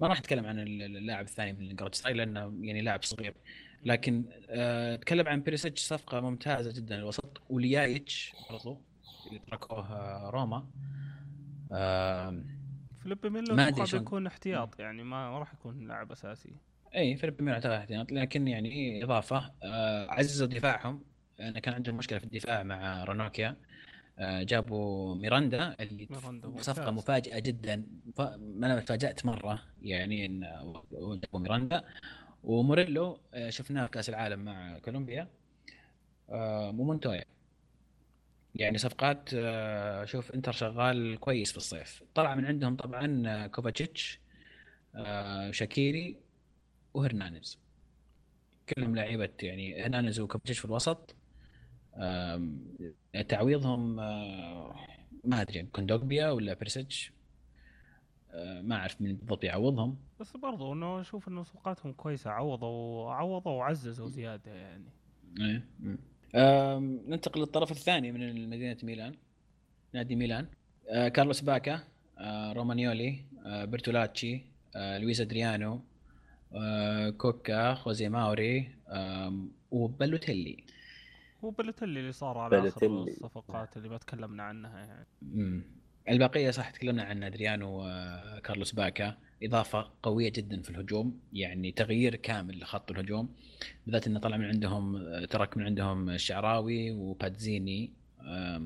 ما 0.00 0.06
راح 0.08 0.18
اتكلم 0.18 0.46
عن 0.46 0.58
اللاعب 0.58 1.24
الثاني 1.24 1.52
من 1.52 1.76
جلاتسراي 1.76 2.12
لأنه 2.12 2.40
يعني 2.60 2.80
لاعب 2.82 3.02
صغير. 3.02 3.34
لكن 3.84 4.24
آه، 4.50 4.94
اتكلم 4.94 5.28
عن 5.28 5.40
بيريسيتش 5.40 5.82
صفقة 5.82 6.20
ممتازة 6.20 6.72
جدا. 6.72 6.94
الوسط 6.98 7.42
وليايتش 7.50 8.32
برضو 8.50 8.80
اللي 9.28 9.38
تركوه 9.38 9.78
آه، 9.92 10.30
روما. 10.30 10.66
آه، 11.72 12.42
فيليب 13.02 13.26
ميلو 13.26 13.54
ما 13.54 13.70
بيكون 13.92 14.26
احتياط 14.26 14.80
يعني 14.80 15.02
ما 15.02 15.30
ما 15.30 15.38
راح 15.38 15.54
يكون 15.54 15.88
لاعب 15.88 16.12
أساسي. 16.12 16.52
إي 16.96 17.16
فيليب 17.16 17.42
ميلو 17.42 17.54
اعتقد 17.54 17.72
احتياط 17.72 18.12
لكن 18.12 18.48
يعني 18.48 19.04
إضافة 19.04 19.52
آه، 19.62 20.10
عززوا 20.10 20.46
دفاعهم 20.46 21.04
لأن 21.38 21.58
كان 21.58 21.74
عندهم 21.74 21.96
مشكلة 21.96 22.18
في 22.18 22.24
الدفاع 22.24 22.62
مع 22.62 23.04
رانوكيا. 23.04 23.56
آه، 24.18 24.42
جابوا 24.42 25.14
ميراندا 25.14 25.76
اللي 25.80 26.08
ميراندا 26.10 26.62
صفقة. 26.62 26.90
مفاجاه 26.90 27.38
جدا. 27.38 27.86
ف... 28.16 28.20
أنا 28.20 28.80
تفاجأت 28.80 29.26
مرة 29.26 29.62
يعني 29.82 30.26
إن 30.26 30.40
جابوا 30.92 31.40
ميراندا. 31.40 31.84
وموريلو 32.44 33.20
آه، 33.34 33.50
شفناه 33.50 33.84
في 33.84 33.90
كأس 33.90 34.08
العالم 34.08 34.44
مع 34.44 34.78
كولومبيا. 34.78 35.28
آه، 36.30 36.68
ومونتويا 36.68 37.24
يعني 38.54 38.78
صفقات 38.78 39.30
آه، 39.34 40.04
شوف 40.04 40.32
إنتر 40.32 40.52
شغال 40.52 41.20
كويس 41.20 41.50
في 41.50 41.56
الصيف. 41.56 42.02
طلع 42.14 42.34
من 42.34 42.44
عندهم 42.44 42.76
طبعا 42.76 43.22
آه، 43.26 43.46
كوفاتشيتش 43.46 44.20
آه، 44.94 45.50
شاكيري. 45.50 46.16
وهرنانيز 46.98 47.58
كلهم 48.68 48.96
لعيبة 48.96 49.30
يعني 49.42 49.82
هرنانيز 49.84 50.20
وكوفاتشيتش 50.20 50.58
في 50.58 50.64
الوسط. 50.64 51.14
تعويضهم 53.28 54.00
آه، 54.00 54.76
ما 55.24 55.42
أدري 55.42 55.62
كوندوجبيا 55.62 56.30
ولا 56.30 56.54
بيرسيتش. 56.54 57.12
آه، 58.30 58.60
ما 58.60 58.76
أعرف 58.76 59.00
من 59.00 59.16
بالضبط 59.16 59.44
يعوضهم. 59.44 59.96
بس 60.20 60.36
برضو 60.36 60.72
إنه 60.72 61.00
أشوف 61.00 61.28
إنه 61.28 61.42
صفقاتهم 61.42 61.92
كويسة 61.92 62.30
عوضوا 62.30 63.12
عوضوا 63.12 63.52
وعززوا 63.52 64.08
زيادة 64.08 64.54
يعني. 64.54 64.84
إيه 65.40 65.64
ننتقل 66.78 67.40
للطرف 67.40 67.70
الثاني 67.70 68.12
من 68.12 68.50
مدينة 68.50 68.76
ميلان 68.82 69.14
نادي 69.92 70.16
ميلان. 70.16 70.46
آه، 70.88 71.08
كارلوس 71.08 71.40
باكا 71.40 71.80
رومانيولي 72.52 73.24
برتولاتشي 73.44 74.42
لويس 74.76 75.20
أدريانو 75.20 75.80
كوكا 77.18 77.74
خوزي 77.74 78.08
ماوري 78.08 78.70
وبلوتيلي 79.70 80.64
هو 81.44 81.50
بلوتيلي 81.50 82.00
اللي 82.00 82.12
صار 82.12 82.38
على 82.38 82.68
آخر 82.68 82.88
بلوتيلي. 82.88 83.10
الصفقات 83.10 83.76
اللي 83.76 83.88
ما 83.88 83.98
تكلمنا 83.98 84.42
عنها 84.42 84.78
يعني. 84.78 85.06
مم. 85.22 85.64
البقية 86.08 86.50
صح 86.50 86.70
تكلمنا 86.70 87.02
عن 87.02 87.22
أدريانو 87.22 87.82
وكارلوس 87.82 88.72
باكا. 88.72 89.16
إضافة 89.42 89.90
قوية 90.02 90.32
جدا 90.32 90.62
في 90.62 90.70
الهجوم 90.70 91.20
يعني 91.32 91.72
تغيير 91.72 92.16
كامل 92.16 92.60
لخط 92.60 92.90
الهجوم. 92.90 93.34
بالذات 93.86 94.06
إنه 94.06 94.20
طلع 94.20 94.36
من 94.36 94.44
عندهم 94.44 94.98
ترك 95.24 95.56
من 95.56 95.64
عندهم 95.64 96.10
الشعراوي 96.10 96.90
وباتزيني 96.92 97.92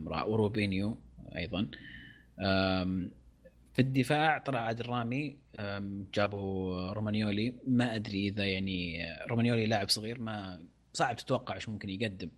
وروبينيو 0.07 0.99
أيضا. 1.37 1.69
في 3.73 3.83
الدفاع 3.83 4.39
طلع 4.39 4.61
عادل 4.61 4.87
رامي 4.87 5.37
جابوا 6.15 6.93
رومانيولي 6.93 7.55
ما 7.67 7.95
أدري 7.95 8.29
إذا 8.29 8.45
يعني 8.45 9.07
رومانيولي 9.31 9.67
لاعب 9.67 9.89
صغير 9.89 10.21
ما 10.21 10.63
صعب 10.93 11.17
تتوقع 11.17 11.55
إيش 11.55 11.69
ممكن 11.69 11.89
يقدم. 11.89 12.31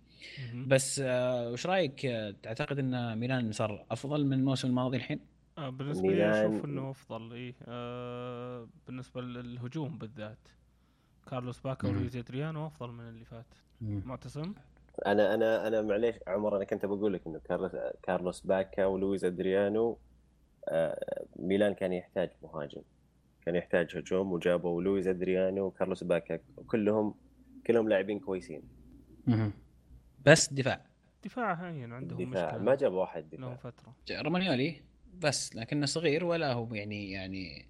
بس 0.67 1.01
آه، 1.05 1.51
وش 1.51 1.65
رأيك 1.67 2.05
آه، 2.05 2.35
تعتقد 2.43 2.79
إن 2.79 3.17
ميلان 3.19 3.51
صار 3.51 3.85
أفضل 3.91 4.25
من 4.25 4.33
الموسم 4.33 4.67
الماضي 4.67 4.97
الحين؟ 4.97 5.19
آه 5.57 5.69
بالنسبة 5.69 6.07
لي 6.07 6.31
أشوف 6.31 6.65
إنه 6.65 6.91
أفضل 6.91 7.33
إيه 7.33 7.55
آه 7.67 8.67
بالنسبة 8.87 9.21
للهجوم 9.21 9.97
بالذات 9.97 10.47
كارلوس 11.29 11.59
باكا. 11.59 11.87
ولويز 11.87 12.17
ادريانو 12.17 12.67
أفضل 12.67 12.91
من 12.91 13.09
اللي 13.09 13.25
فات 13.25 13.45
معتصم 13.81 14.53
أنا 15.05 15.33
أنا 15.33 15.67
أنا 15.67 15.81
معليش 15.81 16.15
عمر 16.27 16.57
أنا 16.57 16.65
كنت 16.65 16.85
بقول 16.85 17.13
لك 17.13 17.21
إنه 17.27 17.39
كارلوس 17.39 17.71
كارلوس 18.03 18.41
باكا 18.41 18.85
ولويز 18.85 19.25
أدريانو 19.25 19.89
آه، 19.91 19.97
ميلان 21.35 21.73
كان 21.73 21.93
يحتاج 21.93 22.29
مهاجم 22.43 22.81
كان 23.45 23.55
يحتاج 23.55 23.97
هجوم 23.97 24.31
وجابوا 24.31 24.81
لويز 24.81 25.07
أدريانو 25.07 25.65
وكارلوس 25.65 26.03
باكا 26.03 26.39
كلهم 26.67 27.15
كلهم 27.67 27.89
لاعبين 27.89 28.19
كويسين. 28.19 28.61
بس 30.25 30.53
دفاع. 30.53 30.85
دفاع 31.23 31.53
هين 31.53 31.93
عندهم 31.93 32.29
دفاع. 32.29 32.45
مشكلة 32.45 32.63
ما 32.63 32.75
جابوا 32.75 33.01
واحد 33.01 33.35
لهم 33.35 33.53
دفاع 33.53 33.71
فتره 33.71 33.95
رومانيولي 34.21 34.81
بس 35.19 35.55
لكنه 35.55 35.85
صغير 35.85 36.25
ولا 36.25 36.53
هو 36.53 36.73
يعني 36.73 37.11
يعني 37.11 37.65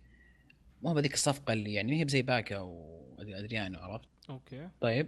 ما 0.82 0.90
هو 0.90 0.94
بذيك 0.94 1.14
الصفقة 1.14 1.54
اللي 1.54 1.74
يعني 1.74 1.92
ما 1.92 1.98
هي 1.98 2.06
بزي 2.06 2.22
باكا 2.22 2.60
وأدريانو 2.60 3.80
عرفت؟ 3.80 4.10
okay. 4.30 4.70
طيب. 4.82 5.08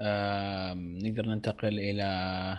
آم، 0.00 0.98
نقدر 0.98 1.26
ننتقل 1.26 1.78
إلى 1.78 2.58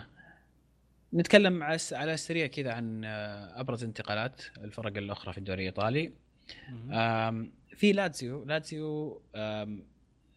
نتكلم 1.14 1.62
على 1.62 1.74
الس- 1.74 1.92
على 1.92 2.14
السريع 2.14 2.46
كذا 2.46 2.72
عن 2.72 3.04
آه، 3.04 3.60
أبرز 3.60 3.84
انتقالات 3.84 4.42
الفرق 4.58 4.96
الأخرى 4.96 5.32
في 5.32 5.38
الدوري 5.38 5.60
الإيطالي. 5.68 6.12
في 7.76 7.92
لاتسيو. 7.92 8.44
لاتسيو 8.44 9.22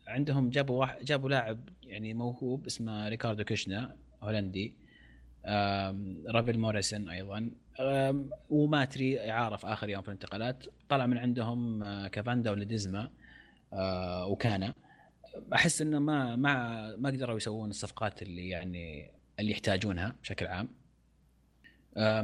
عندهم 0.07 0.49
جابوا 0.49 0.79
واحد 0.79 1.05
جابوا 1.05 1.29
لاعب 1.29 1.59
يعني 1.83 2.13
موهوب 2.13 2.65
اسمه 2.65 3.09
ريكاردو 3.09 3.43
كيشنا 3.43 3.95
هولندي. 4.23 4.73
رافيل 6.27 6.59
موريسن 6.59 7.09
أيضا. 7.09 7.49
وماتري 8.49 9.31
اعاره 9.31 9.55
في 9.55 9.67
آخر 9.67 9.89
يوم 9.89 10.01
في 10.01 10.07
الانتقالات. 10.07 10.63
طلع 10.89 11.05
من 11.05 11.17
عندهم 11.17 11.83
آه، 11.83 12.07
كافاندا 12.07 12.51
وليدزما 12.51 13.09
آه، 13.73 14.25
وكانا. 14.27 14.73
أحس 15.53 15.81
إنه 15.81 15.99
ما 15.99 16.35
ما 16.35 16.95
ما 16.95 17.09
قدروا 17.09 17.37
يسوون 17.37 17.69
الصفقات 17.69 18.21
اللي 18.21 18.49
يعني 18.49 19.11
اللي 19.39 19.51
يحتاجونها 19.51 20.15
بشكل 20.21 20.45
عام. 20.47 20.69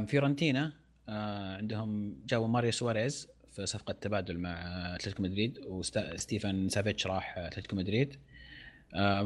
فيورنتينا 0.06 0.72
آه، 1.08 1.56
عندهم 1.56 2.16
جابوا 2.26 2.48
ماريو 2.48 2.72
سواريز 2.72 3.28
في 3.52 3.66
صفقة 3.66 3.92
تبادل 3.92 4.38
مع 4.38 4.52
أتلتيكو 4.94 5.22
مدريد 5.22 5.58
وستيفن 5.66 6.68
سافيتش 6.68 7.06
راح 7.06 7.38
أتلتيكو 7.38 7.76
مدريد. 7.76 8.16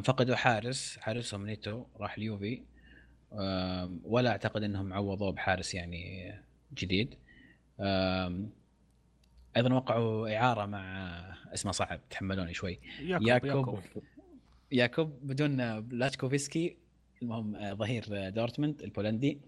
فقدوا 0.05 0.37
حارس 0.37 0.97
حارسهم 0.97 1.47
نيتو 1.47 1.85
راح 1.97 2.15
اليوفي. 2.15 2.63
ولا 4.05 4.31
أعتقد 4.31 4.63
إنهم 4.63 4.93
عوضوه 4.93 5.33
بحارس 5.33 5.75
يعني 5.75 6.35
جديد. 6.75 7.15
أيضا 9.57 9.75
وقعوا 9.75 10.37
إعارة 10.37 10.67
مع 10.67 11.19
اسمه 11.55 11.73
صعب 11.73 12.01
تحملوني 12.11 12.55
شوي. 12.55 12.81
ياكوب 13.01 13.27
ياكوب. 13.27 13.47
ياكوب. 13.47 13.83
ياكوب 14.73 15.27
بدون 15.27 15.81
بلاتشكوفسكي 15.81 16.77
المهم 17.23 17.57
آه، 17.57 17.75
ظهير 17.75 18.05
آه، 18.13 18.29
دورتموند 18.29 18.83
البولندي. 18.83 19.41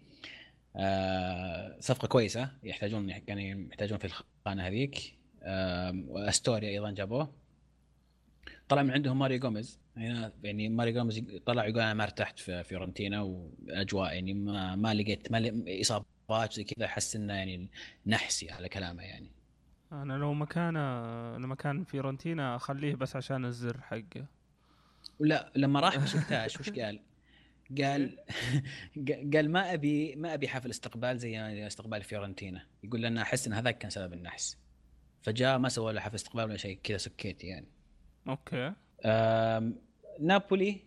آه، 0.77 1.77
صفقة 1.81 2.09
كويسة 2.09 2.51
يحتاجون 2.63 3.09
يعني 3.09 3.69
يحتاجون 3.71 3.99
في 3.99 4.05
الخانة 4.05 4.67
هذيك. 4.67 5.19
وأستوريا 6.09 6.69
أيضا 6.69 6.91
جابوه. 6.91 7.45
طلع 8.69 8.83
من 8.83 8.91
عندهم 8.91 9.19
ماريو 9.19 9.39
جوميز 9.39 9.81
هنا 9.97 10.33
يعني 10.43 10.69
ماريو 10.69 10.95
جوميز 10.95 11.25
طلع 11.47 11.67
يقول 11.67 11.81
أنا 11.81 11.95
ما 11.95 12.05
ارتحت 12.05 12.39
في 12.39 12.65
فيورنتينا 12.65 13.23
وأجواء 13.23 14.15
يعني 14.15 14.35
ما 14.35 14.77
ما 14.77 14.95
لقيت 14.95 15.33
ما 15.33 15.53
إصابات 15.81 16.53
زي 16.53 16.65
كذا 16.65 16.87
أحس 16.87 17.17
إنه 17.17 17.35
يعني 17.35 17.69
نحسي 18.07 18.51
على 18.51 18.69
كلامه 18.69 19.03
يعني. 19.03 19.31
أنا 19.93 20.13
لو 20.13 20.35
مكانه 20.35 20.81
لما 21.39 21.55
كان 21.55 21.85
فيورنتينا 21.85 22.57
أخليه 22.57 22.95
بس 22.95 23.17
عشان 23.17 23.45
الزر 23.45 23.81
حقه. 23.81 24.27
ولا 25.21 25.53
لما 25.57 25.81
راح 25.81 25.99
بشكتاش 25.99 26.61
وش 26.61 26.71
قال؟ 26.71 27.01
قال 27.79 28.19
قال 29.35 29.51
ما 29.51 29.73
أبي 29.75 30.17
ما 30.17 30.35
أبي 30.35 30.49
حفل 30.49 30.71
استقبال 30.71 31.19
زي 31.19 31.67
استقبال 31.67 32.03
فيورنتينا. 32.03 32.67
يقول 32.85 33.03
لأن 33.03 33.19
أحس 33.19 33.47
إن 33.47 33.53
هذاك 33.53 33.79
كان 33.79 33.91
سبب 33.91 34.13
النحس. 34.13 34.59
فجاء 35.23 35.59
ما 35.59 35.69
سوى 35.69 35.93
له 35.93 36.01
حفل 36.01 36.15
استقبال 36.15 36.45
ولا 36.45 36.57
شيء 36.57 36.79
كذا 36.83 36.97
سكيت 36.97 37.45
يعني. 37.45 37.67
Okay. 38.29 38.73
نابولي 40.21 40.81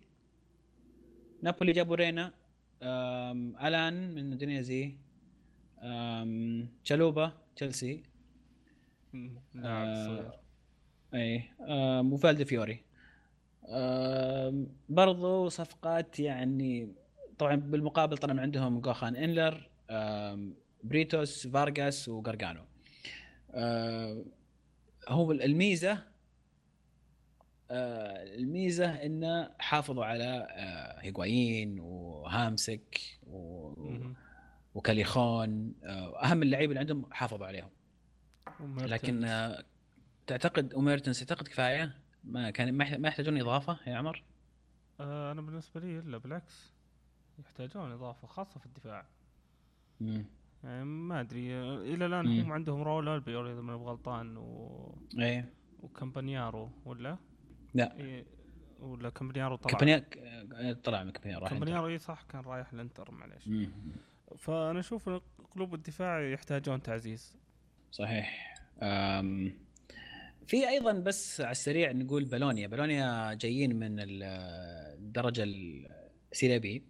نابولي 1.42 1.72
جابوا 1.72 1.96
رينا. 1.96 2.34
ألان 3.64 4.16
من 4.16 4.32
أودينيزي. 4.32 4.98
تشالوبا 6.84 7.32
تشيلسي. 7.56 8.04
لاعب 9.54 9.88
آه، 9.88 10.06
صغير. 10.06 10.32
اي 11.14 11.44
وفالديفيوري. 12.14 12.87
برضو 14.90 15.50
صفقات 15.50 16.20
يعني 16.20 16.94
طبعا 17.38 17.56
بالمقابل 17.56 18.18
طلع 18.18 18.34
من 18.34 18.40
عندهم 18.40 18.80
جوخان 18.82 19.16
إنلر 19.16 19.70
بريتوس 20.84 21.48
فارغاس 21.48 22.10
وغارجانو 22.10 22.62
آم، 23.54 24.26
هو 25.08 25.32
الميزة 25.32 26.04
آه، 27.72 28.24
الميزة 28.36 28.86
إنه 29.06 29.50
حافظوا 29.60 30.06
على 30.06 30.48
آه، 30.52 31.00
هيغوايين 31.02 31.80
وهامسك 31.80 33.00
و... 33.28 33.74
وكاليخون 34.76 35.74
آه، 35.84 36.24
أهم 36.24 36.44
اللعيبة 36.44 36.70
اللي 36.72 36.80
عندهم 36.80 37.14
حافظوا 37.14 37.48
عليهم. 37.48 37.70
لكن 38.78 39.26
تعتقد 40.28 40.74
وميرتنس 40.74 41.20
تعتقد 41.20 41.48
كفاية؟ 41.48 41.96
ما 42.28 42.50
كان 42.52 42.74
ما 42.74 42.84
يحت- 42.84 43.00
ما 43.00 43.08
يحتاجون 43.08 43.38
إضافة 43.42 43.78
يا 43.88 43.96
عمر؟ 43.96 44.24
آه 45.00 45.32
أنا 45.32 45.42
بالنسبة 45.42 45.80
لي 45.80 46.02
لا 46.02 46.18
بالعكس. 46.18 46.74
يحتاجون 47.40 47.92
إضافة 47.92 48.28
خاصة 48.28 48.60
في 48.60 48.66
الدفاع. 48.66 49.06
مم. 50.02 50.26
يعني 50.64 50.86
ما 50.86 51.20
أدري 51.20 51.56
آه، 51.56 51.78
إلى 51.78 52.06
الآن. 52.06 52.40
هم 52.42 52.52
عندهم 52.52 52.82
راؤول 52.82 53.08
ألبيول 53.08 53.52
إذا 53.54 53.62
ماني 53.62 53.80
بغلطان 53.80 54.38
و... 54.38 54.96
إيه. 55.20 55.54
وكامبانيارو 55.80 56.72
ولا؟ 56.86 57.18
لا. 57.74 57.98
إيه 57.98 58.26
ولا 58.80 59.10
كامبانيارو 59.10 59.56
طلع. 59.56 59.72
كابانيا 59.72 60.06
آه، 60.54 60.74
طلع 60.74 61.04
من 61.04 61.12
كابانيا 61.12 61.40
راح 61.40 61.50
كامبانيارو 61.50 61.88
إي 61.88 61.98
صح 61.98 62.22
كان 62.30 62.42
رايح 62.42 62.74
الانتر 62.74 63.12
معليش. 63.12 63.50
فأنا 64.38 64.80
أشوف 64.80 65.10
قلوب 65.56 65.74
الدفاع 65.74 66.22
يحتاجون 66.22 66.82
تعزيز. 66.82 67.36
صحيح. 67.92 68.56
أم 68.82 69.54
في 70.48 70.70
أيضا 70.70 70.92
بس 70.92 71.42
على 71.42 71.52
السريع 71.52 71.92
نقول 71.92 72.26
بالونيا 72.26 72.68
بالونيا 72.68 73.34
جايين 73.34 73.76
من 73.76 74.00
ال- 74.00 74.24
الدرجه 75.00 75.44
السيريا 76.32 76.58
بي 76.58 76.84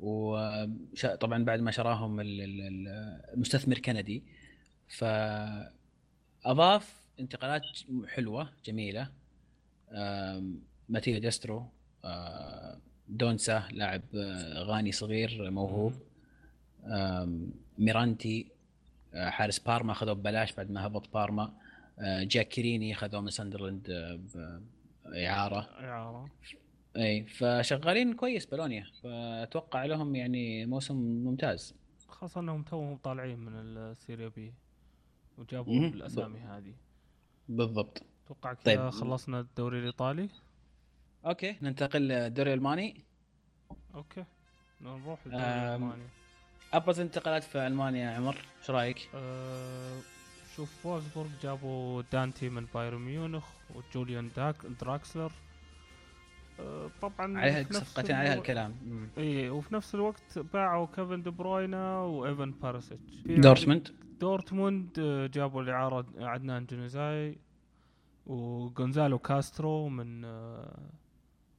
وطبعا 0.00 1.44
بعد 1.44 1.60
ما 1.60 1.70
شراهم 1.70 2.20
ال- 2.20 2.40
ال- 2.40 2.60
ال- 2.60 3.20
المستثمر 3.34 3.78
كندي. 3.78 4.22
فأضاف 6.42 6.94
انتقالات 7.20 7.62
حلوة 8.08 8.48
جميلة. 8.64 9.10
ماتيو 10.88 11.18
ديسترو 11.20 11.66
دونسا 13.08 13.68
لاعب 13.72 14.02
أه، 14.14 14.62
غاني 14.62 14.92
صغير 14.92 15.50
موهوب. 15.50 15.92
ميرانتي 17.78 18.46
آه، 19.14 19.30
حارس 19.30 19.58
بارما 19.58 19.92
أخذوه 19.92 20.14
ببلاش 20.14 20.52
بعد 20.52 20.70
ما 20.70 20.86
هبط 20.86 21.12
بارما. 21.14 21.52
آه، 21.98 22.22
جاكيريني 22.22 22.92
أخذوه 22.92 23.20
من 23.20 23.30
ساندرلاند 23.30 23.90
آه، 23.90 24.62
بإعارة 25.04 25.60
إعارة. 25.60 26.30
إي 26.96 27.24
فشغالين 27.24 28.14
كويس 28.14 28.46
بولونيا. 28.46 28.86
فأتوقع 29.02 29.84
لهم 29.84 30.14
يعني 30.14 30.66
موسم 30.66 30.96
ممتاز. 31.24 31.74
خاصة 32.08 32.40
أنهم 32.40 32.62
توهم 32.62 32.96
طالعين 32.96 33.38
من 33.38 33.52
السيريا 33.54 34.28
بي 34.28 34.52
وجابوا. 35.38 35.74
الأسامي 35.74 36.38
هذه. 36.38 36.74
بالضبط. 37.48 38.02
أتوقع 38.24 38.52
كذا 38.52 38.76
طيب. 38.76 38.90
خلصنا 38.90 39.40
الدوري 39.40 39.78
الإيطالي؟ 39.78 40.28
Okay 41.26 41.56
ننتقل 41.62 42.02
للدوري 42.02 42.52
الألماني. 42.52 43.04
Okay 43.94 44.24
نروح 44.80 45.26
للدوري 45.26 45.44
الألماني. 45.44 46.02
أبرز 46.72 47.00
انتقالات 47.00 47.44
في 47.44 47.66
ألمانيا 47.66 48.10
يا 48.10 48.16
عمر 48.16 48.36
إيش 48.60 48.70
رأيك؟ 48.70 49.10
أه 49.14 50.00
شوف 50.56 50.82
فولسبورغ 50.82 51.28
جابوا 51.42 52.02
دانتي 52.12 52.48
من 52.48 52.66
بايرن 52.74 52.98
ميونخ 52.98 53.44
وجوليان 53.74 54.30
داك 54.36 54.66
دراكسلر. 54.80 55.32
أه 56.60 56.90
طبعا 57.02 57.38
عليها 57.38 57.62
صفقتين 57.62 58.16
عليها 58.16 58.34
الكلام. 58.34 58.74
اي 59.18 59.50
وفي 59.50 59.74
نفس 59.74 59.94
الوقت 59.94 60.38
باعوا 60.38 60.86
كيفن 60.86 61.22
دي 61.22 61.30
بروينا 61.30 62.00
وإيفان 62.00 62.50
بيريسيتش 62.50 63.14
دورتموند. 63.26 63.88
دورتموند 64.20 64.98
آه، 64.98 65.26
جابوا 65.26 65.62
الإعارة 65.62 66.06
عدنان 66.18 66.66
يانوزاي 66.66 67.38
وغونزالو 68.26 69.18
كاسترو 69.18 69.88
من 69.88 70.24
آه، 70.24 70.78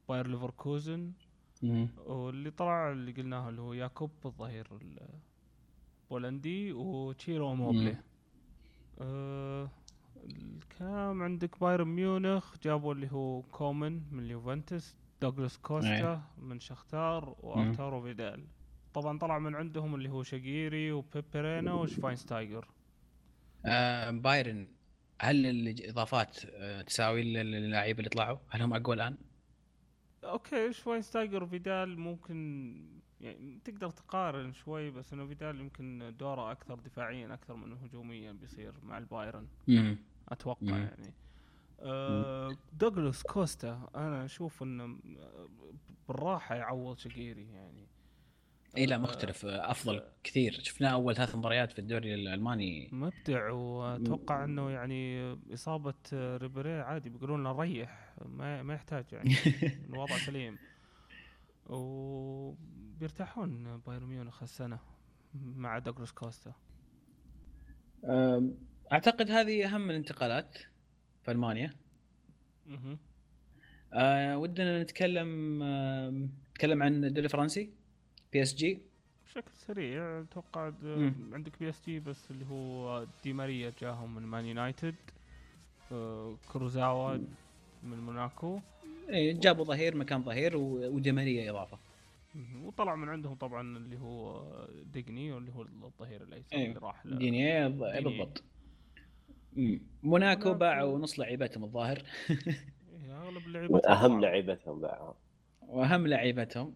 باير 0.08 0.26
ليفركوزن. 0.26 1.12
واللي 2.06 2.50
طلع 2.50 2.92
اللي 2.92 3.12
قلناه 3.12 3.48
اللي 3.48 3.60
هو 3.60 3.72
ياكوب 3.72 4.10
الظهير 4.24 4.66
البولندي 6.10 6.72
وتشيرو 6.72 7.54
إيموبيلي 7.54 7.96
الكلام 10.24 11.22
عندك 11.22 11.60
بايرن 11.60 11.88
ميونخ؟ 11.88 12.54
جابوا 12.62 12.94
اللي 12.94 13.12
هو 13.12 13.42
كومن 13.42 14.02
من 14.12 14.22
اليوفنتوس 14.22 14.94
دوغلاس 15.22 15.58
كوستا 15.58 16.22
من 16.38 16.60
شختار 16.60 17.36
وأرتورو 17.40 18.02
فيدال. 18.02 18.44
طبعا 18.94 19.18
طلع 19.18 19.38
من 19.38 19.54
عندهم 19.54 19.94
اللي 19.94 20.08
هو 20.08 20.22
شقيري 20.22 20.92
وبيبي 20.92 21.42
رينا 21.42 21.72
وشفاينستايجر 21.72 22.68
آه 23.66 24.10
بايرن 24.10 24.68
هل 25.20 25.46
الإضافات 25.46 26.38
آه 26.46 26.82
تساوي 26.82 27.20
اللعيبه 27.40 27.98
اللي 27.98 28.10
طلعوا؟ 28.10 28.38
هل 28.50 28.62
هم 28.62 28.74
أقوى 28.74 28.94
الآن؟ 28.94 29.16
Okay 30.24 30.72
شفاينستايجر 30.72 31.42
وفيدال 31.44 31.98
ممكن 31.98 32.74
يعني 33.24 33.58
تقدر 33.64 33.90
تقارن 33.90 34.52
شوي 34.52 34.90
بس 34.90 35.12
إنه 35.12 35.26
فيدال 35.26 35.60
يمكن 35.60 36.14
دوره 36.18 36.52
أكثر 36.52 36.74
دفاعيا 36.74 37.34
أكثر 37.34 37.54
من 37.54 37.72
هجوميا 37.72 38.32
بيصير 38.32 38.72
مع 38.82 38.98
البايرن. 38.98 39.46
أتوقع 40.28 40.62
مم. 40.62 40.70
يعني. 40.72 41.14
آه 41.80 42.56
دوغلاس 42.72 43.22
كوستا 43.22 43.88
أنا 43.96 44.24
أشوف 44.24 44.62
إنه 44.62 44.98
بالراحة 46.08 46.54
يعوض 46.54 46.98
شقيري 46.98 47.52
يعني. 47.52 47.86
اي 48.76 48.86
لا 48.86 48.98
مختلف. 48.98 49.46
آه، 49.46 49.70
أفضل 49.70 50.02
كثير. 50.24 50.52
شفناه 50.52 50.90
أول 50.92 51.16
ثلاث 51.16 51.36
مباريات 51.36 51.72
في 51.72 51.78
الدوري 51.78 52.14
الألماني. 52.14 52.88
مبدع 52.92 53.50
وأتوقع 53.50 54.44
إنه 54.44 54.70
يعني 54.70 55.32
إصابة 55.54 55.94
ريبيري 56.12 56.80
عادي 56.80 57.10
بيقولون 57.10 57.44
له 57.44 57.52
ريح 57.52 58.14
ما 58.26 58.62
ما 58.62 58.74
يحتاج 58.74 59.04
يعني. 59.12 59.34
الوضع 59.90 60.16
سليم. 60.16 60.58
وبيرتاحون 62.96 63.80
بايرن 63.86 64.06
ميونخ 64.06 64.42
السنة 64.42 64.78
مع 65.34 65.78
دوغلاس 65.78 66.12
كوستا 66.12 66.52
أعتقد 68.92 69.30
هذه 69.30 69.66
أهم 69.74 69.90
الانتقالات 69.90 70.58
في 71.22 71.30
ألمانيا 71.30 71.70
مهم. 72.66 72.98
آه 73.92 74.38
ودنا 74.38 74.82
نتكلم 74.82 75.62
آه 75.62 76.10
نتكلم 76.50 76.82
عن 76.82 77.04
الدوري 77.04 77.24
الفرنسي 77.26 77.70
بي 78.32 78.42
اس 78.42 78.54
جي 78.54 78.78
بشكل 79.26 79.52
سريع 79.52 80.20
أتوقع. 80.20 80.72
عندك 81.32 81.58
بي 81.60 81.68
اس 81.68 81.82
جي 81.86 82.00
بس 82.00 82.30
اللي 82.30 82.46
هو 82.46 83.06
دي 83.24 83.32
ماريا 83.32 83.72
جاهم 83.80 84.14
من 84.14 84.22
مان 84.22 84.44
يونايتد 84.44 84.94
آه، 85.92 86.36
كورزاوا 86.52 87.16
من 87.82 87.98
موناكو 88.00 88.60
إيه 89.08 89.40
جابوا 89.40 89.64
ظهير 89.64 89.96
مكان 89.96 90.22
ظهير 90.22 90.56
و- 90.56 90.88
ودي 90.96 91.23
ماريا 91.23 91.50
إضافة. 91.50 91.78
وطلع 92.56 92.94
من 92.94 93.08
عندهم 93.08 93.34
طبعا 93.34 93.76
اللي 93.76 93.98
هو 93.98 94.42
ديجني 94.82 95.32
واللي 95.32 95.52
هو 95.52 95.62
الظهير 95.62 96.22
الأيسر 96.22 96.56
أيوه. 96.56 96.68
اللي 96.68 96.80
راح 96.80 97.06
دينيه 97.06 97.68
دينية. 97.68 97.68
بالضبط. 98.00 98.44
موناكو. 100.02 100.54
باعوا 100.54 100.98
نص 100.98 101.18
لعيبتهم 101.20 101.64
الظاهر 101.64 102.02
إيه، 102.30 103.22
أغلب 103.22 103.42
اللعيبة 103.46 103.78
اهم. 103.88 104.20
لعيبتهم 104.20 104.80
باعها 104.80 105.14
وأهم 105.62 106.06
لعيبتهم. 106.06 106.74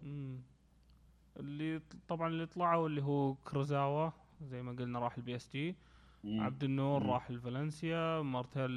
اللي 1.39 1.81
طبعا 2.07 2.27
اللي 2.27 2.45
طلعوا 2.45 2.87
اللي 2.87 3.03
هو 3.03 3.33
كورزاوا 3.35 4.09
زي 4.41 4.61
ما 4.61 4.71
قلنا 4.71 4.99
راح 4.99 5.17
البي 5.17 5.35
إس 5.35 5.49
جي 5.51 5.75
مم. 6.23 6.41
عبد 6.41 6.63
النور 6.63 7.03
مم. 7.03 7.09
راح 7.11 7.31
لفالنسيا 7.31 8.21
مارتيل 8.21 8.71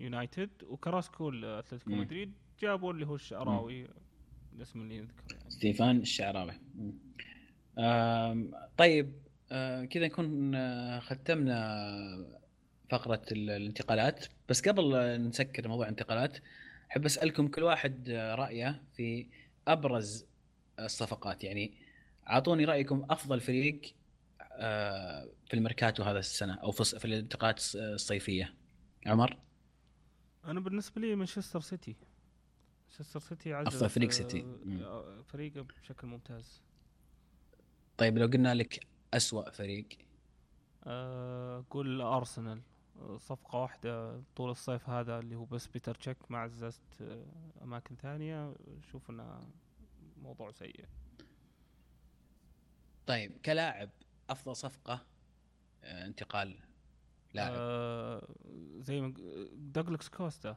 ليونايتد 0.00 0.50
وكراسكو 0.68 1.30
لاتلتيكو. 1.30 1.90
مدريد 1.90 2.32
جابوا 2.60 2.92
اللي 2.92 3.06
هو 3.06 3.14
الشعراوي 3.14 3.88
الاسم 4.58 4.80
اللي 4.80 4.96
يذكر 4.96 5.22
يعني. 5.34 5.50
ستيفان 5.50 5.96
الشعراوي. 6.00 6.52
طيب 8.76 9.12
آه، 9.52 9.84
كذا 9.84 10.06
نكون 10.06 10.54
آه، 10.54 10.98
ختمنا 11.00 12.38
فقرة 12.90 13.22
ال- 13.32 13.50
الانتقالات. 13.50 14.26
بس 14.48 14.68
قبل 14.68 15.20
نسكر 15.28 15.68
موضوع 15.68 15.84
الانتقالات 15.84 16.38
أحب 16.90 17.04
أسألكم 17.04 17.48
كل 17.48 17.62
واحد 17.62 18.08
آه، 18.10 18.34
رأيه 18.34 18.82
في 18.96 19.26
أبرز 19.68 20.26
الصفقات. 20.78 21.44
يعني 21.44 21.72
أعطوني 22.30 22.64
رأيكم 22.64 23.06
أفضل 23.10 23.40
فريق 23.40 23.80
في 25.46 25.54
الميركاتو 25.54 26.02
هذا 26.02 26.18
السنة 26.18 26.54
أو 26.54 26.70
في 26.72 27.04
الانتقالات 27.04 27.58
الص- 27.60 27.76
الصيفية. 27.76 28.54
عمر؟ 29.06 29.36
أنا 30.44 30.60
بالنسبة 30.60 31.00
لي 31.00 31.16
مانشستر 31.16 31.60
سيتي. 31.60 31.96
مانشستر 32.88 33.20
سيتي 33.20 33.54
عزز 33.54 33.66
أفضل 33.74 33.88
فريق 33.90 34.08
آه، 34.08 34.12
سيتي. 34.12 34.44
آه، 34.82 35.22
فريقه 35.22 35.60
بشكل 35.62 36.06
ممتاز. 36.06 36.62
طيب 37.96 38.18
لو 38.18 38.26
قلنا 38.26 38.54
لك 38.54 38.86
أسوأ 39.14 39.50
فريق؟ 39.50 39.88
آه، 40.84 41.64
قول 41.70 42.00
أرسنال. 42.00 42.62
آه، 42.96 43.18
صفقة 43.18 43.58
واحدة 43.58 44.22
طول 44.36 44.50
الصيف 44.50 44.88
هذا 44.88 45.18
اللي 45.18 45.34
هو 45.36 45.44
بس 45.44 45.66
بيتر 45.66 45.94
تشيك 45.94 46.30
ما 46.30 46.38
عززت 46.38 46.82
آه، 47.00 47.26
أماكن 47.62 47.96
ثانية. 47.96 48.54
شوف 48.92 49.10
إنه 49.10 49.48
موضوع 50.22 50.50
سيء. 50.50 50.84
طيب 53.06 53.38
كلاعب 53.44 53.90
أفضل 54.30 54.56
صفقة 54.56 55.06
آه، 55.84 56.06
انتقال 56.06 56.58
لاعب. 57.34 57.52
آه 57.56 58.28
زي 58.78 59.00
ما 59.00 59.14
دوغلاس 59.52 60.08
كوستا. 60.08 60.56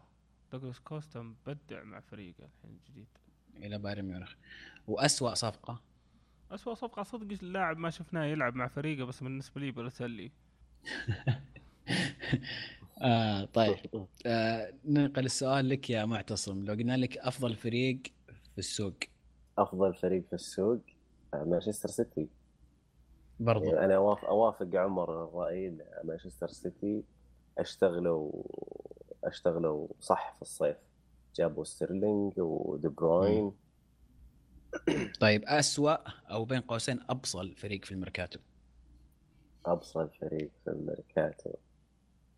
دوغلاس 0.52 0.80
كوستا 0.80 1.20
مبدع 1.22 1.84
مع 1.84 1.99
فريقه 1.99 2.43
الحين 2.45 2.72
الجديد. 2.88 3.08
إلى 3.58 3.78
بايرن 3.78 4.06
ميونخ. 4.06 4.34
وأسوأ 4.88 5.34
صفقة؟ 5.34 5.82
أسوأ 6.52 6.74
صفقة 6.74 7.04
صدق 7.04 7.38
اللاعب 7.43 7.78
ما 7.78 7.89
شفناه 7.89 8.26
يلعب 8.26 8.56
مع 8.56 8.68
فريقه 8.68 9.06
بس 9.06 9.24
بالنسبة 9.24 9.62
لي 9.62 9.72
بالوتيلي 9.72 10.32
آه 13.02 13.45
طيب. 13.45 13.78
آه 14.26 14.74
ننقل 14.86 15.26
السؤال 15.26 15.70
لك 15.70 15.89
يا 15.89 16.06
معتصم. 16.06 16.66
لو 16.66 16.74
قلنا 16.74 16.97
لك 16.97 17.18
أفضل 17.18 17.56
فريق 17.56 18.02
في 18.52 18.58
السوق. 18.58 18.93
أفضل 19.58 19.93
فريق 19.95 20.24
في 20.28 20.34
السوق؟ 20.34 20.82
آه، 21.34 21.43
مانشستر 21.43 21.89
سيتي. 21.89 22.28
برضو. 23.39 23.66
يعني 23.66 23.86
أنا 23.86 23.95
أوافق, 23.95 24.26
أوافق 24.26 24.76
عمر 24.76 25.24
الرأي 25.24 25.78
مانشستر 26.04 26.47
سيتي 26.47 27.04
أشتغلوا 27.58 28.32
اشتغلوا 29.24 29.88
صح 29.99 30.36
في 30.36 30.41
الصيف. 30.41 30.78
جابوا 31.36 31.63
ستيرلينج 31.63 32.34
ودي 32.38 32.88
بروين. 32.88 33.51
طيب 35.19 35.43
أسوأ 35.45 35.97
أو 36.32 36.45
بين 36.45 36.61
قوسين 36.61 36.99
أبصل 37.09 37.55
فريق 37.55 37.86
في 37.86 37.91
الميركاتو؟ 37.91 38.39
ابصل 39.65 40.07
فريق 40.07 40.51
في 40.63 40.72
الميركاتو. 40.72 41.51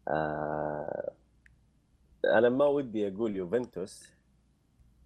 آه 0.08 1.12
أنا 2.26 2.50
ما 2.50 2.66
ودي 2.66 3.08
أقول 3.08 3.36
يوفنتوس 3.36 4.10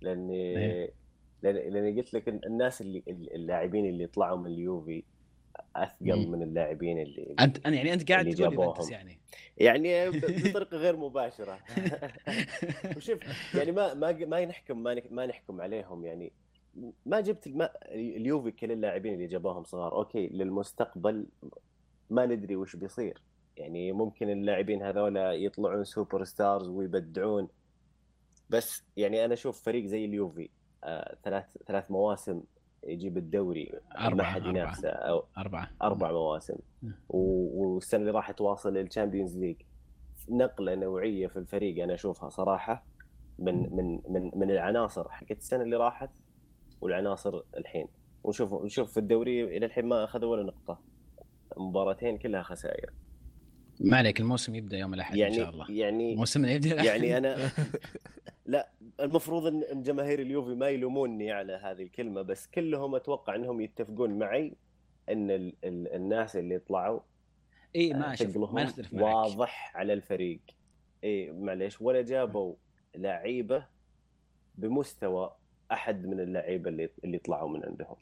لأني 0.02 0.58
إيه. 0.58 0.94
لأني 1.44 2.02
قلت 2.02 2.14
لك 2.14 2.30
الناس 2.30 2.82
اللي 2.82 3.04
اللاعبين 3.08 3.86
اللي 3.86 4.08
طلعوا 4.08 4.38
من 4.38 4.46
اليوفي 4.46 5.04
أثقل. 5.76 6.28
من 6.28 6.44
اللاعبين 6.44 7.02
اللي 7.02 7.36
انت 7.40 7.66
يعني 7.66 7.94
أنت 7.94 8.12
قاعد 8.12 8.30
تقول. 8.30 8.54
يوفنتوس 8.54 8.92
يعني. 8.92 9.20
يعني 9.58 10.10
بطريقة 10.50 10.78
غير 10.78 10.96
مباشرة. 10.96 11.60
وشوف 12.98 13.20
يعني 13.56 13.72
ما 13.72 13.94
ما 13.94 14.12
ما 14.12 14.46
نحكم 14.46 14.84
ما 15.12 15.26
نحكم 15.26 15.62
عليهم 15.62 16.06
يعني. 16.06 16.32
ما 17.06 17.20
جبت 17.20 17.48
ما 17.48 17.70
اليوفي 17.92 18.52
كل 18.52 18.72
اللاعبين 18.72 19.14
اللي 19.14 19.28
جابوهم 19.28 19.64
صغار. 19.64 19.94
أوكي 19.94 20.28
للمستقبل 20.28 21.26
ما 22.10 22.26
ندري 22.26 22.56
وش 22.56 22.76
بيصير. 22.76 23.22
يعني 23.58 23.92
ممكن 23.92 24.30
اللاعبين 24.30 24.84
هذولا 24.84 25.34
يطلعون 25.34 25.84
super 25.84 26.24
stars 26.24 26.68
ويبدعون. 26.68 27.48
بس 28.50 28.84
يعني 28.98 29.26
أنا 29.26 29.34
أشوف 29.34 29.64
فريق 29.64 29.86
زي 29.86 30.06
اليوفي 30.06 30.50
آه 30.84 31.18
ثلاث 31.24 31.46
ثلاث 31.68 31.92
مواسم 31.92 32.44
يجيب 32.88 33.18
الدوري 33.18 33.72
ما 33.74 34.08
أربعة 34.08 34.28
حد 34.28 34.42
أربعة. 34.42 34.50
ينافسه 34.50 34.90
أو 34.90 35.24
أربعة. 35.38 35.70
أربع 35.82 36.12
مواسم. 36.12 36.58
والسنة 37.10 38.02
اللي 38.02 38.12
راحت 38.12 38.42
واصل 38.42 38.74
لل 38.74 38.85
Champions 38.85 39.38
League 39.38 39.62
نقلة 40.30 40.76
نوعية 40.76 41.28
في 41.28 41.38
الفريق 41.40 41.84
أنا 41.84 41.94
أشوفها 41.94 42.30
صراحة 42.30 42.86
من 43.40 43.76
من 43.76 44.02
من 44.10 44.32
من 44.36 44.52
العناصر 44.52 45.10
حقت 45.10 45.38
السنة 45.38 45.64
اللي 45.64 45.76
راحت 45.76 46.10
والعناصر 46.82 47.42
الحين. 47.58 47.88
ونشوف 48.24 48.54
نشوف 48.54 48.92
في 48.92 49.00
الدوري 49.00 49.58
إلى 49.58 49.66
الحين 49.66 49.86
ما 49.86 50.04
أخذوا 50.04 50.32
ولا 50.32 50.44
نقطة. 50.44 50.80
مباراتين 51.58 52.18
كلها 52.18 52.42
خسائر. 52.42 52.94
ما 53.80 53.98
عليك 53.98 54.20
الموسم 54.20 54.56
يبدأ 54.56 54.78
يوم 54.78 54.94
الأحد 54.94 55.16
يعني 55.16 55.34
ان 55.34 55.40
شاء 55.40 55.50
الله. 55.50 55.72
يعني 55.72 56.16
موسمنا 56.16 56.52
يبدأ 56.52 56.72
الأحد. 56.72 56.86
يعني 56.86 57.18
أنا 57.18 57.38
لا 58.46 58.70
المفروض 59.00 59.46
إن 59.46 59.84
جماهير 59.84 60.22
اليوفي 60.22 60.56
ما 60.56 60.70
يلوموني 60.70 61.32
على 61.32 61.54
هذه 61.54 61.84
الكلمة 61.84 62.22
بس 62.22 62.48
كلهم 62.48 62.96
أتوقع 62.96 63.36
إنهم 63.36 63.62
يتفقون 63.62 64.20
معي 64.20 64.54
إن 65.10 65.32
ال 65.32 65.54
ال 65.64 65.94
الناس 65.94 66.36
اللي 66.36 66.56
يطلعوا 66.56 67.00
إي 67.76 67.94
ما 67.94 68.16
شوف 68.16 68.38
ما 68.38 68.64
نختلف 68.64 68.94
معك. 68.94 69.04
واضح 69.04 69.72
على 69.76 69.94
الفريق. 69.94 70.40
إي 71.04 71.32
معليش 71.32 71.82
ولا 71.82 72.02
جابوا 72.02 72.56
لعيبة 72.96 73.66
بمستوى 74.56 75.36
أحد 75.72 76.06
من 76.06 76.20
اللعيبة 76.20 76.70
اللي 76.70 76.90
اللي 77.04 77.18
طلعوا 77.18 77.50
من 77.50 77.66
عندهم 77.66 77.96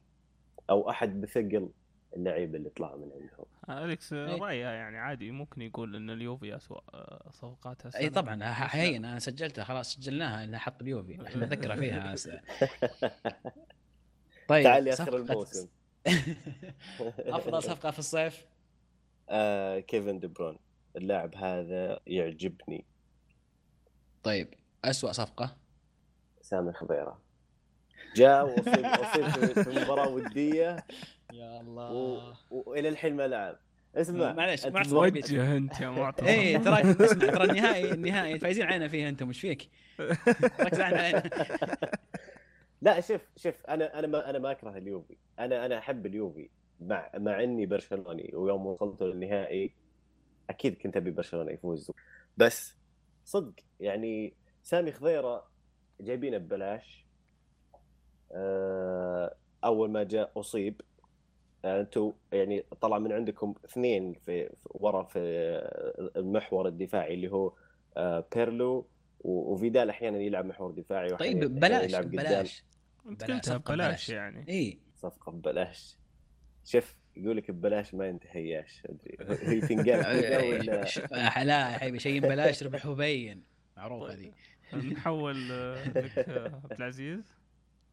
أو 0.70 0.90
أحد 0.90 1.22
بثقل 1.22 1.70
اللعيبه 2.16 2.58
اللي 2.58 2.70
طلعوا 2.70 2.98
من 2.98 3.12
عندهم. 3.12 3.84
أليكس 3.86 4.14
إيه. 4.14 4.36
رايه 4.42 4.66
يعني 4.66 4.98
عادي 4.98 5.32
ممكن 5.32 5.62
يقول 5.62 5.96
إن 5.96 6.10
اليوفي 6.10 6.56
اسوء 6.56 6.84
آه، 6.94 7.30
صفقات. 7.32 7.96
اي 7.96 8.10
طبعا 8.10 8.34
ه- 8.34 8.38
بس 8.38 8.42
لا. 8.76 8.76
هين 8.76 9.06
أنا 9.06 9.20
سجلتها 9.20 9.64
خلاص 9.64 9.94
سجلناها 9.96 10.44
انها 10.44 10.60
حط 10.60 10.82
اليوفي 10.82 11.18
خلينا 11.18 11.36
نذكره 11.46 11.76
فيها 11.76 12.16
طيب 14.48 14.64
تعال 14.64 14.90
اخر 14.90 15.06
صفقة- 15.12 15.14
الموسم. 15.14 15.68
أفضل 17.20 17.64
صفقة 17.64 17.92
في 17.92 18.00
الصيف؟ 18.00 18.46
آه 19.30 19.80
كيفن 19.80 20.20
دي 20.20 20.28
برون 20.28 20.58
اللاعب 20.96 21.36
هذا 21.36 22.00
يعجبني. 22.08 22.86
طيب 24.24 24.54
اسوء 24.86 25.12
صفقة؟ 25.12 25.58
سامي 26.42 26.74
خضيره 26.74 27.22
جاء 28.16 28.46
واصيب 28.46 28.86
اصيب 28.86 29.28
في- 29.28 29.64
في 29.64 29.70
مباراه 29.70 30.10
ودية. 30.10 30.86
يا 31.38 31.58
و... 31.58 31.62
الله 31.62 32.38
والى 32.50 32.90
الحين 32.90 33.16
ما 33.16 33.28
لعب. 33.28 33.60
اسمع. 33.96 34.34
معليش، 34.34 34.66
أنت 34.66 34.76
ما 34.76 34.84
تضرب- 34.84 35.02
وجه 35.16 35.58
انت 35.58 35.82
يا 35.82 35.90
معتصم 35.90 36.26
اي 36.26 36.60
تراك 36.60 36.86
اسمع 36.86 37.32
ترى 37.34 37.44
النهائي 37.44 37.92
النهائي. 37.92 38.40
فايزين 38.40 38.66
علينا 38.66 38.88
فيها 38.88 39.10
أنتم 39.10 39.28
إيش 39.28 39.40
فيك؟ 39.40 39.70
ركز 40.60 40.80
علينا 40.80 41.24
لا 42.82 43.02
شوف 43.02 43.22
شوف 43.38 43.66
أنا 43.70 44.00
أنا 44.00 44.08
ما 44.08 44.30
أنا 44.30 44.40
ما 44.40 44.52
أكره 44.52 44.78
اليوفي. 44.78 45.18
أنا 45.40 45.66
أنا 45.66 45.78
أحب 45.78 46.06
اليوفي 46.06 46.50
مع 46.82 47.10
مع 47.18 47.44
إني 47.44 47.66
برشلوني. 47.66 48.32
ويوم 48.34 48.66
وصلت 48.66 49.02
للنهائي 49.02 49.74
أكيد 50.50 50.76
كنت 50.78 50.98
أبي 50.98 51.12
برشلونة 51.12 51.52
يفوز. 51.52 51.92
بس 52.38 52.78
صدق 53.26 53.54
يعني 53.80 54.34
سامي 54.64 54.92
خضيرة 54.92 55.48
جايبينه 56.02 56.38
ببلاش. 56.38 57.06
آه، 58.32 59.36
أول 59.64 59.92
ما 59.92 60.04
جاء 60.04 60.32
أصيب. 60.38 60.82
آه، 61.66 61.82
أنتم 61.82 62.14
يعني 62.34 62.64
طلع 62.82 63.00
من 63.00 63.12
عندكم 63.12 63.54
اثنين 63.66 64.14
في 64.14 64.50
ورا 64.66 65.04
في 65.04 65.20
المحور 66.16 66.68
الدفاعي 66.68 67.14
اللي 67.14 67.32
هو 67.32 67.54
آه، 67.98 68.26
بيرلو 68.36 68.88
وفيدال 69.20 69.90
أحيانا 69.90 70.18
يلعب 70.18 70.46
محور 70.46 70.72
دفاعي 70.72 71.10
طيب 71.10 71.20
أحياناً 71.22 71.48
ببلاش 71.48 71.90
يلعب 71.90 72.04
قدام. 72.04 72.12
ببلاش 72.26 72.64
انت 73.10 73.24
بلاش، 73.24 73.32
قلتها 73.38 73.54
صفقة 73.54 73.74
ببلاش. 73.74 74.10
يعني. 74.10 74.46
إي. 74.50 74.80
صفقة 74.96 75.32
ببلاش. 75.32 75.98
شوف 76.66 76.96
يقول 77.18 77.38
لك 77.38 77.52
ببلاش 77.52 77.94
ما 77.94 78.08
ينتهياش 78.08 78.82
أدري. 78.86 79.18
هي 79.50 79.62
تنقال 79.62 79.88
لا 81.48 81.72
يا 81.72 81.78
حبيبي 81.78 82.00
شيء 82.00 82.20
ببلاش 82.22 82.64
ربح 82.64 82.86
وبين 82.86 83.44
معروف 83.78 84.10
هذه 84.12 84.32
نحول 84.74 85.52
آه، 85.52 85.90
لك 85.90 86.30
عبد 86.30 86.72
العزيز. 86.72 87.34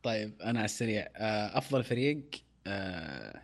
طيب 0.02 0.42
أنا 0.42 0.58
على 0.58 0.64
السريع. 0.64 1.08
أفضل 1.58 1.84
فريق 1.84 2.22
آه، 2.66 3.42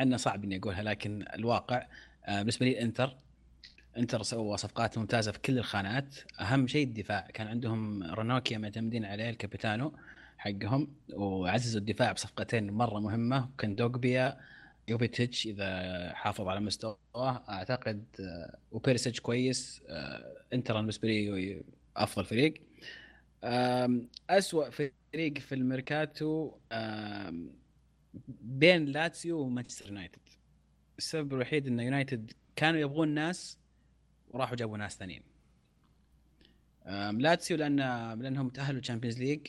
عندنا 0.00 0.16
صعب 0.16 0.44
إني 0.44 0.56
أقولها 0.56 0.82
لكن 0.82 1.24
الواقع 1.34 1.86
آه، 2.24 2.38
بالنسبة 2.38 2.66
لي 2.66 2.82
انتر 2.82 3.16
إنتر 3.96 4.22
سووا 4.22 4.56
صفقات 4.56 4.98
ممتازة 4.98 5.32
في 5.32 5.38
كل 5.38 5.58
الخانات. 5.58 6.14
أهم 6.40 6.66
شيء 6.66 6.86
الدفاع. 6.86 7.28
كان 7.34 7.46
عندهم 7.46 8.02
رونوكيا 8.02 8.58
معتمدين 8.58 9.04
عليه 9.04 9.30
الكابيتانو 9.30 9.92
حقهم 10.38 10.88
وعززوا 11.12 11.80
الدفاع 11.80 12.12
بصفقتين 12.12 12.70
مرة 12.70 13.00
مهمة. 13.00 13.48
كان 13.58 13.74
دوغبيا 13.74 14.38
يوفيتيتش 14.88 15.46
إذا 15.46 16.12
حافظ 16.14 16.48
على 16.48 16.60
مستواه. 16.60 17.42
أعتقد 17.48 18.04
آه، 18.20 18.58
وبيريسيتش 18.72 19.20
كويس. 19.20 19.82
آه، 19.88 20.36
إنتر 20.52 20.74
بالنسبة 20.74 21.08
لي 21.08 21.62
أفضل 21.96 22.24
فريق. 22.24 22.54
أسوأ 24.30 24.70
فريق 24.70 25.38
في 25.38 25.54
الميركاتو 25.54 26.52
بين 28.42 28.84
لاتسيو 28.84 29.38
ومانشستر 29.40 29.86
يونايتد 29.86 30.20
السبب 30.98 31.34
الوحيد 31.34 31.66
إن 31.66 31.80
يونايتد 31.80 32.32
كانوا 32.56 32.80
يبغون 32.80 33.08
ناس 33.08 33.58
وراحوا 34.30 34.56
جابوا 34.56 34.78
ناس 34.78 34.96
ثانيين 34.96 35.22
لاتسيو 37.12 37.56
لأن 37.56 37.76
لأنهم 38.20 38.48
تأهلوا 38.48 38.80
Champions 38.80 39.18
League. 39.18 39.46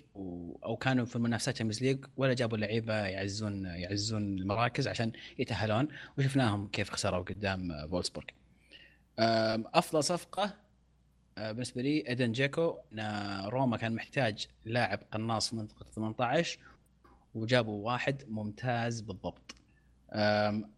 أو 0.65 0.77
كانوا 0.77 1.05
في 1.05 1.19
منافسات 1.19 1.55
Champions 1.55 1.83
League 1.83 2.05
ولا 2.17 2.33
جابوا 2.33 2.57
لعيبة 2.57 2.93
يعزون 2.93 3.65
يعزون 3.65 4.39
المراكز 4.39 4.87
عشان 4.87 5.11
يتأهلون 5.39 5.87
وشفناهم 6.17 6.67
كيف 6.67 6.89
خسروا 6.89 7.23
قدام 7.23 7.87
فولسبورغ 7.87 8.27
أفضل 9.19 10.03
صفقة 10.03 10.57
آه، 11.37 11.51
بالنسبة 11.51 11.81
لي 11.81 12.07
إيدين 12.07 12.31
دجيكو 12.31 12.77
روما 13.45 13.77
كان 13.77 13.95
محتاج 13.95 14.47
لاعب 14.65 14.99
قناص 15.11 15.49
في 15.49 15.55
منطقة 15.55 15.85
18 15.95 16.59
وجابوا 17.35 17.85
واحد 17.85 18.23
ممتاز 18.27 19.01
بالضبط. 19.01 19.55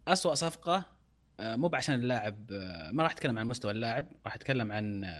أسوأ 0.08 0.34
صفقة 0.34 0.84
آه، 1.40 1.56
مو 1.56 1.68
بعشان 1.68 1.94
اللاعب 1.94 2.52
آه، 2.52 2.90
ما 2.90 3.02
راح 3.02 3.12
أتكلم 3.12 3.38
عن 3.38 3.46
مستوى 3.46 3.70
اللاعب 3.70 4.06
راح 4.26 4.34
أتكلم 4.34 4.72
عن 4.72 5.12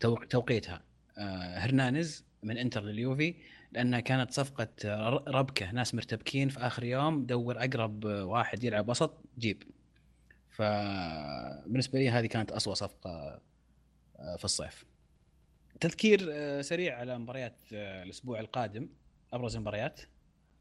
تو- 0.00 0.16
توقيتها. 0.24 0.82
هرنانيز 1.58 2.24
من 2.42 2.58
إنتر 2.58 2.82
لليوفي 2.84 3.34
لأنها 3.72 4.00
كانت 4.00 4.30
صفقة 4.30 4.68
آه، 4.84 5.08
ر- 5.08 5.34
ربكة 5.34 5.70
ناس 5.70 5.94
مرتبكين 5.94 6.48
في 6.48 6.58
آخر 6.60 6.84
يوم 6.84 7.26
دور 7.26 7.58
أقرب 7.64 8.04
واحد 8.04 8.64
يلعب 8.64 8.88
وسط 8.88 9.20
جيب. 9.38 9.62
فبالنسبة 10.50 11.98
لي 11.98 12.10
هذه 12.10 12.26
كانت 12.26 12.52
أسوأ 12.52 12.74
صفقة 12.74 13.40
آه، 14.18 14.36
في 14.36 14.44
الصيف. 14.44 14.84
تذكير 15.80 16.20
سريع 16.62 16.98
على 16.98 17.18
مباريات 17.18 17.60
الأسبوع 17.72 18.40
القادم 18.40 18.88
أبرز 19.32 19.56
المباريات. 19.56 20.00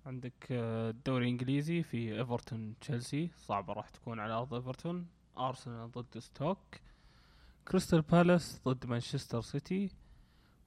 عندك 0.06 0.47
آه، 0.51 0.89
الدوري 0.89 1.26
الإنجليزي 1.26 1.84
في 1.84 2.18
إيفرتون 2.20 2.76
تشيلسي. 2.82 3.30
صعبة 3.38 3.74
راح 3.74 3.89
تكون 3.89 4.20
على 4.20 4.34
أرض 4.34 4.53
إيفرتون. 4.53 5.08
أرسنال 5.38 5.91
ضد 5.91 6.20
ستوك. 6.20 6.60
كريستال 7.68 8.01
بالاس 8.01 8.62
ضد 8.68 8.86
مانشستر 8.86 9.41
سيتي. 9.41 9.89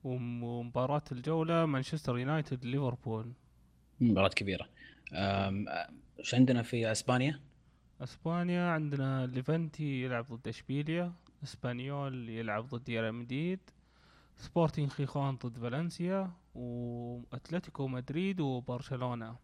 وم- 0.05 0.43
ومباراة 0.45 1.03
الجولة 1.13 1.67
مانشستر 1.67 2.19
يونايتد 2.19 2.65
ليفربول. 2.65 3.33
مباراة 4.01 4.29
كبيرة. 4.29 4.69
إيش 6.19 6.35
عندنا 6.35 6.63
في 6.63 6.93
إسبانيا؟ 6.93 7.41
إسبانيا 8.01 8.71
عندنا 8.71 9.27
ليفنتي 9.27 10.03
يلعب 10.03 10.27
ضد 10.33 10.49
إشبيليا. 10.49 11.13
إسبانيول 11.45 12.29
يلعب 12.29 12.67
ضد 12.67 12.91
ريال 12.91 13.13
مدريد. 13.15 13.61
سبورتينغ 14.37 14.89
خيخون 14.89 15.37
ضد 15.37 15.59
فالنسيا. 15.59 16.31
وأتلتيكو 16.59 17.89
مدريد 17.89 18.41
وبرشلونة. 18.41 19.37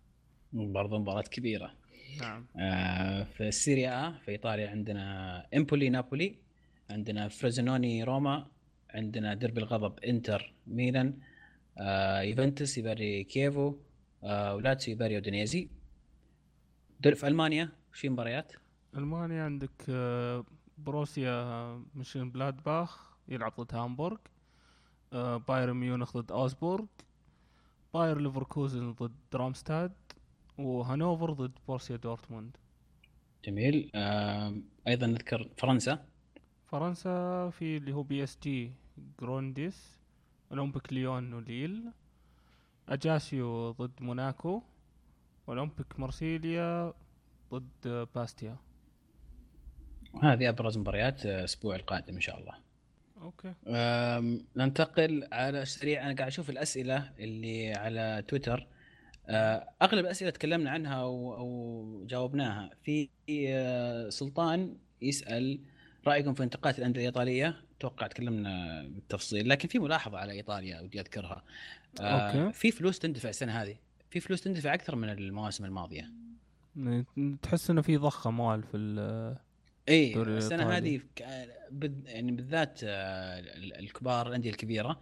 برضو 0.52 0.98
مباراة 0.98 1.22
كبيرة. 1.22 1.74
نعم. 2.20 2.46
آه، 2.58 3.24
في 3.24 3.48
ال 3.48 3.58
Serie 3.58 4.03
A 4.03 4.12
في 4.24 4.30
إيطاليا 4.30 4.70
عندنا 4.70 5.46
إمبولي 5.56 5.88
نابولي 5.88 6.38
عندنا 6.90 7.28
فروزينوني 7.28 8.04
روما 8.04 8.46
عندنا 8.90 9.34
دربي 9.34 9.60
الغضب 9.60 9.98
إنتر 9.98 10.54
ميلان 10.66 11.18
آه، 11.78 12.20
يوفنتوس 12.20 12.78
يباري 12.78 13.24
كييفو 13.24 13.76
آه، 14.24 14.54
ولاتسيو 14.54 14.94
يباري 14.94 15.16
أودينيزي. 15.16 15.68
دول 17.00 17.16
في 17.16 17.26
ألمانيا 17.28 17.72
في 17.92 18.08
مباريات؟ 18.08 18.52
ألمانيا 18.96 19.44
عندك 19.44 19.84
آه، 19.88 20.44
بوروسيا 20.78 21.44
مونشنغلادباخ 21.94 23.16
يلعب 23.28 23.52
ضد 23.60 23.74
هامبورغ 23.74 24.16
آه، 25.12 25.36
بايرن 25.36 25.76
ميونخ 25.76 26.16
ضد 26.16 26.32
أوغسبورغ 26.32 26.84
باير 27.94 28.20
ليفركوزن 28.20 28.92
ضد 28.92 29.14
درامستاد 29.32 29.92
وهانوفر 30.58 31.32
ضد 31.32 31.52
بورسيا 31.68 31.96
دورتموند. 31.96 32.56
جميل. 33.44 33.90
آم، 33.94 34.64
أيضا 34.88 35.06
نذكر 35.06 35.48
فرنسا. 35.58 36.04
فرنسا 36.66 37.50
في 37.50 37.76
اللي 37.76 37.92
هو 37.92 38.02
بي 38.02 38.24
إس 38.24 38.38
جي 38.42 38.72
جرونديس 39.20 39.98
اولمبيك 40.50 40.92
ليون 40.92 41.32
وليل 41.32 41.92
اجاسيو 42.88 43.70
ضد 43.70 44.02
موناكو 44.02 44.62
اولمبيك 45.48 46.00
مرسيليا 46.00 46.94
ضد 47.54 48.08
باستيا 48.14 48.56
هذه 50.22 50.48
أبرز 50.48 50.78
مباريات 50.78 51.26
الأسبوع 51.26 51.76
القادم 51.76 52.14
إن 52.14 52.20
شاء 52.20 52.38
الله. 52.38 52.54
Okay. 53.24 53.54
ننتقل 54.56 55.28
على 55.32 55.62
السريع 55.62 56.06
أنا 56.06 56.14
قاعد 56.14 56.28
أشوف 56.28 56.50
الأسئلة 56.50 57.12
اللي 57.18 57.72
على 57.72 58.24
تويتر. 58.28 58.66
أه، 59.28 59.68
أغلب 59.82 60.04
الأسئلة 60.04 60.30
تكلمنا 60.30 60.70
عنها 60.70 60.94
أو, 60.94 61.34
أو 61.36 62.04
جاوبناها. 62.06 62.70
في 62.82 63.08
أه، 63.30 64.08
سلطان 64.08 64.76
يسأل 65.02 65.60
رأيكم 66.06 66.34
في 66.34 66.42
انتقالات 66.42 66.78
الأندية 66.78 67.00
الإيطالية؟ 67.00 67.56
أتوقع 67.78 68.06
تكلمنا 68.06 68.82
بالتفصيل 68.88 69.48
لكن 69.48 69.68
في 69.68 69.78
ملاحظة 69.78 70.18
على 70.18 70.32
إيطاليا 70.32 70.80
ودي 70.80 71.00
أذكرها. 71.00 71.44
أه، 72.00 72.02
okay. 72.04 72.52
في 72.52 72.70
فلوس 72.70 72.98
تندفع 72.98 73.28
السنة 73.28 73.62
هذه؟ 73.62 73.76
في 74.10 74.20
فلوس 74.20 74.40
تندفع 74.40 74.74
أكثر 74.74 74.96
من 74.96 75.08
المواسم 75.10 75.64
الماضية؟ 75.64 76.10
تحس 77.42 77.70
إنه 77.70 77.82
في 77.82 77.96
ضخ 77.96 78.26
أموال 78.26 78.62
في 78.62 78.76
ال- 78.76 79.36
اي 79.88 80.22
السنة. 80.22 80.70
هذه 80.76 81.00
يعني 82.06 82.32
بالذات 82.32 82.80
آه، 82.84 83.38
ال- 83.40 83.78
الكبار 83.78 84.28
الأندية 84.28 84.50
الكبيرة 84.50 85.00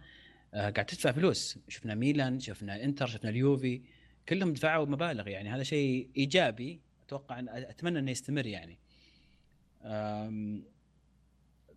آه، 0.53 0.69
قاعد 0.69 0.85
تدفع 0.85 1.11
فلوس 1.11 1.59
شفنا 1.67 1.95
ميلان 1.95 2.39
شفنا 2.39 2.75
الانتر 2.75 3.07
شفنا 3.07 3.29
اليوفي 3.29 3.81
كلهم 4.29 4.53
دفعوا 4.53 4.85
مبالغ 4.85 5.27
يعني 5.27 5.49
هذا 5.49 5.63
شيء 5.63 6.09
إيجابي 6.17 6.81
أتوقع 7.05 7.39
أن 7.39 7.49
أتمنى 7.49 7.99
أنه 7.99 8.11
يستمر 8.11 8.45
يعني 8.45 8.77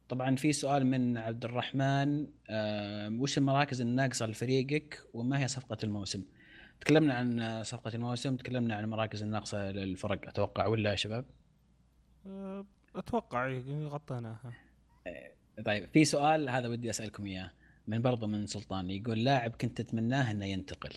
طبعا 0.09 0.37
في 0.37 0.53
سؤال 0.53 0.87
من 0.87 1.17
عبد 1.17 1.45
الرحمن 1.45 2.27
وش 3.21 3.39
المراكز 3.39 3.81
الناقصة 3.81 4.27
لفريقك 4.27 5.03
وما 5.15 5.43
هي 5.43 5.49
صفقة 5.49 5.77
الموسم؟ 5.85 6.23
تكلمنا 6.81 7.15
عن 7.15 7.63
صفقة 7.65 7.95
الموسم 7.95 8.37
تكلمنا 8.37 8.75
عن 8.75 8.85
المراكز 8.85 9.23
الناقصة 9.23 9.71
للفرق 9.71 10.29
أتوقع 10.29 10.67
ولا 10.67 10.91
يا 10.91 10.97
شباب؟ 10.97 11.25
أه، 12.97 12.99
أتوقع 12.99 13.61
غطيناها 13.69 14.53
طيب 15.65 15.89
في 15.93 16.05
سؤال 16.05 16.49
هذا 16.49 16.69
ودي 16.69 16.91
أسألكم 16.91 17.27
إياه 17.27 17.51
من 17.87 18.03
برضه 18.03 18.27
من 18.27 18.47
سلطان 18.47 18.91
يقول 18.91 19.25
لاعب 19.25 19.51
كنت 19.51 19.81
تتمناه 19.81 20.31
إنه 20.31 20.45
ينتقل 20.45 20.93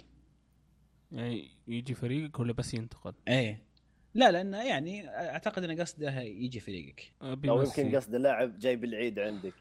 يعني 1.11 1.51
يجي 1.67 1.93
فريقك 1.93 2.39
ولا 2.39 2.53
بس 2.53 2.73
ينتقل؟ 2.73 3.13
إيه 3.27 3.63
لا 4.13 4.31
لأنه 4.31 4.63
يعني 4.63 5.09
أعتقد 5.09 5.63
انه 5.63 5.81
قصده 5.81 6.21
يجي 6.21 6.59
فريقك 6.59 7.11
أه، 7.21 7.29
أو 7.31 7.35
بيمسي. 7.35 7.81
يمكن 7.81 7.95
قصد 7.95 8.15
اللاعب 8.15 8.59
جاي 8.59 8.75
بالعيد 8.75 9.19
عندك 9.19 9.53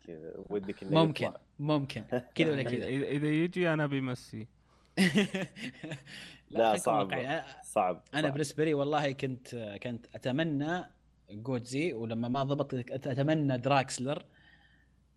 ودك 0.50 0.82
إنه 0.82 1.04
ممكن 1.04 1.24
يطلع. 1.24 1.40
ممكن 1.58 2.04
كذا 2.34 2.52
ولا 2.52 2.62
كذا 2.70 2.86
إذا 2.86 3.06
إذا 3.06 3.28
يجي 3.28 3.72
أنا 3.72 3.86
بيمسي 3.86 4.46
لا، 6.50 6.68
خليكم 6.70 6.78
صعب. 6.78 7.44
صعب 7.62 8.02
أنا. 8.14 8.28
بالنسبة 8.28 8.64
لي 8.64 8.74
والله 8.74 9.12
كنت 9.12 9.78
كنت 9.82 10.06
أتمنى 10.14 10.84
جوتزي 11.30 11.92
ولما 11.92 12.28
ما 12.28 12.42
ضبط 12.42 12.74
أتمنى 12.92 13.58
دراكسلر 13.58 14.24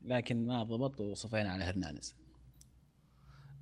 لكن 0.01 0.45
ما 0.47 0.63
ضبط 0.63 1.01
وصفينا 1.01 1.51
على 1.51 1.63
هرنانيز 1.63 2.15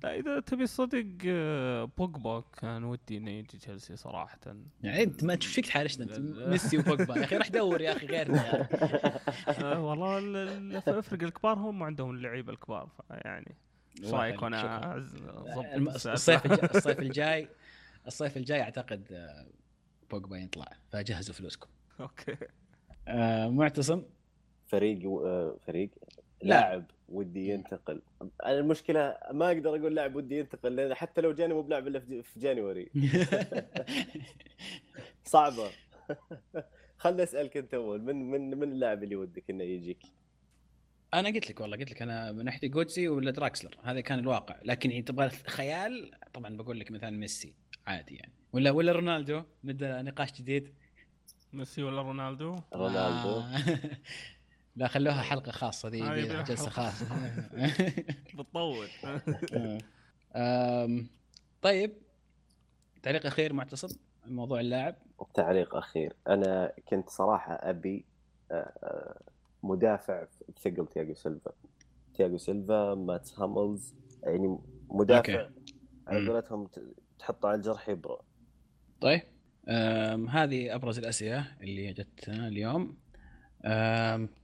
لا 0.02 0.14
إذا 0.18 0.40
تبي 0.40 0.66
صدق 0.66 1.06
آه، 1.26 1.84
بوجبا 1.98 2.44
كان 2.56 2.84
ودي 2.84 3.16
إنه 3.16 3.30
يجي 3.30 3.58
تشيلسي 3.58 3.96
صراحة. 3.96 4.38
يعني 4.82 5.02
انت 5.02 5.24
ما 5.24 5.34
تشوف 5.34 5.52
فيك 5.52 5.66
تحارشنا 5.66 6.04
انت. 6.04 6.18
ميسي 6.48 6.78
وبوجبا. 6.78 7.18
يا 7.18 7.24
أخي 7.24 7.36
روح 7.36 7.48
دور 7.48 7.80
يا 7.80 7.96
أخي 7.96 8.06
غيرنا. 8.06 8.68
آه، 9.64 9.80
والله 9.80 10.18
ال- 10.18 10.36
ال- 10.36 10.76
الفرق 10.88 11.22
الكبار 11.22 11.58
هم 11.58 11.82
عندهم 11.82 12.10
اللعيبة 12.10 12.52
الكبار 12.52 12.88
يعني 13.10 13.56
إيش 14.02 14.10
رأيك؟ 14.10 14.42
وأنا 14.42 14.96
اضبط 14.96 16.06
الصيف 16.06 16.46
الصيف 16.76 16.98
الجاي 17.00 17.48
الصيف 18.06 18.36
الجاي 18.36 18.62
أعتقد 18.62 19.12
آه، 19.12 19.46
بوجبا 20.10 20.38
يطلع. 20.38 20.72
فجهزوا 20.92 21.34
فلوسكم. 21.34 21.68
Okay. 22.04 22.36
آه، 23.08 23.48
معتصم. 23.48 24.02
فريق 24.66 25.08
و- 25.08 25.26
آه، 25.26 25.56
فريق 25.66 25.90
لا. 26.42 26.48
لاعب 26.48 26.84
ودي 27.08 27.48
ينتقل. 27.48 28.02
المشكلة 28.46 29.16
ما 29.32 29.46
أقدر 29.46 29.70
أقول 29.70 29.94
لاعب 29.94 30.16
ودي 30.16 30.38
ينتقل 30.38 30.76
لأن 30.76 30.94
حتى 30.94 31.20
لو 31.20 31.32
جاني 31.32 31.54
مو 31.54 31.62
بلاعب 31.62 31.88
إلا 31.88 32.00
في 32.00 32.22
في 32.22 32.40
January. 32.40 32.90
صعبة. 35.24 35.70
خلنا 36.98 37.22
أسألك 37.22 37.56
أنت 37.56 37.74
أول 37.74 38.02
من 38.02 38.30
من 38.30 38.58
من 38.58 38.72
اللاعب 38.72 39.04
اللي 39.04 39.16
ودك 39.16 39.50
إنه 39.50 39.64
يجيك؟ 39.64 40.02
أنا 41.14 41.28
قلت 41.28 41.50
لك 41.50 41.60
والله 41.60 41.76
قلت 41.76 41.90
لك 41.90 42.02
أنا 42.02 42.32
من 42.32 42.44
ناحية 42.44 42.68
جوتسي 42.68 43.08
ولا 43.08 43.30
دراكسلر 43.30 43.76
هذا 43.82 44.00
كان 44.00 44.18
الواقع. 44.18 44.56
لكن 44.64 44.90
يعني 44.90 45.02
تبغى 45.02 45.28
خيال 45.30 46.10
طبعا 46.32 46.56
بقول 46.56 46.80
لك 46.80 46.90
مثلا 46.90 47.10
ميسي 47.10 47.54
عادي 47.86 48.14
يعني. 48.14 48.32
ولا 48.52 48.70
ولا 48.70 48.92
رونالدو 48.92 49.42
نبدأ 49.64 50.02
نقاش 50.02 50.32
جديد. 50.32 50.74
ميسي 51.52 51.82
ولا 51.82 52.02
رونالدو؟ 52.02 52.56
رونالدو. 52.74 53.42
لا. 54.76 54.88
خلوها 54.94 55.22
حلقة 55.22 55.52
خاصة 55.52 55.88
ذي 55.88 56.00
جلسة. 56.42 56.70
خاصة. 56.70 57.06
بتطول. 58.38 58.86
طيب. 61.62 61.92
تعليق 63.02 63.26
أخير 63.26 63.52
معتصم 63.52 63.88
موضوع 64.26 64.60
اللاعب. 64.60 64.94
تعليق 65.34 65.76
أخير. 65.76 66.16
أنا 66.28 66.72
كنت 66.88 67.08
صراحة 67.10 67.52
أبي 67.54 68.04
آه، 68.50 68.54
آه، 68.82 69.20
مدافع 69.62 70.26
بثقل 70.56 70.86
تياجو 70.86 71.14
سيلفا. 71.14 71.52
تياجو 72.14 72.38
سيلفا 72.38 72.94
ماتس 72.94 73.30
هاملز 73.38 73.94
يعني 74.22 74.58
مدافع. 74.88 75.48
على. 76.08 76.28
قولتهم 76.28 76.68
تحطه 77.18 77.48
على 77.48 77.56
الجرح 77.56 77.88
يبرأ. 77.88 78.20
طيب. 79.00 79.22
هذه 80.28 80.74
أبرز 80.74 80.98
الأسئلة 80.98 81.46
اللي 81.60 81.92
جتنا 81.92 82.48
اليوم. 82.48 82.96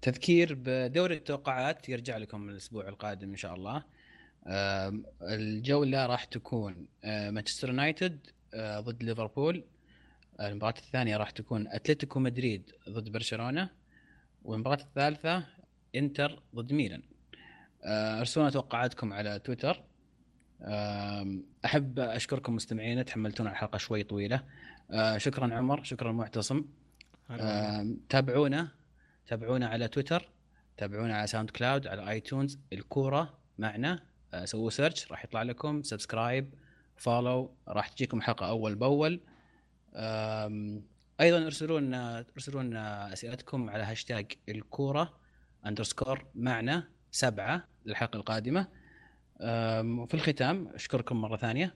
تذكير 0.02 0.54
بدوري 0.64 1.14
التوقعات 1.14 1.88
يرجع 1.88 2.16
لكم 2.16 2.48
الأسبوع 2.48 2.88
القادم 2.88 3.30
إن 3.30 3.36
شاء 3.36 3.54
الله. 3.54 3.82
الجولة 5.22 6.06
راح 6.06 6.24
تكون 6.24 6.86
آه، 7.04 7.30
مانشستر 7.30 7.68
يونايتد 7.68 8.26
آه، 8.54 8.80
ضد 8.80 9.02
ليفربول. 9.02 9.64
المباراة 10.40 10.74
الثانية 10.78 11.16
راح 11.16 11.30
تكون 11.30 11.68
أتلتيكو 11.68 12.20
مدريد 12.20 12.72
ضد 12.88 13.08
برشلونة. 13.08 13.70
والمباراة 14.44 14.82
الثالثة 14.82 15.44
إنتر 15.94 16.42
ضد 16.54 16.72
ميلان. 16.72 17.02
آه، 17.84 18.20
أرسلوا 18.20 18.42
لنا 18.42 18.50
توقعاتكم 18.50 19.12
على 19.12 19.38
تويتر. 19.38 19.84
أحب 21.64 21.98
أشكركم 21.98 22.54
مستمعينا 22.54 23.02
تحملتونا 23.02 23.50
الحلقة 23.50 23.78
شوي 23.78 24.02
طويلة. 24.02 24.42
آه، 24.90 25.18
شكرا 25.18 25.54
عمر 25.54 25.82
شكرا 25.82 26.12
معتصم. 26.12 26.64
آم، 27.30 28.00
تابعونا 28.08 28.68
تابعونا 29.26 29.66
على 29.66 29.88
تويتر 29.88 30.28
تابعونا 30.76 31.16
على 31.16 31.26
ساوند 31.26 31.50
كلاود 31.50 31.86
على 31.86 32.10
آيتونز 32.10 32.58
الكورة 32.72 33.38
معنا. 33.58 34.02
آه، 34.34 34.44
سووا 34.44 34.70
search 34.70 35.12
راح 35.12 35.24
يطلع 35.24 35.42
لكم. 35.42 35.82
subscribe 35.82 36.54
follow 36.96 37.54
راح 37.68 37.88
تجيكم 37.88 38.20
حلقة 38.20 38.48
أول 38.48 38.74
بأول. 38.74 39.20
آم، 39.94 40.82
أيضا 41.20 41.46
ارسلوا 41.46 41.80
لنا 41.80 42.24
ارسلوا 42.34 42.62
لنا 42.62 43.12
أسئلتكم 43.12 43.70
على 43.70 43.82
هاشتاج 43.82 44.32
الكورة 44.48 45.18
أندرسكور 45.66 46.26
معنا 46.34 46.88
سبعة 47.10 47.68
للحلقة 47.86 48.16
القادمة. 48.16 48.68
وفي 49.40 50.14
الختام 50.14 50.68
أشكركم 50.68 51.20
مرة 51.20 51.36
ثانية. 51.36 51.74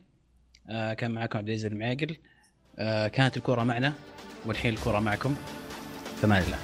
آه، 0.69 0.95
كان 0.95 1.11
معكم 1.11 1.39
عبد 1.39 1.49
العزيز 1.49 1.67
المعاقل. 1.67 2.11
آه، 2.11 2.30
كانت 3.13 3.37
الكوره 3.37 3.63
معنا 3.65 3.93
والحين 4.47 4.75
الكوره 4.75 4.99
معكم. 5.01 5.35
فمان 6.23 6.43
الله 6.43 6.59